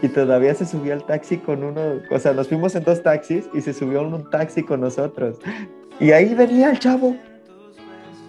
y 0.02 0.08
todavía 0.08 0.56
se 0.56 0.66
subió 0.66 0.94
al 0.94 1.06
taxi 1.06 1.36
con 1.36 1.66
uno, 1.66 1.82
o 2.10 2.18
sea, 2.18 2.32
nos 2.32 2.48
fuimos 2.48 2.74
en 2.76 2.86
dos 2.86 3.04
taxis 3.04 3.50
y 3.54 3.60
se 3.60 3.74
subió 3.74 4.02
un 4.02 4.30
taxi 4.30 4.64
con 4.64 4.80
nosotros. 4.80 5.40
Y 6.00 6.14
ahí 6.14 6.34
venía 6.36 6.72
el 6.72 6.80
chavo, 6.80 7.18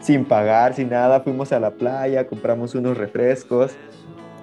sin 0.00 0.24
pagar, 0.24 0.74
sin 0.74 0.90
nada, 0.90 1.20
fuimos 1.20 1.52
a 1.52 1.60
la 1.60 1.70
playa, 1.70 2.26
compramos 2.26 2.74
unos 2.74 2.96
refrescos 2.98 3.70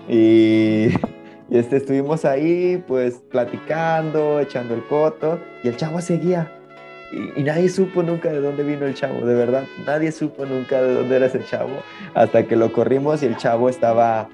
y, 0.08 0.88
y 1.50 1.58
este, 1.58 1.78
estuvimos 1.78 2.26
ahí 2.26 2.84
pues 2.88 3.22
platicando, 3.30 4.40
echando 4.40 4.76
el 4.76 4.84
coto 4.86 5.40
y 5.64 5.68
el 5.68 5.78
chavo 5.78 6.00
seguía. 6.02 6.52
Y, 7.12 7.40
y 7.40 7.44
nadie 7.44 7.70
supo 7.70 8.04
nunca 8.04 8.30
de 8.30 8.40
dónde 8.40 8.64
vino 8.64 8.86
el 8.86 8.94
chavo, 8.94 9.26
de 9.26 9.34
verdad, 9.34 9.64
nadie 9.86 10.12
supo 10.12 10.46
nunca 10.46 10.80
de 10.80 10.94
dónde 10.94 11.16
era 11.16 11.26
ese 11.26 11.44
chavo, 11.44 11.82
hasta 12.14 12.44
que 12.44 12.56
lo 12.56 12.72
corrimos 12.72 13.24
y 13.24 13.26
el 13.26 13.36
chavo 13.36 13.68
estaba, 13.68 14.30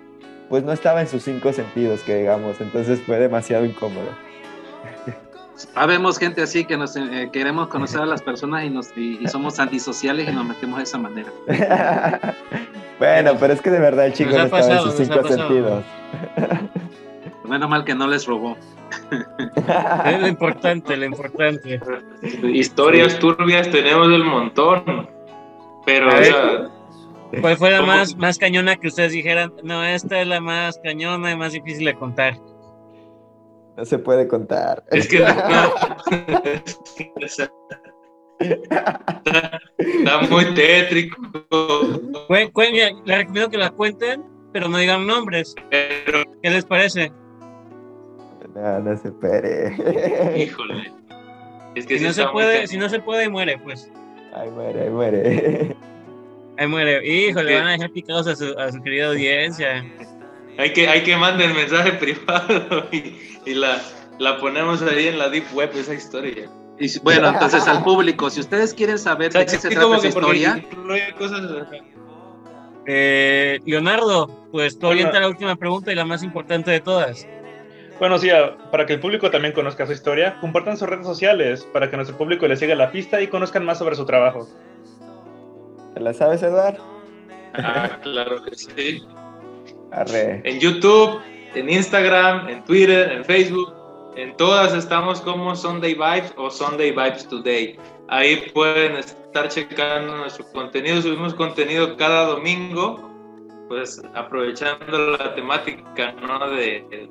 pues 0.50 0.66
no 0.66 0.74
estaba 0.74 1.00
en 1.00 1.08
sus 1.08 1.24
cinco 1.24 1.54
sentidos, 1.54 2.02
que 2.02 2.18
digamos, 2.18 2.60
entonces 2.60 3.00
fue 3.06 3.18
demasiado 3.18 3.64
incómodo. 3.64 4.10
Habemos 5.74 6.20
gente 6.20 6.42
así 6.42 6.66
que 6.66 6.76
nos 6.76 6.98
eh, 6.98 7.30
queremos 7.32 7.70
conocer 7.70 8.02
a 8.02 8.06
las 8.06 8.22
personas 8.24 8.66
y, 8.66 8.70
nos, 8.70 8.90
y, 8.98 9.20
y 9.22 9.28
somos 9.30 9.58
antisociales 9.60 10.28
y 10.28 10.32
nos 10.34 10.46
metemos 10.46 10.78
de 10.80 10.84
esa 10.84 10.98
manera. 10.98 11.32
bueno, 13.00 13.38
pero 13.40 13.54
es 13.54 13.62
que 13.62 13.72
de 13.72 13.80
verdad 13.80 14.08
el 14.08 14.14
chico 14.14 14.32
no 14.32 14.44
estaba 14.44 14.62
pasado, 14.62 14.86
en 14.86 14.92
sus 14.92 15.08
cinco 15.08 15.26
sentidos. 15.26 15.86
Menos 17.48 17.70
mal 17.70 17.84
que 17.86 17.96
no 17.96 18.08
les 18.08 18.26
robó. 18.26 18.56
Es 20.06 20.22
lo 20.22 20.28
importante, 20.28 20.96
lo 20.96 21.06
importante. 21.06 21.80
Historias 22.44 23.18
turbias 23.20 23.70
tenemos 23.70 24.10
del 24.10 24.24
montón. 24.24 25.10
Pero, 25.86 26.08
o 26.10 26.24
sea, 26.24 26.70
¿Cuál 27.42 27.58
fue 27.58 27.72
la 27.72 27.80
¿Cómo? 27.80 27.88
más, 27.92 28.16
más 28.18 28.38
cañona 28.38 28.76
que 28.76 28.88
ustedes 28.88 29.12
dijeran? 29.12 29.52
No, 29.64 29.84
esta 29.84 30.22
es 30.22 30.28
la 30.28 30.40
más 30.40 30.80
cañona 30.84 31.32
y 31.32 31.36
más 31.38 31.54
difícil 31.54 31.86
de 31.86 31.96
contar. 31.96 32.36
No 33.76 33.84
se 33.86 33.98
puede 34.00 34.28
contar. 34.28 34.84
es 34.92 35.08
que 35.08 35.20
no, 35.20 35.28
está, 37.20 37.52
está 39.78 40.20
muy 40.30 40.46
tétrico. 40.54 41.18
Cuen- 42.30 42.72
mira, 42.72 42.90
les 43.06 43.18
recomiendo 43.18 43.50
que 43.50 43.58
la 43.58 43.70
cuenten, 43.72 44.24
pero 44.54 44.70
no 44.70 44.78
digan 44.78 45.06
nombres. 45.06 45.54
Pero, 45.70 46.24
¿Qué 46.42 46.50
les 46.50 46.66
parece? 46.66 47.12
No, 48.56 48.80
no 48.80 48.98
se 48.98 49.10
espere. 49.10 49.76
híjole. 50.44 50.92
Es 51.76 51.86
que 51.86 52.00
Si 52.00 52.06
no 52.06 52.14
se 52.14 52.26
puede, 52.28 52.68
si 52.68 52.78
no 52.78 52.90
se 52.90 53.00
puede, 53.00 53.24
ahí 53.24 53.30
muere, 53.30 53.58
pues. 53.58 53.92
Ay, 54.34 54.50
muere, 54.50 54.84
ay, 54.84 54.90
muere. 54.92 55.76
Ahí 56.58 56.68
muere. 56.68 57.06
Híjole, 57.06 57.50
¿Qué? 57.52 57.58
van 57.58 57.68
a 57.68 57.72
dejar 57.72 57.92
picados 57.92 58.28
a 58.28 58.36
su, 58.36 58.58
a 58.58 58.72
su 58.72 58.82
querida 58.82 59.08
audiencia. 59.08 59.86
Hay 60.58 60.72
que, 60.72 60.88
hay 60.88 61.04
que 61.04 61.18
mandar 61.18 61.50
el 61.50 61.54
mensaje 61.54 61.92
privado 62.00 62.88
y, 62.92 63.18
y 63.46 63.54
la, 63.56 63.82
la 64.20 64.38
ponemos 64.40 64.82
ahí 64.84 65.08
en 65.10 65.20
la 65.20 65.28
deep 65.30 65.44
web, 65.54 65.70
esa 65.76 65.94
historia. 65.94 66.50
Y 66.80 67.00
bueno, 67.00 67.30
entonces 67.30 67.68
al 67.68 67.84
público, 67.84 68.30
si 68.30 68.40
ustedes 68.42 68.74
quieren 68.74 68.98
saber 69.00 69.30
O 69.30 69.32
sea, 69.34 69.42
de 69.42 69.46
qué 69.48 69.52
se 69.58 69.62
sí, 69.62 69.68
trata 69.70 69.82
como 69.84 69.96
esa 69.96 70.08
que 70.08 70.14
porque 70.14 70.38
historia, 70.38 70.66
incluye 70.72 71.14
cosas 71.18 71.42
Eh, 72.86 73.60
Leonardo, 73.66 74.28
pues 74.52 74.78
tú 74.78 74.88
Bueno. 74.88 75.02
avienta 75.02 75.20
la 75.20 75.28
última 75.30 75.56
pregunta 75.56 75.92
y 75.92 75.96
la 75.96 76.06
más 76.06 76.22
importante 76.24 76.72
de 76.72 76.80
todas. 76.82 77.28
Bueno, 78.00 78.18
sí, 78.20 78.30
para 78.72 78.86
que 78.86 78.94
el 78.94 79.00
público 79.00 79.32
también 79.32 79.54
conozca 79.54 79.86
su 79.86 79.94
historia, 79.94 80.38
compartan 80.42 80.78
sus 80.78 80.90
redes 80.90 81.06
sociales 81.06 81.66
para 81.72 81.90
que 81.90 81.96
nuestro 81.96 82.18
público 82.18 82.46
le 82.48 82.58
siga 82.58 82.76
la 82.76 82.92
pista 82.92 83.22
y 83.22 83.28
conozcan 83.28 83.64
más 83.64 83.78
sobre 83.78 83.96
su 83.96 84.06
trabajo. 84.06 84.48
¿Te 85.94 86.02
la 86.02 86.14
sabes, 86.14 86.44
Eduard? 86.44 86.78
Ah, 87.54 87.98
claro 88.04 88.44
que 88.44 88.56
sí. 88.56 89.04
Arre. 89.92 90.42
En 90.44 90.60
YouTube, 90.60 91.22
en 91.54 91.70
Instagram, 91.70 92.50
en 92.50 92.66
Twitter, 92.66 93.14
en 93.14 93.24
Facebook, 93.24 93.74
en 94.18 94.36
todas 94.36 94.74
estamos 94.74 95.22
como 95.22 95.56
Sunday 95.56 95.94
Vibes 95.94 96.34
o 96.36 96.50
Sunday 96.50 96.92
Vibes 96.92 97.28
Today. 97.30 97.80
Ahí 98.10 98.52
pueden 98.54 98.98
estar 98.98 99.48
checando 99.48 100.18
nuestro 100.18 100.46
contenido. 100.52 101.02
Subimos 101.02 101.34
contenido 101.34 101.96
cada 101.96 102.26
domingo, 102.26 103.10
pues 103.70 104.02
aprovechando 104.14 105.18
la 105.18 105.34
temática 105.34 106.14
¿no? 106.22 106.50
de, 106.50 107.10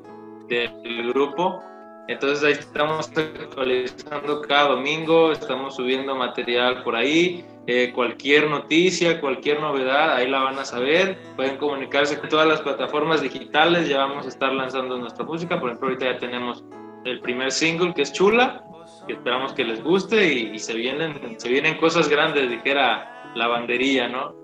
del 0.48 1.12
grupo. 1.12 1.62
Entonces 2.06 2.44
ahí 2.44 2.52
estamos 2.52 3.10
actualizando 3.16 4.42
cada 4.42 4.70
domingo, 4.70 5.32
estamos 5.32 5.76
subiendo 5.76 6.14
material 6.14 6.82
por 6.82 6.96
ahí. 6.96 7.46
Eh, 7.66 7.92
cualquier 7.94 8.50
noticia, 8.50 9.22
cualquier 9.22 9.58
novedad, 9.60 10.16
ahí 10.16 10.28
la 10.28 10.42
van 10.42 10.58
a 10.58 10.66
saber. 10.66 11.18
Pueden 11.34 11.56
comunicarse 11.56 12.18
con 12.18 12.28
todas 12.28 12.46
las 12.46 12.60
plataformas 12.60 13.22
digitales. 13.22 13.88
Ya 13.88 13.98
vamos 13.98 14.26
a 14.26 14.28
estar 14.28 14.52
lanzando 14.52 14.98
nuestra 14.98 15.24
música. 15.24 15.58
Por 15.58 15.70
ejemplo, 15.70 15.88
ahorita 15.88 16.12
ya 16.12 16.18
tenemos 16.18 16.62
el 17.06 17.20
primer 17.20 17.50
single 17.50 17.94
que 17.94 18.02
es 18.02 18.12
Chula, 18.12 18.62
que 19.06 19.14
esperamos 19.14 19.54
que 19.54 19.64
les 19.64 19.82
guste 19.82 20.30
y, 20.30 20.54
y 20.54 20.58
se, 20.58 20.74
vienen, 20.74 21.40
se 21.40 21.48
vienen 21.48 21.78
cosas 21.78 22.08
grandes, 22.08 22.50
dijera 22.50 23.32
la 23.34 23.46
banderilla, 23.46 24.08
¿no? 24.08 24.34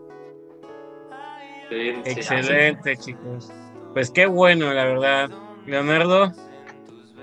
Excelente, 1.70 2.96
chicos. 2.96 3.52
Pues 3.92 4.10
qué 4.10 4.26
bueno, 4.26 4.72
la 4.72 4.84
verdad. 4.84 5.30
Leonardo, 5.70 6.32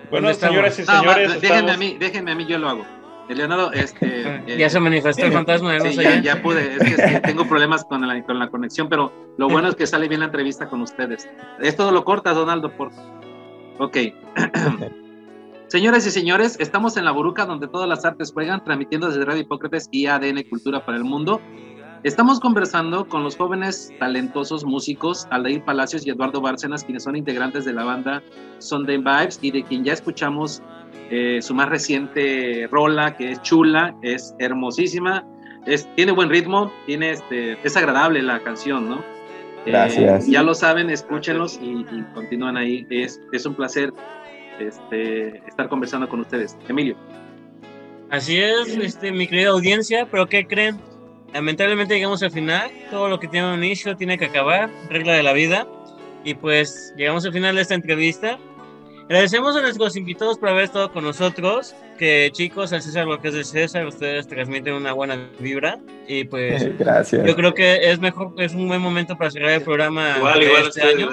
Bueno, 0.10 0.34
señoras 0.34 0.80
y 0.80 0.84
No, 0.84 0.88
va, 0.94 1.00
señores, 1.00 1.42
déjenme 1.42 1.56
estamos- 1.58 1.72
a 1.72 1.78
mí, 1.78 1.98
déjenme 2.00 2.32
a 2.32 2.36
mí, 2.36 2.46
yo 2.46 2.58
lo 2.58 2.70
hago. 2.70 2.86
Leonardo, 3.30 3.72
este. 3.74 4.42
eh, 4.48 4.58
ya 4.58 4.70
se 4.70 4.80
manifestó 4.80 5.26
el 5.26 5.34
fantasma 5.34 5.74
de 5.74 5.82
Sí, 5.82 5.88
Rosa 5.98 6.02
ya, 6.04 6.22
ya. 6.22 6.42
pude. 6.42 6.76
Es 6.76 6.80
que, 6.80 7.02
es 7.04 7.12
que 7.12 7.20
tengo 7.20 7.46
problemas 7.46 7.84
con 7.84 8.08
la, 8.08 8.24
con 8.24 8.40
la 8.40 8.48
conexión, 8.50 8.88
pero 8.88 9.12
lo 9.38 9.50
bueno 9.50 9.68
es 9.68 9.76
que 9.76 9.86
sale 9.86 10.08
bien 10.08 10.22
la 10.22 10.28
entrevista 10.28 10.68
con 10.70 10.82
ustedes. 10.82 11.30
Esto 11.60 11.92
lo 11.92 12.06
cortas, 12.06 12.36
Donaldo, 12.36 12.72
por 12.72 12.92
Ok. 13.80 13.98
Señoras 15.68 16.08
y 16.08 16.12
señores, 16.12 16.56
estamos 16.62 16.96
en 16.96 17.04
la 17.04 17.12
Boruca 17.12 17.46
donde 17.46 17.68
todas 17.68 17.90
las 17.90 18.06
artes 18.06 18.32
juegan, 18.32 18.64
transmitiendo 18.64 19.08
desde 19.10 19.26
Radio 19.26 19.42
Hipócrates 19.42 19.90
y 19.92 20.06
ADN 20.06 20.44
Cultura 20.50 20.86
para 20.86 20.98
el 20.98 21.04
Mundo. 21.04 21.42
Estamos 22.04 22.40
conversando 22.40 23.08
con 23.08 23.24
los 23.24 23.36
jóvenes 23.36 23.92
talentosos 24.00 24.64
músicos 24.64 25.28
Aldair 25.32 25.64
Palacios 25.64 26.06
y 26.06 26.12
Eduardo 26.12 26.42
Bárcenas, 26.42 26.84
quienes 26.84 27.04
son 27.04 27.16
integrantes 27.16 27.66
de 27.66 27.74
la 27.74 27.84
banda 27.84 28.22
Sunday 28.60 28.98
Vibes 28.98 29.40
y 29.42 29.52
de 29.52 29.64
quien 29.64 29.84
ya 29.84 29.94
escuchamos 29.94 30.62
eh, 31.10 31.40
su 31.42 31.56
más 31.56 31.70
reciente 31.70 32.68
rola, 32.72 33.18
que 33.18 33.32
es 33.32 33.42
chula, 33.42 33.96
es 34.04 34.36
hermosísima, 34.38 35.26
es, 35.66 35.88
tiene 35.96 36.12
buen 36.12 36.30
ritmo, 36.30 36.72
tiene 36.86 37.12
este, 37.12 37.58
es 37.64 37.76
agradable 37.76 38.22
la 38.22 38.42
canción, 38.42 38.90
¿no? 38.90 38.98
Eh, 39.66 39.72
Gracias. 39.72 40.28
ya 40.28 40.44
lo 40.44 40.54
saben, 40.54 40.92
escúchenlos 40.92 41.60
y, 41.62 41.82
y 41.82 42.06
continúan 42.14 42.58
ahí. 42.58 42.86
Es, 42.92 43.20
es 43.34 43.46
un 43.46 43.56
placer 43.56 43.92
este, 44.60 45.38
estar 45.48 45.68
conversando 45.68 46.08
con 46.08 46.20
ustedes. 46.20 46.56
Emilio. 46.68 46.96
Así 48.10 48.38
es, 48.38 48.78
este, 48.78 49.12
mi 49.12 49.28
querida 49.28 49.50
audiencia, 49.50 50.08
pero 50.10 50.28
¿qué 50.28 50.46
creen? 50.46 50.80
Lamentablemente 51.34 51.94
llegamos 51.96 52.24
al 52.24 52.32
final, 52.32 52.72
todo 52.90 53.10
lo 53.10 53.20
que 53.20 53.28
tiene 53.28 53.54
un 53.54 53.64
inicio 53.64 53.96
tiene 53.96 54.18
que 54.18 54.26
acabar, 54.26 54.70
regla 54.90 55.14
de 55.14 55.24
la 55.24 55.34
vida, 55.34 55.68
y 56.24 56.34
pues 56.34 56.94
llegamos 56.98 57.26
al 57.26 57.34
final 57.34 57.56
de 57.56 57.62
esta 57.62 57.76
entrevista. 57.76 58.38
Agradecemos 59.04 59.56
a 59.56 59.62
nuestros 59.62 59.96
invitados 59.96 60.38
por 60.38 60.50
haber 60.50 60.64
estado 60.66 60.92
con 60.92 61.04
nosotros, 61.04 61.76
que 61.98 62.30
chicos, 62.34 62.74
al 62.74 62.82
César 62.82 63.06
lo 63.08 63.22
que 63.22 63.30
es 63.30 63.34
de 63.36 63.44
César, 63.44 63.86
ustedes 63.86 64.28
transmiten 64.28 64.74
una 64.74 64.92
buena 64.94 65.18
vibra, 65.40 65.80
y 66.08 66.24
pues 66.26 66.78
Gracias. 66.80 67.26
yo 67.26 67.36
creo 67.36 67.54
que 67.54 67.90
es 67.92 68.00
mejor, 68.00 68.34
es 68.38 68.54
un 68.54 68.68
buen 68.68 68.82
momento 68.82 69.18
para 69.18 69.30
cerrar 69.32 69.52
el 69.52 69.62
programa 69.62 70.16
Igual, 70.18 70.40
de 70.40 70.46
igual 70.46 70.68
este 70.68 70.82
año, 70.82 71.10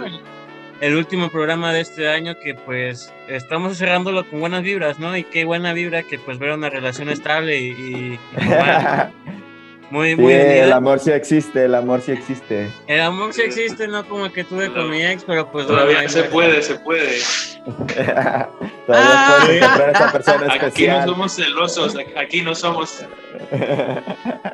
el 0.81 0.97
último 0.97 1.29
programa 1.31 1.73
de 1.73 1.81
este 1.83 2.09
año 2.09 2.35
que 2.43 2.55
pues 2.55 3.13
estamos 3.29 3.79
cerrándolo 3.79 4.29
con 4.29 4.41
buenas 4.41 4.63
vibras, 4.65 4.99
¿no? 4.99 5.17
Y 5.17 5.23
qué 5.23 5.45
buena 5.45 5.73
vibra 5.73 6.03
que 6.03 6.19
pues 6.19 6.39
ver 6.39 6.51
una 6.53 6.69
relación 6.71 7.09
estable 7.11 7.61
y, 7.61 7.69
y- 7.69 7.75
y 8.15 8.19
muy, 9.91 10.11
Sí, 10.11 10.17
muy 10.17 10.33
el 10.33 10.73
amor 10.73 10.99
sí 10.99 11.11
existe, 11.11 11.65
el 11.65 11.75
amor 11.75 12.01
sí 12.01 12.13
existe. 12.13 12.71
El 12.87 13.01
amor 13.01 13.33
sí 13.33 13.43
existe, 13.43 13.87
no 13.89 14.05
como 14.09 14.27
el 14.27 14.33
que 14.33 14.45
tuve 14.45 14.73
con 14.73 14.91
mi 14.91 15.05
ex, 15.05 15.25
pero 15.25 15.51
pues 15.51 15.67
Todavía 15.67 16.09
se 16.09 16.25
puede, 16.25 16.63
se 16.63 16.75
puede. 16.77 17.19
Todavía 17.67 18.49
Ah. 18.89 19.39
puedes 19.41 19.63
encontrar 19.63 19.89
a 19.89 19.93
esa 19.93 20.13
persona 20.13 20.55
Aquí 20.61 20.87
no 20.87 21.05
somos 21.07 21.33
celosos, 21.37 21.97
aquí 22.17 22.43
no 22.43 22.55
somos, 22.55 23.05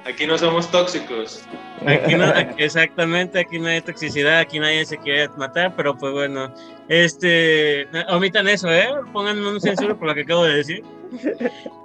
aquí 0.04 0.26
no 0.26 0.38
somos 0.38 0.70
tóxicos. 0.70 1.42
Aquí 1.86 2.14
no, 2.14 2.32
exactamente, 2.58 3.40
aquí 3.40 3.58
no 3.58 3.68
hay 3.68 3.80
toxicidad, 3.80 4.38
aquí 4.38 4.58
nadie 4.60 4.84
se 4.84 4.98
quiere 4.98 5.28
matar, 5.36 5.74
pero 5.76 5.96
pues 5.96 6.12
bueno, 6.12 6.52
este, 6.88 7.88
omitan 8.08 8.46
eso, 8.48 8.70
¿eh? 8.72 8.88
Pongan 9.12 9.38
un 9.44 9.60
censuro 9.60 9.98
por 9.98 10.08
lo 10.08 10.14
que 10.14 10.22
acabo 10.22 10.44
de 10.44 10.56
decir. 10.56 10.84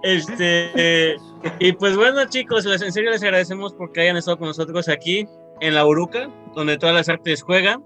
Este, 0.04 1.16
y 1.60 1.72
pues 1.74 1.96
bueno, 1.96 2.26
chicos, 2.30 2.66
les, 2.66 2.82
en 2.82 2.92
serio 2.92 3.12
les 3.12 3.24
agradecemos 3.24 3.74
porque 3.74 4.02
hayan 4.02 4.18
estado 4.18 4.38
con 4.38 4.48
nosotros 4.48 4.88
aquí 4.88 5.28
en 5.62 5.74
La 5.74 5.86
Uruca, 5.86 6.30
donde 6.54 6.78
todas 6.78 6.96
las 6.96 7.10
artes 7.10 7.42
juegan. 7.42 7.84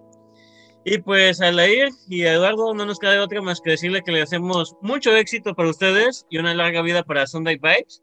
Y 0.85 0.97
pues 0.99 1.41
a 1.41 1.51
Lair 1.51 1.89
y 2.07 2.23
a 2.23 2.33
Eduardo 2.33 2.73
no 2.73 2.85
nos 2.85 2.99
queda 2.99 3.21
otra 3.21 3.41
más 3.41 3.61
que 3.61 3.71
decirle 3.71 4.01
que 4.01 4.11
le 4.11 4.21
hacemos 4.21 4.75
mucho 4.81 5.15
éxito 5.15 5.53
para 5.53 5.69
ustedes 5.69 6.25
y 6.29 6.37
una 6.37 6.53
larga 6.53 6.81
vida 6.81 7.03
para 7.03 7.27
Sunday 7.27 7.57
Vibes. 7.57 8.01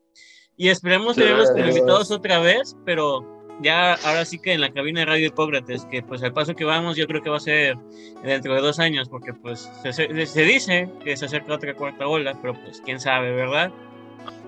Y 0.57 0.69
esperemos 0.69 1.17
tenerlos 1.17 1.51
invitados 1.57 2.11
otra 2.11 2.39
vez, 2.39 2.77
pero 2.85 3.36
ya 3.63 3.95
ahora 4.05 4.25
sí 4.25 4.39
que 4.39 4.53
en 4.53 4.61
la 4.61 4.71
cabina 4.73 5.01
de 5.01 5.07
Radio 5.07 5.27
Hipócrates, 5.29 5.85
que 5.87 6.03
pues 6.03 6.23
al 6.23 6.33
paso 6.33 6.55
que 6.55 6.65
vamos 6.65 6.97
yo 6.97 7.07
creo 7.07 7.23
que 7.23 7.31
va 7.31 7.37
a 7.39 7.41
ser 7.41 7.77
dentro 8.23 8.55
de 8.55 8.61
dos 8.61 8.79
años, 8.79 9.09
porque 9.09 9.33
pues 9.33 9.71
se, 9.83 9.93
se- 9.93 10.43
dice 10.43 10.89
que 11.03 11.17
se 11.17 11.25
acerca 11.27 11.55
otra 11.55 11.75
cuarta 11.75 12.07
ola, 12.07 12.37
pero 12.41 12.55
pues 12.55 12.81
quién 12.85 13.01
sabe, 13.01 13.33
¿verdad? 13.33 13.71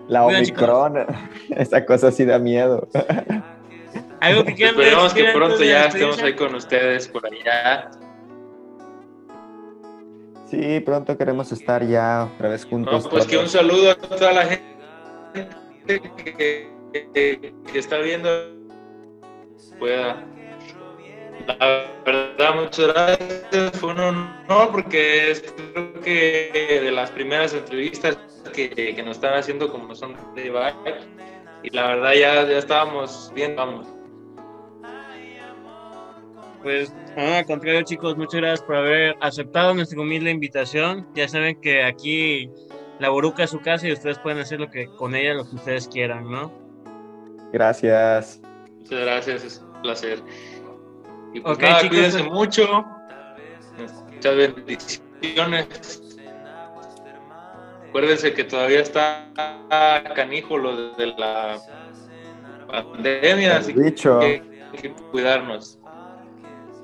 La 0.09 0.21
chicos. 0.43 0.63
Omicron, 0.63 1.07
esa 1.57 1.85
cosa 1.85 2.11
sí 2.11 2.25
da 2.25 2.39
miedo. 2.39 2.89
Algo 4.21 4.45
que 4.45 4.55
quieran 4.55 4.75
Esperemos 4.75 5.15
que 5.15 5.25
pronto 5.33 5.63
ya 5.63 5.87
estemos 5.87 6.21
ahí 6.23 6.35
con 6.35 6.55
ustedes 6.55 7.09
por 7.09 7.25
allá. 7.27 7.91
Sí, 10.47 10.81
pronto 10.81 11.17
queremos 11.19 11.53
estar 11.53 11.87
ya 11.87 12.29
otra 12.35 12.49
vez 12.49 12.65
juntos. 12.65 13.05
No, 13.05 13.11
pues 13.11 13.27
que 13.27 13.37
un 13.37 13.49
saludo 13.49 13.91
a 13.91 13.95
toda 13.97 14.33
la 14.33 14.47
gente 14.47 14.65
que, 15.87 16.01
que- 17.15 17.55
que 17.71 17.79
está 17.79 17.99
viendo 17.99 18.29
pueda. 19.79 20.25
La 21.47 21.87
verdad, 22.05 22.55
muchas 22.55 22.89
gracias. 22.89 23.79
Fue 23.79 23.91
un 23.91 24.01
honor 24.01 24.71
porque 24.71 25.31
es, 25.31 25.55
creo 25.73 26.01
que 26.01 26.81
de 26.83 26.91
las 26.91 27.11
primeras 27.11 27.55
entrevistas 27.55 28.19
que, 28.53 28.71
que 28.71 29.03
nos 29.03 29.17
están 29.17 29.35
haciendo 29.35 29.71
como 29.71 29.95
son 29.95 30.15
de 30.35 30.45
Vibe. 30.45 31.19
Y 31.63 31.71
la 31.71 31.89
verdad 31.89 32.13
ya, 32.13 32.49
ya 32.49 32.59
estábamos 32.59 33.33
bien, 33.35 33.57
vamos. 33.57 33.89
Pues, 36.63 36.93
no, 37.17 37.35
al 37.35 37.47
contrario, 37.47 37.83
chicos, 37.83 38.17
muchas 38.17 38.41
gracias 38.41 38.63
por 38.63 38.77
haber 38.77 39.17
aceptado 39.21 39.75
nuestra 39.75 40.01
humilde 40.01 40.31
invitación. 40.31 41.09
Ya 41.15 41.29
saben 41.29 41.61
que 41.61 41.83
aquí 41.83 42.51
la 42.99 43.11
Boruca 43.11 43.45
es 43.45 43.51
su 43.51 43.61
casa 43.61 43.89
y 43.89 43.93
ustedes 43.93 44.19
pueden 44.19 44.39
hacer 44.41 44.61
lo 44.61 44.69
que 44.69 44.87
con 44.97 45.15
ella 45.15 45.35
lo 45.35 45.49
que 45.49 45.57
ustedes 45.57 45.89
quieran, 45.89 46.31
¿no? 46.31 46.53
Gracias. 47.53 48.41
Muchas 48.79 49.01
gracias, 49.01 49.65
placer. 49.83 50.23
Y 51.35 51.41
pues 51.41 51.57
Ok, 51.57 51.63
nada, 51.63 51.81
chicos. 51.81 51.97
cuídense 51.97 52.23
mucho. 52.25 52.85
Muchas 54.13 54.37
bendiciones. 54.37 56.03
Acuérdense 57.89 58.35
que 58.35 58.45
todavía 58.45 58.81
está 58.81 59.27
canijo 60.15 60.59
lo 60.59 60.93
de 60.95 61.07
la 61.07 61.59
pandemia, 62.67 63.57
así 63.59 63.73
bicho. 63.73 64.21
que 64.21 64.43
hay 64.73 64.79
que 64.79 64.93
cuidarnos. 65.11 65.79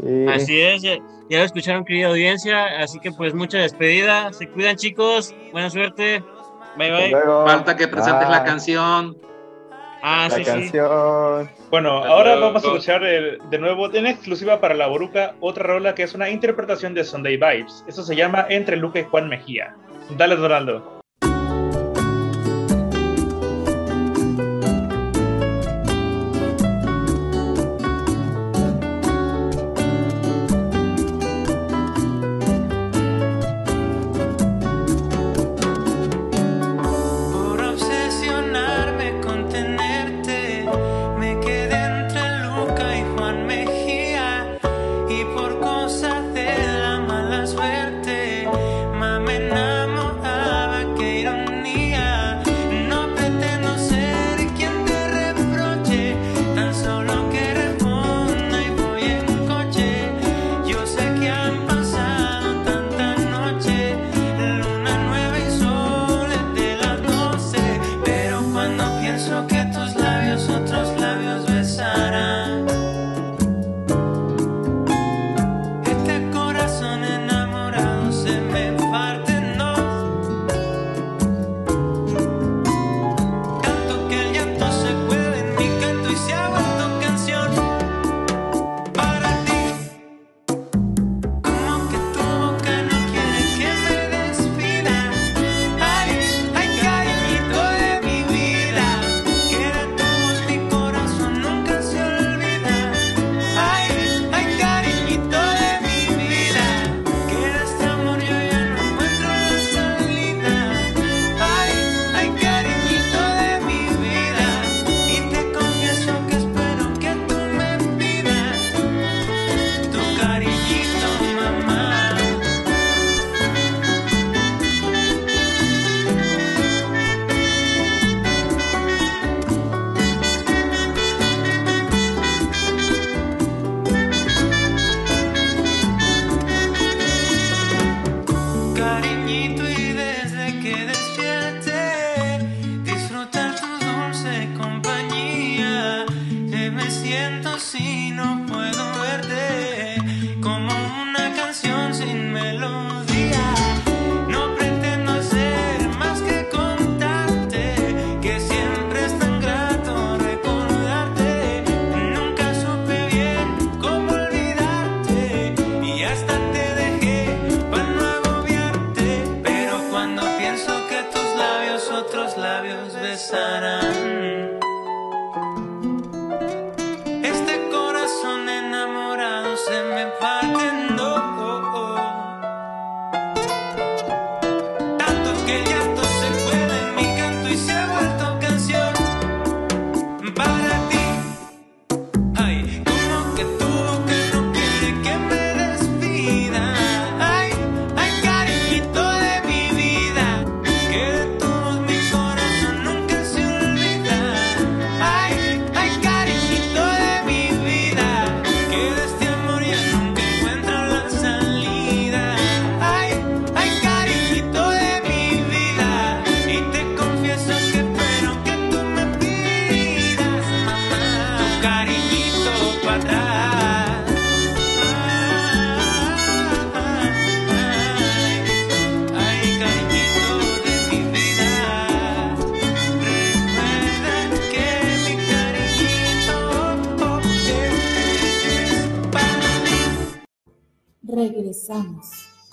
Sí. 0.01 0.27
Así 0.29 0.61
es, 0.61 0.83
ya, 0.83 0.97
ya 1.31 1.39
lo 1.39 1.45
escucharon, 1.45 1.85
querida 1.85 2.09
audiencia. 2.09 2.81
Así 2.81 2.99
que, 2.99 3.13
pues, 3.13 3.35
mucha 3.35 3.59
despedida. 3.59 4.33
Se 4.33 4.49
cuidan, 4.49 4.77
chicos. 4.77 5.35
Buena 5.53 5.71
suerte. 5.71 6.23
Bye, 6.77 6.91
bye. 6.91 7.11
luego. 7.11 7.47
Falta 7.47 7.77
que 7.77 7.87
presentes 7.87 8.29
la 8.29 8.43
canción. 8.45 9.17
Ah, 10.07 10.29
La 10.31 10.37
sí, 10.37 10.45
sí. 10.45 10.51
canción. 10.51 11.49
Bueno, 11.71 11.99
Hasta 12.01 12.09
ahora 12.11 12.37
vamos 12.37 12.63
a 12.63 12.67
escuchar 12.67 13.03
el- 13.05 13.39
de 13.49 13.59
nuevo 13.59 13.91
en 13.95 14.07
exclusiva 14.07 14.61
para 14.61 14.75
la 14.75 14.87
Boruca 14.87 15.35
otra 15.41 15.65
rola 15.65 15.95
que 15.95 16.03
es 16.03 16.15
una 16.15 16.29
interpretación 16.29 16.93
de 16.93 17.05
Sunday 17.05 17.39
Vibes. 17.39 17.83
Eso 17.89 18.03
se 18.03 18.15
llama 18.15 18.45
Entre 18.51 18.77
Luca 18.77 18.99
y 19.01 19.05
Juan 19.05 19.31
Mejía. 19.31 19.75
Dale, 20.11 20.37
Donaldo. 20.37 20.94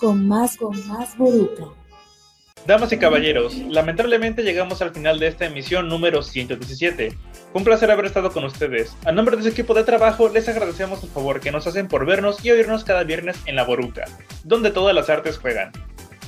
Con 0.02 0.26
más, 0.26 0.56
con 0.56 0.76
más 0.88 1.16
Boruca. 1.16 1.66
Damas 2.66 2.92
y 2.92 2.98
caballeros, 2.98 3.54
lamentablemente 3.54 4.42
llegamos 4.42 4.82
al 4.82 4.92
final 4.92 5.20
de 5.20 5.28
esta 5.28 5.46
emisión 5.46 5.88
número 5.88 6.22
117. 6.22 7.10
Fue 7.52 7.60
un 7.60 7.64
placer 7.64 7.88
haber 7.88 8.06
estado 8.06 8.32
con 8.32 8.44
ustedes. 8.44 8.96
A 9.04 9.12
nombre 9.12 9.36
de 9.36 9.44
su 9.44 9.50
equipo 9.50 9.74
de 9.74 9.84
trabajo, 9.84 10.28
les 10.28 10.48
agradecemos 10.48 11.04
el 11.04 11.10
favor 11.10 11.38
que 11.38 11.52
nos 11.52 11.68
hacen 11.68 11.86
por 11.86 12.04
vernos 12.04 12.44
y 12.44 12.50
oírnos 12.50 12.82
cada 12.82 13.04
viernes 13.04 13.36
en 13.46 13.54
La 13.54 13.64
Boruca, 13.64 14.04
donde 14.42 14.72
todas 14.72 14.92
las 14.92 15.08
artes 15.08 15.38
juegan. 15.38 15.70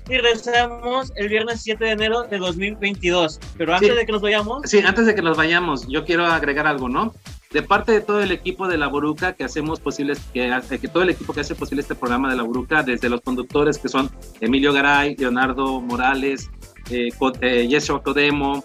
y 0.09 0.17
regresamos 0.17 1.13
el 1.17 1.29
viernes 1.29 1.61
7 1.63 1.85
de 1.85 1.91
enero 1.91 2.23
de 2.23 2.39
2022. 2.39 3.39
Pero 3.59 3.75
antes 3.75 3.91
Sí. 3.91 3.95
de 3.97 4.07
que 4.07 4.13
nos 4.13 4.23
vayamos, 4.23 4.63
Sí, 4.65 4.79
antes 4.81 5.05
de 5.05 5.15
que 5.15 5.21
nos 5.21 5.37
vayamos, 5.37 5.87
yo 5.89 6.07
quiero 6.07 6.25
agregar 6.25 6.67
algo, 6.67 6.89
¿no? 6.89 7.13
De 7.51 7.63
parte 7.63 7.93
de 7.93 8.01
todo 8.03 8.21
el 8.21 8.31
equipo 8.31 8.69
de 8.69 8.77
La 8.77 8.89
Boruca 8.89 9.33
que 9.33 9.43
hacemos 9.43 9.81
posibles, 9.81 10.21
que, 10.35 10.51
todo 10.93 11.03
el 11.03 11.11
equipo 11.11 11.33
que 11.33 11.41
hace 11.41 11.55
posible 11.55 11.81
este 11.81 11.95
programa 11.95 12.31
de 12.31 12.37
La 12.37 12.43
Boruca, 12.43 12.83
desde 12.83 13.09
los 13.09 13.23
conductores 13.23 13.79
que 13.79 13.89
son 13.89 14.11
Emilio 14.41 14.73
Garay, 14.73 15.17
Leonardo 15.17 15.81
Morales, 15.81 16.51
eh, 16.91 17.09
eh, 17.41 17.67
Yeshua 17.67 18.03
Codemo, 18.03 18.65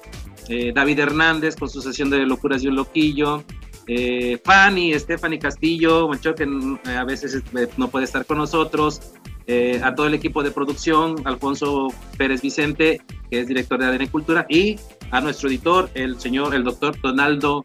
eh, 0.50 0.72
David 0.74 1.00
Hernández 1.00 1.56
con 1.56 1.70
su 1.70 1.82
sesión 1.82 2.10
de 2.10 2.26
Locuras 2.26 2.64
y 2.64 2.68
un 2.68 2.76
Loquillo, 2.76 3.44
eh, 3.88 4.40
Fanny, 4.44 4.98
Stephanie 5.00 5.40
Castillo, 5.40 6.08
Mancho, 6.08 6.36
que 6.36 6.44
eh, 6.44 6.96
a 6.96 7.04
veces 7.06 7.42
no 7.78 7.90
puede 7.90 8.06
estar 8.06 8.26
con 8.26 8.38
nosotros, 8.38 9.14
a 9.84 9.94
todo 9.94 10.08
el 10.08 10.14
equipo 10.14 10.42
de 10.42 10.52
producción, 10.52 11.16
Alfonso 11.26 11.90
Pérez 12.18 12.42
Vicente, 12.42 13.02
que 13.30 13.42
es 13.42 13.48
director 13.48 13.78
de 13.78 13.86
ADN 13.88 14.08
Cultura, 14.08 14.46
y 14.48 14.78
a 15.12 15.20
nuestro 15.20 15.50
editor, 15.50 15.90
el 15.96 16.18
señor, 16.18 16.56
el 16.56 16.64
doctor 16.64 16.98
Donaldo, 17.02 17.62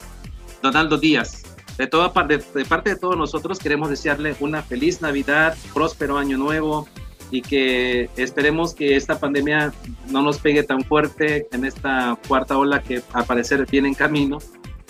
Donaldo 0.62 0.98
Díaz. 0.98 1.42
De, 1.76 1.86
toda 1.86 2.12
de 2.24 2.64
parte 2.64 2.90
de 2.90 2.96
todos 2.96 3.16
nosotros 3.16 3.58
queremos 3.58 3.88
desearle 3.88 4.34
una 4.40 4.62
feliz 4.62 5.00
Navidad, 5.00 5.56
próspero 5.72 6.18
año 6.18 6.36
nuevo 6.36 6.88
y 7.30 7.42
que 7.42 8.10
esperemos 8.16 8.74
que 8.74 8.96
esta 8.96 9.20
pandemia 9.20 9.72
no 10.10 10.22
nos 10.22 10.38
pegue 10.38 10.62
tan 10.62 10.82
fuerte 10.82 11.46
en 11.52 11.64
esta 11.64 12.18
cuarta 12.26 12.58
ola 12.58 12.82
que 12.82 13.02
al 13.12 13.24
parecer 13.26 13.66
viene 13.70 13.88
en 13.88 13.94
camino 13.94 14.38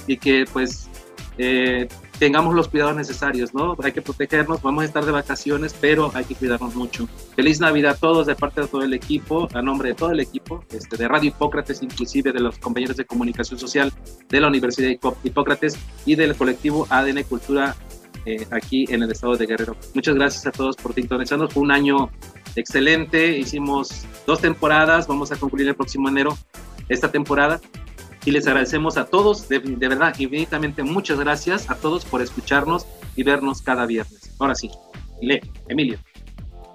y 0.07 0.17
que 0.17 0.45
pues 0.53 0.89
eh, 1.37 1.89
tengamos 2.19 2.55
los 2.55 2.69
cuidados 2.69 2.97
necesarios, 2.97 3.55
¿no? 3.55 3.77
Hay 3.83 3.93
que 3.93 4.03
protegernos, 4.03 4.61
vamos 4.63 4.83
a 4.83 4.87
estar 4.87 5.05
de 5.05 5.13
vacaciones, 5.13 5.75
pero 5.81 6.11
hay 6.15 6.25
que 6.25 6.35
cuidarnos 6.35 6.75
mucho. 6.75 7.09
Feliz 7.37 7.61
Navidad 7.61 7.93
a 7.93 7.97
todos 7.97 8.27
de 8.27 8.35
parte 8.35 8.61
de 8.63 8.67
todo 8.69 8.83
el 8.83 8.93
equipo, 8.95 9.49
a 9.55 9.63
nombre 9.63 9.91
de 9.91 9.95
todo 9.95 10.11
el 10.11 10.21
equipo, 10.21 10.65
este, 10.71 10.97
de 10.97 11.07
Radio 11.09 11.29
Hipócrates, 11.29 11.83
inclusive 11.83 12.33
de 12.33 12.41
los 12.41 12.59
compañeros 12.59 12.97
de 12.97 13.05
comunicación 13.05 13.59
social 13.59 13.93
de 14.29 14.41
la 14.41 14.49
Universidad 14.49 14.89
Hipó- 14.91 15.17
Hipócrates 15.23 15.79
y 16.07 16.15
del 16.17 16.35
colectivo 16.35 16.87
ADN 16.91 17.23
Cultura 17.25 17.77
eh, 18.27 18.47
aquí 18.51 18.85
en 18.89 19.03
el 19.03 19.11
estado 19.13 19.37
de 19.37 19.47
Guerrero. 19.47 19.77
Muchas 19.95 20.15
gracias 20.15 20.47
a 20.47 20.51
todos 20.51 20.77
por 20.77 20.93
sintonizarnos. 20.95 21.53
Fue 21.55 21.63
un 21.63 21.71
año 21.71 22.11
excelente, 22.57 23.39
hicimos 23.39 24.05
dos 24.27 24.41
temporadas, 24.41 25.07
vamos 25.07 25.31
a 25.33 25.37
concluir 25.37 25.69
el 25.69 25.75
próximo 25.77 26.09
enero 26.09 26.37
esta 26.89 27.11
temporada 27.11 27.61
y 28.29 28.31
les 28.31 28.47
agradecemos 28.47 28.99
a 28.99 29.07
todos, 29.07 29.49
de, 29.49 29.59
de 29.59 29.89
verdad, 29.89 30.15
infinitamente 30.19 30.83
muchas 30.83 31.19
gracias 31.19 31.71
a 31.71 31.77
todos 31.77 32.05
por 32.05 32.21
escucharnos 32.21 32.87
y 33.17 33.23
vernos 33.23 33.63
cada 33.63 33.87
viernes. 33.87 34.35
Ahora 34.39 34.55
sí, 34.55 34.71
Le, 35.23 35.41
Emilio. 35.67 35.99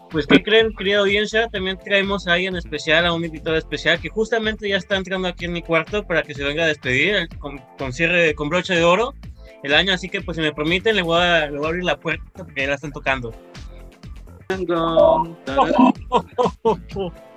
pues 0.09 0.25
¿qué 0.25 0.41
creen, 0.41 0.73
querida 0.75 1.01
audiencia? 1.01 1.47
También 1.49 1.77
traemos 1.77 2.27
ahí 2.27 2.47
en 2.47 2.55
especial 2.55 3.05
a 3.05 3.13
un 3.13 3.23
invitado 3.23 3.55
especial 3.55 4.01
que 4.01 4.09
justamente 4.09 4.67
ya 4.67 4.77
está 4.77 4.95
entrando 4.95 5.27
aquí 5.27 5.45
en 5.45 5.53
mi 5.53 5.61
cuarto 5.61 6.03
para 6.03 6.23
que 6.23 6.33
se 6.33 6.43
venga 6.43 6.63
a 6.63 6.67
despedir 6.67 7.29
con 7.37 7.93
cierre, 7.93 8.33
con 8.33 8.49
broche 8.49 8.73
de 8.73 8.83
oro 8.83 9.13
el 9.61 9.75
año, 9.75 9.93
así 9.93 10.09
que 10.09 10.21
pues 10.21 10.37
si 10.37 10.41
me 10.41 10.53
permiten 10.53 10.95
le 10.95 11.03
voy 11.03 11.21
a, 11.21 11.51
le 11.51 11.57
voy 11.57 11.65
a 11.65 11.69
abrir 11.69 11.83
la 11.83 11.99
puerta 11.99 12.23
porque 12.35 12.61
ya 12.61 12.69
la 12.69 12.75
están 12.75 12.91
tocando. 12.91 13.31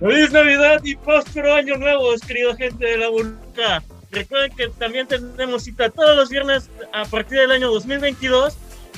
¡Feliz 0.00 0.30
Navidad 0.32 0.80
y 0.84 0.96
próspero 0.96 1.54
año 1.54 1.76
nuevo, 1.76 2.14
querido 2.26 2.54
gente 2.56 2.86
de 2.86 2.98
la 2.98 3.08
Burbuja! 3.08 3.82
Recuerden 4.10 4.56
que 4.56 4.68
también 4.78 5.06
tenemos 5.06 5.64
cita 5.64 5.90
todos 5.90 6.16
los 6.16 6.30
viernes 6.30 6.70
a 6.92 7.04
partir 7.04 7.38
del 7.38 7.50
año 7.50 7.70
2022 7.70 8.56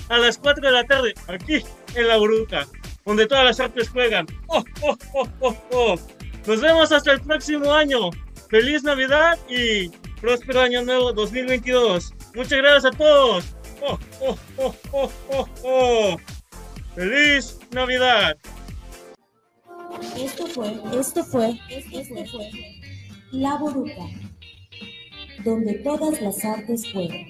a 0.09 0.19
las 0.19 0.39
4 0.39 0.67
de 0.67 0.73
la 0.73 0.85
tarde, 0.85 1.15
aquí 1.29 1.65
en 1.95 2.09
la 2.09 2.17
Burbuja, 2.17 2.67
donde 3.05 3.27
todas 3.27 3.45
las 3.45 3.61
artes 3.61 3.89
juegan. 3.89 4.27
¡Oh, 4.47 4.63
oh, 4.83 4.99
oh, 5.15 5.29
oh, 5.41 5.57
oh! 5.73 5.97
Nos 6.47 6.61
vemos 6.61 6.93
hasta 6.93 7.13
el 7.13 7.21
próximo 7.21 7.73
año. 7.73 8.11
¡Feliz 8.49 8.83
Navidad 8.83 9.39
y 9.49 9.89
próspero 10.21 10.61
año 10.61 10.83
nuevo 10.83 11.13
2022! 11.13 12.13
Muchas 12.35 12.59
gracias 12.59 12.85
a 12.85 12.97
todos. 12.97 13.45
¡Oh, 13.83 13.99
oh, 14.21 14.39
oh, 14.59 14.75
oh, 14.93 15.11
oh, 15.33 15.49
oh! 15.65 16.17
¡Feliz 16.95 17.59
Navidad! 17.71 18.37
Esto 20.17 20.47
fue, 20.47 20.81
esto 20.99 21.25
fue, 21.25 21.59
esto 21.71 22.25
fue 22.31 22.51
La 23.33 23.57
Boruca, 23.57 24.07
donde 25.45 25.75
todas 25.75 26.21
las 26.21 26.45
artes 26.45 26.85
juegan. 26.93 27.27